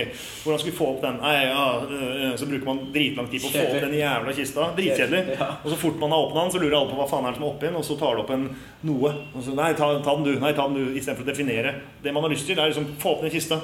hvordan 0.43 0.59
skal 0.61 0.69
vi 0.69 0.75
få 0.75 0.87
opp 0.91 1.05
den? 1.05 1.19
Nei, 1.23 1.35
ja, 1.47 1.63
øh, 1.85 2.01
øh. 2.25 2.33
Så 2.41 2.47
bruker 2.49 2.67
man 2.67 2.81
dritlang 2.91 3.29
tid 3.31 3.45
på 3.45 3.51
å 3.51 3.53
få 3.55 3.63
opp 3.69 3.85
den 3.85 3.95
jævla 3.95 4.35
kista. 4.35 4.67
Dritkjedelig. 4.77 5.37
Og 5.39 5.69
så 5.71 5.79
fort 5.79 6.01
man 6.01 6.11
har 6.11 6.25
åpna 6.25 6.43
den, 6.43 6.51
så 6.55 6.61
lurer 6.63 6.77
alle 6.81 6.91
på 6.91 6.99
hva 6.99 7.07
faen 7.13 7.29
er 7.29 7.31
det 7.31 7.39
som 7.39 7.47
er 7.47 7.53
oppi 7.53 7.69
den, 7.69 7.79
og 7.79 7.87
så 7.87 7.97
tar 8.01 8.19
du 8.19 8.23
opp 8.25 8.35
en 8.35 8.45
noe. 8.89 9.13
Og 9.31 9.47
så, 9.47 9.55
nei, 9.57 9.71
ta, 9.79 9.89
ta 10.03 10.17
den 10.19 10.27
du. 10.27 10.33
Nei, 10.43 10.51
ta 10.57 10.67
den 10.67 10.77
du. 10.81 10.91
Istedenfor 10.91 11.23
å 11.23 11.31
definere. 11.31 11.73
Det 12.03 12.13
man 12.15 12.27
har 12.27 12.35
lyst 12.35 12.49
til, 12.51 12.59
er 12.59 12.73
liksom 12.73 12.91
få 13.01 13.15
opp 13.15 13.25
den 13.25 13.33
kista. 13.33 13.61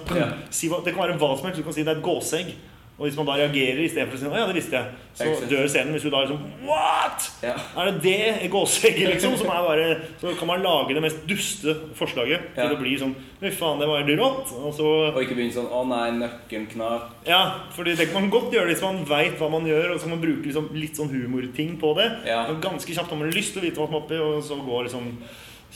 Si 0.49 0.71
det 0.71 0.95
kan 0.95 1.03
være 1.03 1.19
hva 1.19 1.33
som 1.35 1.49
helst. 1.49 1.59
Du 1.59 1.67
kan 1.67 1.75
si 1.75 1.83
det 1.83 1.91
er 1.91 1.99
et 1.99 2.07
gåsegg. 2.07 2.55
Og 2.97 3.05
hvis 3.05 3.15
man 3.19 3.27
da 3.27 3.35
reagerer 3.37 3.83
istedenfor 3.85 4.17
å 4.17 4.19
si 4.19 4.25
Å 4.25 4.37
ja, 4.39 4.45
det 4.49 4.55
visste 4.57 4.73
jeg, 4.73 4.85
så 5.19 5.25
dør 5.51 5.67
scenen. 5.69 5.91
Hvis 5.93 6.01
du 6.01 6.09
da 6.09 6.23
liksom 6.23 6.39
What?! 6.65 7.27
Ja. 7.45 7.51
Er 7.77 7.91
det 7.91 8.01
det 8.01 8.49
gåsegget, 8.49 9.11
liksom? 9.11 9.35
Som 9.37 9.51
er 9.53 9.61
bare 9.67 9.83
Så 10.17 10.31
kan 10.39 10.49
man 10.49 10.63
lage 10.65 10.95
det 10.97 11.03
mest 11.05 11.19
duste 11.29 11.75
forslaget 11.93 12.47
til 12.55 12.63
Ja. 12.63 12.71
å 12.73 12.79
bli 12.81 12.95
sånn 12.97 13.13
Fy 13.39 13.51
faen, 13.53 13.77
det 13.77 13.85
var 13.87 14.01
rått. 14.01 14.49
Og 14.57 14.73
så 14.73 14.87
Og 15.13 15.21
ikke 15.21 15.37
begynne 15.37 15.53
sånn 15.53 15.69
Å 15.69 15.83
nei, 15.85 16.09
nøkkelen 16.23 16.65
knak. 16.73 17.11
Ja, 17.29 17.43
fordi 17.77 17.93
det 17.95 18.09
kan 18.09 18.21
man 18.23 18.31
godt 18.33 18.49
gjøre 18.51 18.71
hvis 18.73 18.81
man 18.81 19.03
veit 19.05 19.37
hva 19.37 19.51
man 19.51 19.69
gjør, 19.69 19.91
og 19.93 19.99
så 19.99 20.07
kan 20.09 20.15
man 20.17 20.25
bruke 20.25 20.47
liksom 20.49 20.69
litt 20.73 20.97
sånn 20.97 21.13
humorting 21.13 21.77
på 21.79 21.93
det. 22.01 22.09
Ja. 22.25 22.47
Og 22.49 22.59
ganske 22.65 22.89
kjapt 22.97 23.09
har 23.13 23.17
man 23.21 23.29
lyst 23.29 23.53
til 23.53 23.61
å 23.61 23.65
vite 23.69 23.77
hva 23.77 23.85
som 23.85 23.93
er 23.93 24.01
oppi, 24.01 24.17
og 24.17 24.41
så 24.43 24.57
går 24.65 24.87
liksom 24.89 25.11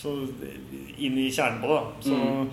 så 0.02 0.18
inn 0.98 1.18
i 1.22 1.30
kjernen 1.30 1.62
på 1.62 1.68
det. 1.70 1.78
da 1.78 2.10
Så, 2.10 2.18
Mm. 2.18 2.50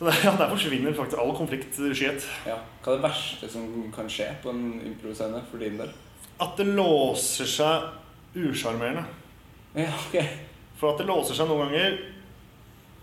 Så 0.00 0.06
der, 0.08 0.16
ja, 0.24 0.30
der 0.32 0.48
forsvinner 0.48 0.94
faktisk 0.96 1.18
all 1.20 1.34
konfliktskyhet. 1.36 2.24
Ja. 2.48 2.54
Hva 2.80 2.94
er 2.94 2.96
det 2.96 3.04
verste 3.04 3.48
som 3.52 3.66
kan 3.92 4.06
skje 4.08 4.30
på 4.40 4.48
en 4.54 4.78
improscene 4.88 5.42
for 5.50 5.60
din 5.60 5.76
del? 5.76 5.90
At 6.40 6.54
det 6.56 6.64
låser 6.72 7.44
seg 7.44 8.38
usjarmerende. 8.40 9.02
Ja, 9.76 9.90
ok. 9.92 10.16
For 10.80 10.94
at 10.94 11.02
det 11.02 11.08
låser 11.10 11.36
seg 11.36 11.50
noen 11.50 11.68
ganger 11.68 11.98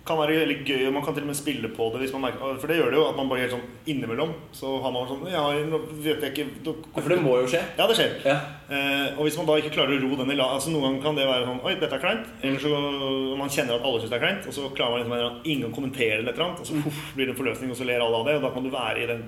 kan 0.07 0.17
være 0.21 0.37
veldig 0.41 0.55
gøy, 0.65 0.83
og 0.87 0.93
man 0.95 1.03
kan 1.05 1.13
til 1.17 1.25
og 1.25 1.29
med 1.29 1.37
spille 1.37 1.69
på 1.75 1.89
det 1.93 1.99
hvis 2.05 2.13
man 2.15 2.23
merker 2.27 2.57
For 2.61 2.71
det 2.71 2.77
gjør 2.79 2.91
det 2.93 2.99
jo 3.01 3.05
at 3.09 3.17
man 3.19 3.27
bare 3.29 3.43
helt 3.43 3.53
sånn 3.53 3.65
innimellom 3.91 4.31
Så 4.55 4.71
har 4.83 4.93
man 4.95 5.07
sånn 5.09 5.25
Ja, 5.31 5.43
nå 5.67 5.81
vet 6.01 6.23
jeg 6.23 6.31
ikke 6.33 6.47
Ja, 6.63 7.01
for 7.01 7.09
det 7.13 7.19
må 7.23 7.35
jo 7.41 7.47
skje. 7.51 7.61
Ja, 7.77 7.87
det 7.89 7.97
skjer. 7.99 8.15
Ja. 8.25 8.37
Eh, 8.71 9.17
og 9.17 9.27
hvis 9.27 9.37
man 9.39 9.47
da 9.49 9.57
ikke 9.59 9.73
klarer 9.75 9.95
å 9.97 10.01
ro 10.01 10.15
den 10.21 10.31
i 10.33 10.39
la 10.39 10.47
altså 10.55 10.71
Noen 10.73 10.87
ganger 10.97 11.03
kan 11.05 11.19
det 11.19 11.27
være 11.29 11.45
sånn 11.49 11.61
Oi, 11.67 11.75
dette 11.81 11.99
er 11.99 12.03
kleint. 12.03 12.31
Eller 12.41 12.63
så 12.63 12.71
man 13.37 13.49
kjenner 13.53 13.77
at 13.77 13.85
alle 13.87 13.99
syns 14.01 14.11
det 14.15 14.17
er 14.19 14.25
kleint, 14.25 14.47
og 14.49 14.53
så 14.57 14.71
klarer 14.75 14.95
man 14.95 15.03
liksom 15.03 15.17
en- 15.19 15.41
ingen 15.53 15.69
å 15.71 15.75
kommentere 15.75 16.17
det, 16.17 16.23
eller 16.23 16.31
et 16.33 16.39
eller 16.39 16.47
annet, 16.49 16.63
og 16.63 16.67
så 16.71 16.81
puff, 16.83 17.03
blir 17.15 17.27
det 17.29 17.35
en 17.35 17.39
forløsning, 17.43 17.71
og 17.71 17.77
så 17.77 17.85
ler 17.87 18.01
alle 18.03 18.17
av 18.21 18.25
det, 18.27 18.35
og 18.39 18.43
da 18.47 18.51
kan 18.55 18.63
du 18.65 18.69
være 18.73 19.03
i 19.03 19.07
den 19.11 19.21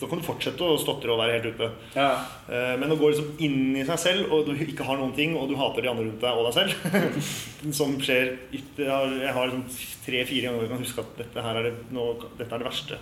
Da 0.00 0.08
kan 0.08 0.18
du 0.20 0.24
fortsette 0.24 0.64
å 0.64 0.78
stotre 0.80 1.12
og 1.12 1.18
være 1.20 1.34
helt 1.36 1.54
ute. 1.54 1.66
Ja. 1.94 2.06
Eh, 2.48 2.74
Men 2.80 2.94
å 2.94 2.96
gå 2.96 3.10
liksom 3.12 3.34
inn 3.44 3.76
i 3.76 3.84
seg 3.84 3.98
selv, 4.00 4.32
og 4.32 4.46
du 4.48 4.54
ikke 4.56 4.86
har 4.88 4.96
noen 4.96 5.12
ting, 5.16 5.34
og 5.36 5.48
du 5.50 5.56
hater 5.60 5.84
de 5.84 5.90
andre 5.92 6.06
rundt 6.08 6.22
deg 6.24 6.40
og 6.40 6.48
deg 6.48 6.54
selv, 6.56 7.24
som 7.78 7.96
skjer 8.00 8.30
Jeg 8.50 9.32
har, 9.36 9.50
liksom 9.50 9.66
tre-fire 10.06 10.48
ganger 10.48 10.64
jeg 10.64 10.72
kan 10.72 10.84
huske 10.86 11.04
at 11.04 11.18
dette 11.20 11.44
her 11.44 11.60
er 11.60 11.68
det, 11.68 11.74
nå, 11.92 12.06
dette 12.38 12.48
er 12.56 12.62
det 12.64 12.70
verste. 12.70 13.00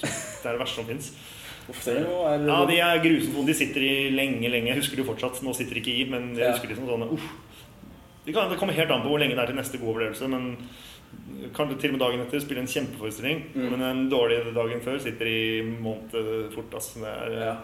Det 0.00 0.10
er 0.48 0.56
det 0.56 0.62
verste 0.64 0.80
som 0.80 0.88
fins. 0.90 1.12
Ja, 2.50 2.64
de 2.66 2.80
er 2.82 3.02
grusomme. 3.04 3.46
De 3.46 3.54
sitter 3.54 3.84
i 3.86 3.94
lenge, 4.10 4.48
lenge. 4.50 4.72
Jeg 4.72 4.80
husker 4.80 4.98
det 4.98 5.04
jo 5.04 5.10
fortsatt. 5.12 5.38
Nå 5.46 5.52
sitter 5.54 5.76
de 5.78 5.82
ikke 5.84 5.94
i, 6.02 6.06
men 6.10 6.32
jeg 6.34 6.50
husker 6.50 6.72
de 6.72 6.78
som 6.80 6.88
sånne 6.88 7.06
uff. 7.14 7.28
Det, 8.24 8.34
kan, 8.34 8.50
det 8.50 8.58
kommer 8.58 8.74
helt 8.76 8.90
an 8.90 9.04
på 9.04 9.12
hvor 9.12 9.20
lenge 9.22 9.36
det 9.38 9.44
er 9.44 9.52
til 9.52 9.58
neste 9.60 9.78
god 9.80 9.94
opplevelse, 9.94 10.26
men 10.32 10.50
kanskje 11.56 11.78
til 11.80 11.90
og 11.92 11.98
med 11.98 12.02
dagen 12.04 12.20
etter 12.24 12.40
spille 12.44 12.60
en 12.64 12.66
kjempeforestilling, 12.70 13.42
Mm. 13.54 13.70
men 13.70 13.82
en 13.82 14.10
dårlig 14.10 14.54
dagen 14.54 14.80
før 14.84 14.98
sitter 15.00 15.26
i 15.26 15.62
måned 15.62 16.52
fort. 16.54 16.70
Altså. 16.74 17.00
Det 17.00 17.08
er, 17.08 17.30
Ja. 17.40 17.56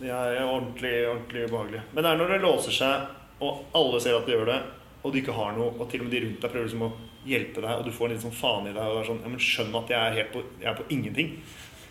det 0.00 0.10
er 0.10 0.44
ordentlig, 0.46 0.94
ordentlig 1.08 1.44
ubehagelig. 1.50 1.82
Men 1.94 2.04
det 2.04 2.10
er 2.12 2.16
når 2.18 2.28
det 2.28 2.42
låser 2.42 2.72
seg, 2.72 3.06
og 3.40 3.64
alle 3.74 4.00
ser 4.00 4.16
at 4.16 4.26
du 4.26 4.32
gjør 4.32 4.46
det, 4.46 4.62
og 5.04 5.12
du 5.12 5.18
ikke 5.20 5.32
har 5.34 5.52
noe, 5.56 5.72
og 5.80 5.88
til 5.90 6.00
og 6.00 6.06
med 6.08 6.12
de 6.12 6.26
rundt 6.26 6.40
deg 6.40 6.50
prøver 6.52 6.68
liksom 6.68 6.82
å 6.82 6.92
hjelpe 7.26 7.60
deg, 7.60 7.70
og 7.78 7.84
du 7.84 7.90
får 7.90 8.04
en 8.06 8.12
litt 8.12 8.22
sånn 8.24 8.32
faen 8.36 8.66
i 8.68 8.72
deg, 8.72 8.82
og 8.84 8.94
det 8.96 9.02
er 9.04 9.10
sånn, 9.12 9.22
ja, 9.22 9.28
men 9.28 9.38
skjønn 9.38 9.74
at 9.82 9.88
jeg 9.88 10.00
er 10.00 10.16
helt 10.20 10.32
på, 10.32 10.42
jeg 10.60 10.68
er 10.70 10.74
på 10.80 10.88
ingenting. 10.90 11.36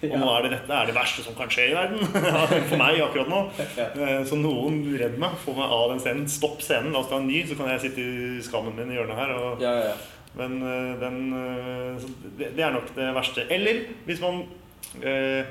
Og 0.01 0.15
nå 0.15 0.27
er 0.31 0.43
det 0.43 0.51
dette 0.51 0.69
er 0.71 0.85
det 0.87 0.95
verste 0.95 1.21
som 1.25 1.35
kan 1.35 1.49
skje 1.51 1.71
i 1.71 1.73
verden. 1.75 1.99
For 2.69 2.77
meg 2.79 3.01
akkurat 3.03 3.27
nå. 3.27 3.39
Eh, 3.59 4.23
Så 4.23 4.37
noen 4.39 4.77
redd 4.97 5.17
meg. 5.19 5.31
Få 5.43 5.51
meg 5.57 5.67
av 5.69 5.89
den 5.91 5.99
scenen. 5.99 6.23
Stopp 6.29 6.61
scenen, 6.63 6.93
la 6.93 6.99
oss 6.99 7.09
ta 7.09 7.17
en 7.17 7.27
ny, 7.27 7.41
så 7.43 7.57
kan 7.57 7.67
jeg 7.67 7.81
sitte 7.81 7.99
i 7.99 8.39
skammen 8.39 8.77
min 8.77 8.93
i 8.93 8.95
hjørnet 8.95 9.17
her. 9.19 9.33
Og, 9.35 9.59
Ja, 9.59 9.73
ja. 9.89 9.93
Men 10.37 10.61
eh, 10.61 10.99
den, 11.01 11.33
eh, 11.33 12.05
det, 12.37 12.59
er 12.59 12.71
nok 12.73 12.93
det 12.95 13.09
verste. 13.15 13.45
Eller 13.49 13.81
hvis 14.05 14.21
man 14.21 14.43
eh, 15.01 15.49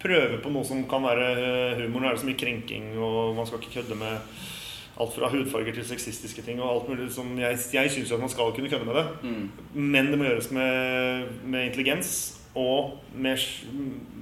prøver 0.00 0.38
på 0.42 0.52
noe 0.52 0.64
som 0.64 0.84
kan 0.88 1.04
være 1.04 1.26
humor. 1.82 2.00
Nå 2.00 2.08
er 2.08 2.16
det 2.16 2.22
så 2.22 2.30
mye 2.30 2.40
krenking, 2.40 2.92
og 2.98 3.34
man 3.36 3.48
skal 3.48 3.60
ikke 3.60 3.80
kødde 3.80 3.98
med 4.00 4.38
alt 5.00 5.14
fra 5.16 5.30
hudfarger 5.32 5.76
til 5.76 5.86
sexistiske 5.88 6.42
ting. 6.44 6.60
og 6.60 6.74
alt 6.74 6.88
mulig 6.88 7.12
som 7.12 7.38
Jeg, 7.38 7.58
jeg 7.72 7.90
syns 7.90 8.12
man 8.20 8.28
skal 8.28 8.52
kunne 8.56 8.68
kødde 8.68 8.84
med 8.84 8.94
det, 8.94 9.06
men 9.74 10.06
det 10.06 10.18
må 10.18 10.24
gjøres 10.24 10.50
med, 10.50 11.26
med 11.44 11.66
intelligens 11.66 12.40
og 12.54 12.98
med, 13.14 13.38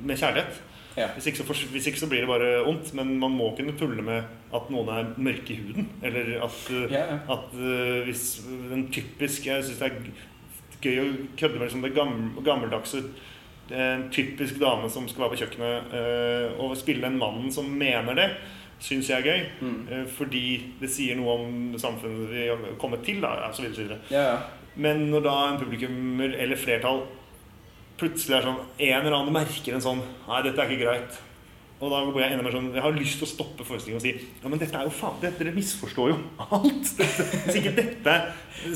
med 0.04 0.16
kjærlighet. 0.16 0.62
Ja. 0.98 1.08
Hvis, 1.14 1.28
ikke 1.30 1.42
så, 1.42 1.56
hvis 1.72 1.86
ikke 1.90 2.00
så 2.00 2.08
blir 2.10 2.24
det 2.24 2.30
bare 2.30 2.50
ondt, 2.66 2.92
men 2.98 3.14
man 3.20 3.36
må 3.36 3.52
kunne 3.56 3.74
tulle 3.78 4.02
med 4.04 4.26
at 4.54 4.70
noen 4.72 4.90
er 4.92 5.12
mørke 5.16 5.54
i 5.54 5.60
huden. 5.62 5.88
Eller 6.02 6.34
at, 6.44 6.58
uh, 6.70 6.84
Ja, 6.92 7.04
ja. 7.12 7.18
at 7.34 7.54
uh, 7.54 8.04
hvis 8.08 8.42
den 8.70 8.88
typisk 8.92 9.46
Jeg 9.46 9.64
syns 9.64 9.80
det 9.80 9.88
er 9.88 9.98
gøy 10.82 11.00
å 11.02 11.08
kødde 11.38 11.58
med 11.58 11.66
liksom 11.66 11.82
det 11.82 11.94
gamle, 11.96 12.44
gammeldagse 12.46 13.02
En 13.74 14.06
typisk 14.14 14.60
dame 14.60 14.88
som 14.90 15.08
skal 15.10 15.24
være 15.24 15.34
på 15.34 15.40
kjøkkenet 15.42 15.90
uh, 15.92 16.60
og 16.64 16.76
spille 16.78 17.04
den 17.04 17.18
mannen 17.20 17.50
som 17.52 17.66
mener 17.68 18.16
det, 18.16 18.28
syns 18.80 19.10
jeg 19.10 19.20
er 19.20 19.26
gøy. 19.26 19.46
Mm. 19.60 20.06
fordi 20.14 20.44
det 20.80 20.88
sier 20.90 21.18
noe 21.18 21.34
om 21.34 21.78
samfunnet 21.78 22.30
vi 22.30 22.46
har 22.46 22.62
kommet 22.78 23.02
til, 23.04 23.18
da, 23.20 23.50
videre. 23.58 23.98
Ja, 24.08 24.22
ja. 24.30 24.38
Men 24.78 25.08
når 25.10 25.24
da 25.26 25.34
en 25.48 25.58
publikummer 25.58 26.36
eller 26.38 26.56
flertall 26.56 27.02
plutselig 27.98 28.36
er 28.38 28.46
sånn 28.46 28.60
En 28.78 29.00
eller 29.04 29.16
annen 29.18 29.34
merker 29.34 29.74
en 29.76 29.82
sånn 29.84 30.02
Nei, 30.28 30.42
dette 30.46 30.62
er 30.62 30.70
ikke 30.70 30.84
greit. 30.86 31.16
Og 31.78 31.92
da 31.92 32.00
blir 32.02 32.24
jeg 32.24 32.34
enda 32.34 32.42
mer 32.42 32.54
sånn 32.56 32.72
Jeg 32.74 32.82
har 32.82 32.94
lyst 32.96 33.20
til 33.20 33.26
å 33.28 33.30
stoppe 33.30 33.62
forestillingen 33.66 34.00
og 34.00 34.06
si 34.06 34.42
Ja, 34.42 34.50
men 34.50 34.58
dette 34.58 34.74
er 34.74 34.88
jo 34.88 34.94
faen 34.98 35.20
dette, 35.22 35.38
Dere 35.38 35.54
misforstår 35.54 36.10
jo 36.10 36.16
alt. 36.48 36.88
Dette, 36.98 37.26
hvis 37.44 37.58
ikke 37.60 37.74
dette 37.76 38.14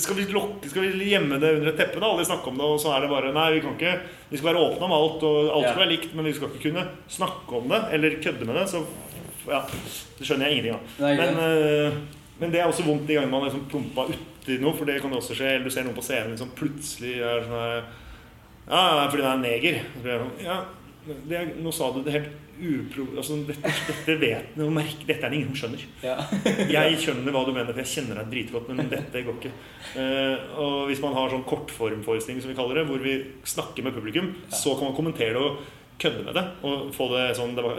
Skal 0.04 0.18
vi 0.20 0.26
lokke 0.30 0.70
Skal 0.70 0.86
vi 0.86 1.08
gjemme 1.10 1.40
det 1.42 1.50
under 1.56 1.72
et 1.72 1.80
teppe, 1.82 1.98
da? 1.98 2.12
Aldri 2.12 2.28
snakke 2.28 2.52
om 2.52 2.60
det, 2.60 2.68
og 2.76 2.78
så 2.82 2.92
er 2.94 3.02
det 3.02 3.10
bare 3.10 3.32
Nei, 3.34 3.48
vi 3.56 3.62
kan 3.64 3.74
ikke 3.74 3.94
Vi 4.30 4.38
skal 4.38 4.52
være 4.52 4.62
åpne 4.68 4.86
om 4.86 4.94
alt, 5.00 5.26
og 5.26 5.50
alt 5.56 5.66
skal 5.72 5.82
være 5.82 5.92
likt, 5.96 6.14
men 6.14 6.28
vi 6.30 6.34
skal 6.38 6.52
ikke 6.52 6.62
kunne 6.68 6.84
snakke 7.18 7.58
om 7.58 7.66
det 7.74 7.80
eller 7.98 8.14
kødde 8.22 8.46
med 8.48 8.56
det. 8.60 8.66
Så 8.70 8.84
ja, 9.50 9.58
det 9.66 10.24
skjønner 10.28 10.46
jeg 10.46 10.60
ingenting 10.60 10.76
av. 10.78 10.94
Men, 11.18 11.40
eh, 11.42 11.98
men 12.38 12.54
det 12.54 12.60
er 12.62 12.70
også 12.70 12.86
vondt 12.86 13.04
de 13.10 13.16
gangene 13.18 13.34
man 13.34 13.42
er 13.42 13.50
liksom 13.50 13.66
plumpa 13.68 14.06
uti 14.08 14.56
noe, 14.62 14.72
for 14.78 14.88
det 14.88 15.00
kan 15.02 15.12
det 15.12 15.18
også 15.18 15.34
skje. 15.36 15.50
Eller 15.56 15.66
du 15.66 15.74
ser 15.74 15.84
noen 15.84 15.98
på 15.98 16.04
scenen 16.06 16.38
som 16.40 16.54
plutselig 16.56 17.18
er 17.18 17.44
sånn 17.44 17.58
her 17.58 17.82
Ja, 18.68 18.82
det 18.94 19.02
er 19.02 19.10
fordi 19.10 19.22
det 19.22 19.28
er 19.28 19.34
en 19.34 19.44
neger. 19.46 19.82
Sånn, 20.04 20.32
ja, 20.44 20.60
det 21.28 21.42
nå 21.62 21.72
sa 21.74 21.90
du 21.94 22.02
det 22.06 22.14
helt 22.14 22.32
upro... 22.62 23.06
Altså, 23.18 23.40
dette, 23.48 23.72
dette 23.88 24.16
vet 24.20 24.56
noe 24.60 24.70
merke, 24.74 25.06
Dette 25.08 25.26
er 25.26 25.32
det 25.32 25.40
ingen 25.40 25.50
som 25.50 25.64
skjønner. 25.64 25.84
ja. 26.04 26.16
Jeg 26.76 26.98
skjønner 27.02 27.34
hva 27.34 27.42
du 27.48 27.52
mener, 27.54 27.72
for 27.72 27.82
jeg 27.82 27.90
kjenner 27.90 28.20
deg 28.20 28.30
dritgodt, 28.32 28.70
men 28.70 28.90
dette 28.92 29.24
går 29.26 29.38
ikke. 29.40 29.52
Uh, 29.96 30.36
og 30.62 30.76
hvis 30.90 31.02
man 31.02 31.16
har 31.16 31.32
sånn 31.32 31.46
kortformforestilling, 31.48 32.42
som 32.44 32.52
vi 32.52 32.58
kaller 32.58 32.80
det, 32.80 32.86
hvor 32.90 33.02
vi 33.02 33.16
snakker 33.50 33.86
med 33.86 33.96
publikum, 33.96 34.30
så 34.52 34.76
kan 34.78 34.90
man 34.90 34.98
kommentere 34.98 35.34
det 35.34 35.42
og 35.42 35.62
kødde 35.98 36.24
med 36.24 36.34
det. 36.34 36.44
Og 36.64 36.92
få 36.94 37.08
det 37.12 37.36
sånn 37.36 37.54
det 37.54 37.62
var, 37.64 37.74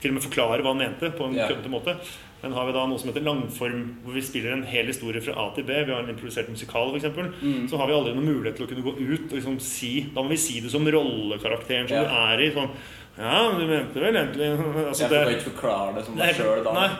Til 0.00 0.10
og 0.10 0.14
med 0.14 0.22
forklare 0.22 0.62
hva 0.62 0.72
han 0.74 0.78
mente 0.78 1.10
på 1.16 1.26
en 1.26 1.34
Ja. 1.34 1.48
køddete 1.48 1.70
måte. 1.72 1.96
Men 2.42 2.52
har 2.52 2.66
vi 2.66 2.72
da 2.72 2.86
noe 2.86 2.98
som 2.98 3.08
heter 3.10 3.24
langform, 3.24 3.96
hvor 4.04 4.12
vi 4.14 4.20
spiller 4.22 4.52
en 4.52 4.62
hel 4.62 4.86
historie 4.86 5.20
fra 5.20 5.32
A 5.34 5.50
til 5.54 5.64
B, 5.64 5.72
vi 5.84 5.90
har 5.92 6.02
en 6.02 6.08
improvisert 6.14 6.48
musikal 6.48 6.92
f.eks., 6.94 7.04
Mm. 7.42 7.66
så 7.68 7.76
har 7.78 7.86
vi 7.88 7.92
aldri 7.94 8.14
noen 8.14 8.26
mulighet 8.28 8.56
til 8.56 8.66
å 8.66 8.68
kunne 8.68 8.84
gå 8.84 8.92
ut 9.00 9.32
og 9.32 9.38
liksom 9.38 9.58
si 9.60 10.06
Da 10.14 10.22
må 10.22 10.28
vi 10.28 10.36
si 10.36 10.60
det 10.60 10.70
som 10.70 10.84
rollekarakteren 10.86 11.88
som 11.88 11.96
Ja. 11.96 12.04
du 12.04 12.08
er 12.14 12.40
i. 12.40 12.50
Sånn 12.52 12.70
Ja, 13.18 13.50
du 13.58 13.66
mente 13.66 13.94
vel 13.94 14.14
egentlig 14.14 14.86
altså, 14.86 15.08
Jeg 15.08 15.10
får 15.10 15.32
ikke 15.40 15.50
forklare 15.56 15.94
det 15.96 16.04
som 16.04 16.16
deg 16.16 16.34
sjøl 16.34 16.62
da. 16.64 16.72
Nei. 16.74 16.90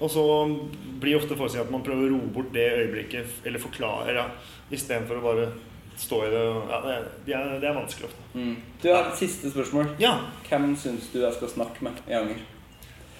Og 0.00 0.10
så 0.10 0.68
blir 1.00 1.16
ofte 1.16 1.36
forestillingen 1.36 1.66
at 1.66 1.70
man 1.70 1.82
prøver 1.84 2.08
å 2.08 2.10
roe 2.10 2.32
bort 2.34 2.52
det 2.52 2.72
øyeblikket, 2.72 3.26
eller 3.46 3.58
forklare, 3.60 4.14
ja, 4.14 4.26
istedenfor 4.72 5.20
å 5.20 5.22
bare 5.22 5.52
stå 5.96 6.20
i 6.26 6.30
det. 6.32 6.42
Ja, 6.70 6.80
det, 6.84 6.92
er, 6.94 7.08
det, 7.26 7.34
er, 7.34 7.54
det 7.60 7.68
er 7.70 7.74
vanskelig 7.78 8.08
ofte. 8.10 8.22
Mm. 8.34 8.56
Du 8.82 8.88
har 8.92 9.08
et 9.10 9.18
siste 9.18 9.50
spørsmål. 9.50 9.90
Ja. 10.00 10.14
Hvem 10.48 10.76
syns 10.76 11.08
du 11.12 11.18
jeg 11.22 11.34
skal 11.36 11.48
snakke 11.48 11.84
med 11.84 11.98
i 12.08 12.12
Anger? 12.18 12.40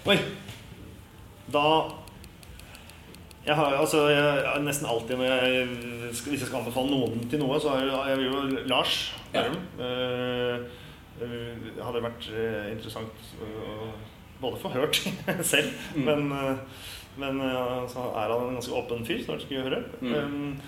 Oi. 0.06 0.16
Da 1.52 1.64
jeg 3.46 3.56
har, 3.56 3.72
altså, 3.80 4.02
jeg, 4.12 4.60
Nesten 4.62 4.86
alltid 4.86 5.16
når 5.16 5.24
jeg, 5.24 5.68
skal- 6.12 6.30
hvis 6.34 6.40
jeg 6.44 6.48
skal 6.50 6.58
anbefale 6.60 6.90
noen 6.92 7.22
til 7.30 7.40
noe, 7.40 7.56
så 7.60 7.72
er 7.74 7.86
jeg 8.12 8.26
jo 8.28 8.42
Lars 8.68 8.98
Ja. 9.34 9.46
Uh, 9.80 10.60
hadde 11.84 12.00
vært 12.00 12.26
eh, 12.32 12.70
interessant 12.72 13.26
å 13.44 13.90
både 14.40 14.56
få 14.62 14.70
hørt 14.72 14.96
selv, 15.50 15.68
Mm. 15.94 16.06
men, 16.06 16.30
men 17.20 17.40
så 17.92 18.06
er 18.16 18.30
han 18.32 18.46
en 18.46 18.54
ganske 18.56 18.72
åpen 18.78 19.04
fyr, 19.04 19.20
Snart 19.26 19.42
skal 19.44 19.56
vi 19.58 19.64
høre. 19.66 19.82
Mm. 20.00 20.14
Um, 20.14 20.60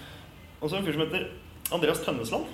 og 0.61 0.68
så 0.68 0.76
en 0.76 0.84
fyr 0.84 0.92
som 0.98 1.05
heter 1.07 1.24
Andreas 1.73 2.03
Tønnesland. 2.05 2.45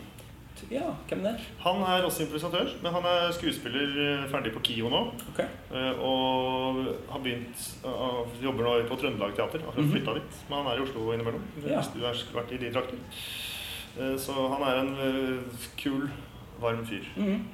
Ja, 0.69 0.89
hvem 1.09 1.23
det 1.23 1.31
er? 1.31 1.45
Han 1.63 1.83
er 1.87 2.05
også 2.05 2.25
improvisatør, 2.25 2.73
men 2.83 2.93
han 2.93 3.05
er 3.09 3.31
skuespiller 3.33 3.93
eh, 4.05 4.25
ferdig 4.29 4.51
på 4.53 4.61
KIO 4.67 4.91
nå. 4.93 5.01
Ok. 5.31 5.39
Eh, 5.41 6.01
Og 6.03 6.81
har 7.13 7.23
begynt 7.25 7.63
uh, 7.87 8.27
Jobber 8.43 8.67
nå 8.67 8.73
på 8.91 8.99
Trøndelag 9.01 9.37
Teater. 9.37 9.63
Akkurat 9.63 9.87
mm 9.87 9.93
-hmm. 9.95 10.15
litt, 10.19 10.43
Men 10.49 10.59
han 10.59 10.67
er 10.73 10.81
i 10.81 10.83
Oslo 10.83 11.13
innimellom. 11.13 11.45
Ja. 11.67 11.81
Hvis 11.81 11.93
du 11.95 12.01
har 12.05 12.15
vært 12.35 12.53
i 12.53 12.59
de 12.59 12.73
trakter. 12.73 12.99
Eh, 14.01 14.17
Så 14.19 14.33
han 14.33 14.63
er 14.63 14.81
en 14.81 14.93
eh, 14.95 15.43
kul, 15.77 16.09
varm 16.61 16.85
fyr. 16.87 17.05
Mhm. 17.17 17.45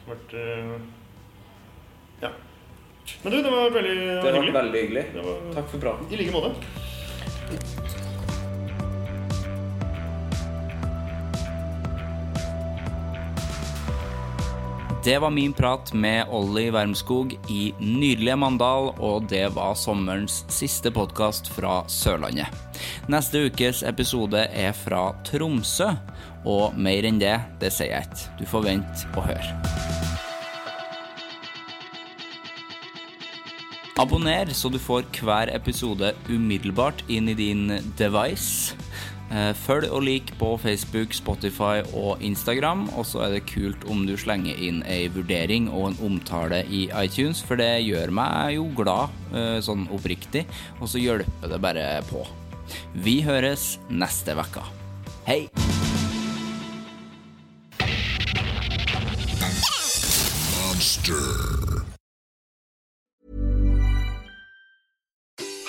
Som 0.00 0.08
har 0.08 0.16
vært 0.16 0.34
eh, 0.34 0.80
Ja. 2.22 2.30
Men 3.22 3.32
du, 3.32 3.42
det 3.42 3.50
var 3.52 3.70
veldig 3.70 3.96
Det 3.96 4.32
var 4.32 4.32
hyggelig. 4.32 4.54
veldig 4.54 4.80
hyggelig. 4.80 5.04
Var, 5.14 5.54
Takk 5.54 5.68
for 5.68 5.78
praten. 5.78 6.06
I 6.10 6.16
like 6.16 6.32
måte. 6.32 6.54
Det 15.04 15.18
var 15.18 15.30
min 15.30 15.52
prat 15.52 15.92
med 15.92 16.26
Olli 16.30 16.70
Wermskog 16.70 17.34
i 17.48 17.74
nydelige 17.78 18.36
Mandal, 18.36 18.86
og 18.96 19.26
det 19.28 19.50
var 19.52 19.74
sommerens 19.76 20.38
siste 20.48 20.88
podkast 20.88 21.50
fra 21.52 21.82
Sørlandet. 21.92 22.48
Neste 23.12 23.42
ukes 23.44 23.82
episode 23.84 24.46
er 24.48 24.72
fra 24.72 25.10
Tromsø, 25.28 25.90
og 26.48 26.78
mer 26.80 27.04
enn 27.04 27.20
det, 27.20 27.34
det 27.60 27.68
sier 27.76 27.92
jeg 27.92 28.08
ikke. 28.08 28.32
Du 28.40 28.48
får 28.48 28.64
vente 28.70 29.12
og 29.12 29.28
høre. 29.28 29.52
Abonner 34.00 34.56
så 34.56 34.72
du 34.72 34.80
får 34.80 35.04
hver 35.20 35.52
episode 35.52 36.14
umiddelbart 36.32 37.04
inn 37.12 37.28
i 37.28 37.36
din 37.36 37.68
device. 38.00 38.72
Eh, 39.34 39.50
Følg 39.58 39.90
og 39.90 40.04
lik 40.06 40.30
på 40.38 40.52
Facebook, 40.62 41.14
Spotify 41.16 41.82
og 41.90 42.22
Instagram. 42.22 42.86
Og 42.94 43.06
så 43.08 43.24
er 43.26 43.34
det 43.34 43.48
kult 43.50 43.82
om 43.90 44.04
du 44.06 44.14
slenger 44.20 44.54
inn 44.62 44.84
ei 44.86 45.08
vurdering 45.10 45.66
og 45.72 45.90
en 45.90 45.98
omtale 46.06 46.62
i 46.70 46.86
iTunes, 47.02 47.42
for 47.42 47.58
det 47.58 47.82
gjør 47.82 48.14
meg 48.14 48.54
jo 48.58 48.68
glad, 48.78 49.10
eh, 49.34 49.58
sånn 49.58 49.88
oppriktig, 49.90 50.46
og 50.78 50.88
så 50.88 51.02
hjelper 51.02 51.50
det 51.50 51.60
bare 51.60 51.88
på. 52.06 52.22
Vi 52.94 53.20
høres 53.22 53.78
neste 53.90 54.38
uke. 54.38 54.62
Hei! 55.26 55.48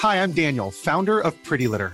Hi, 0.05 0.21
I'm 0.21 0.33
Daniel, 0.33 0.69
founder 0.69 1.19
of 1.19 1.33
Pretty 1.43 1.67
Litter. 1.67 1.93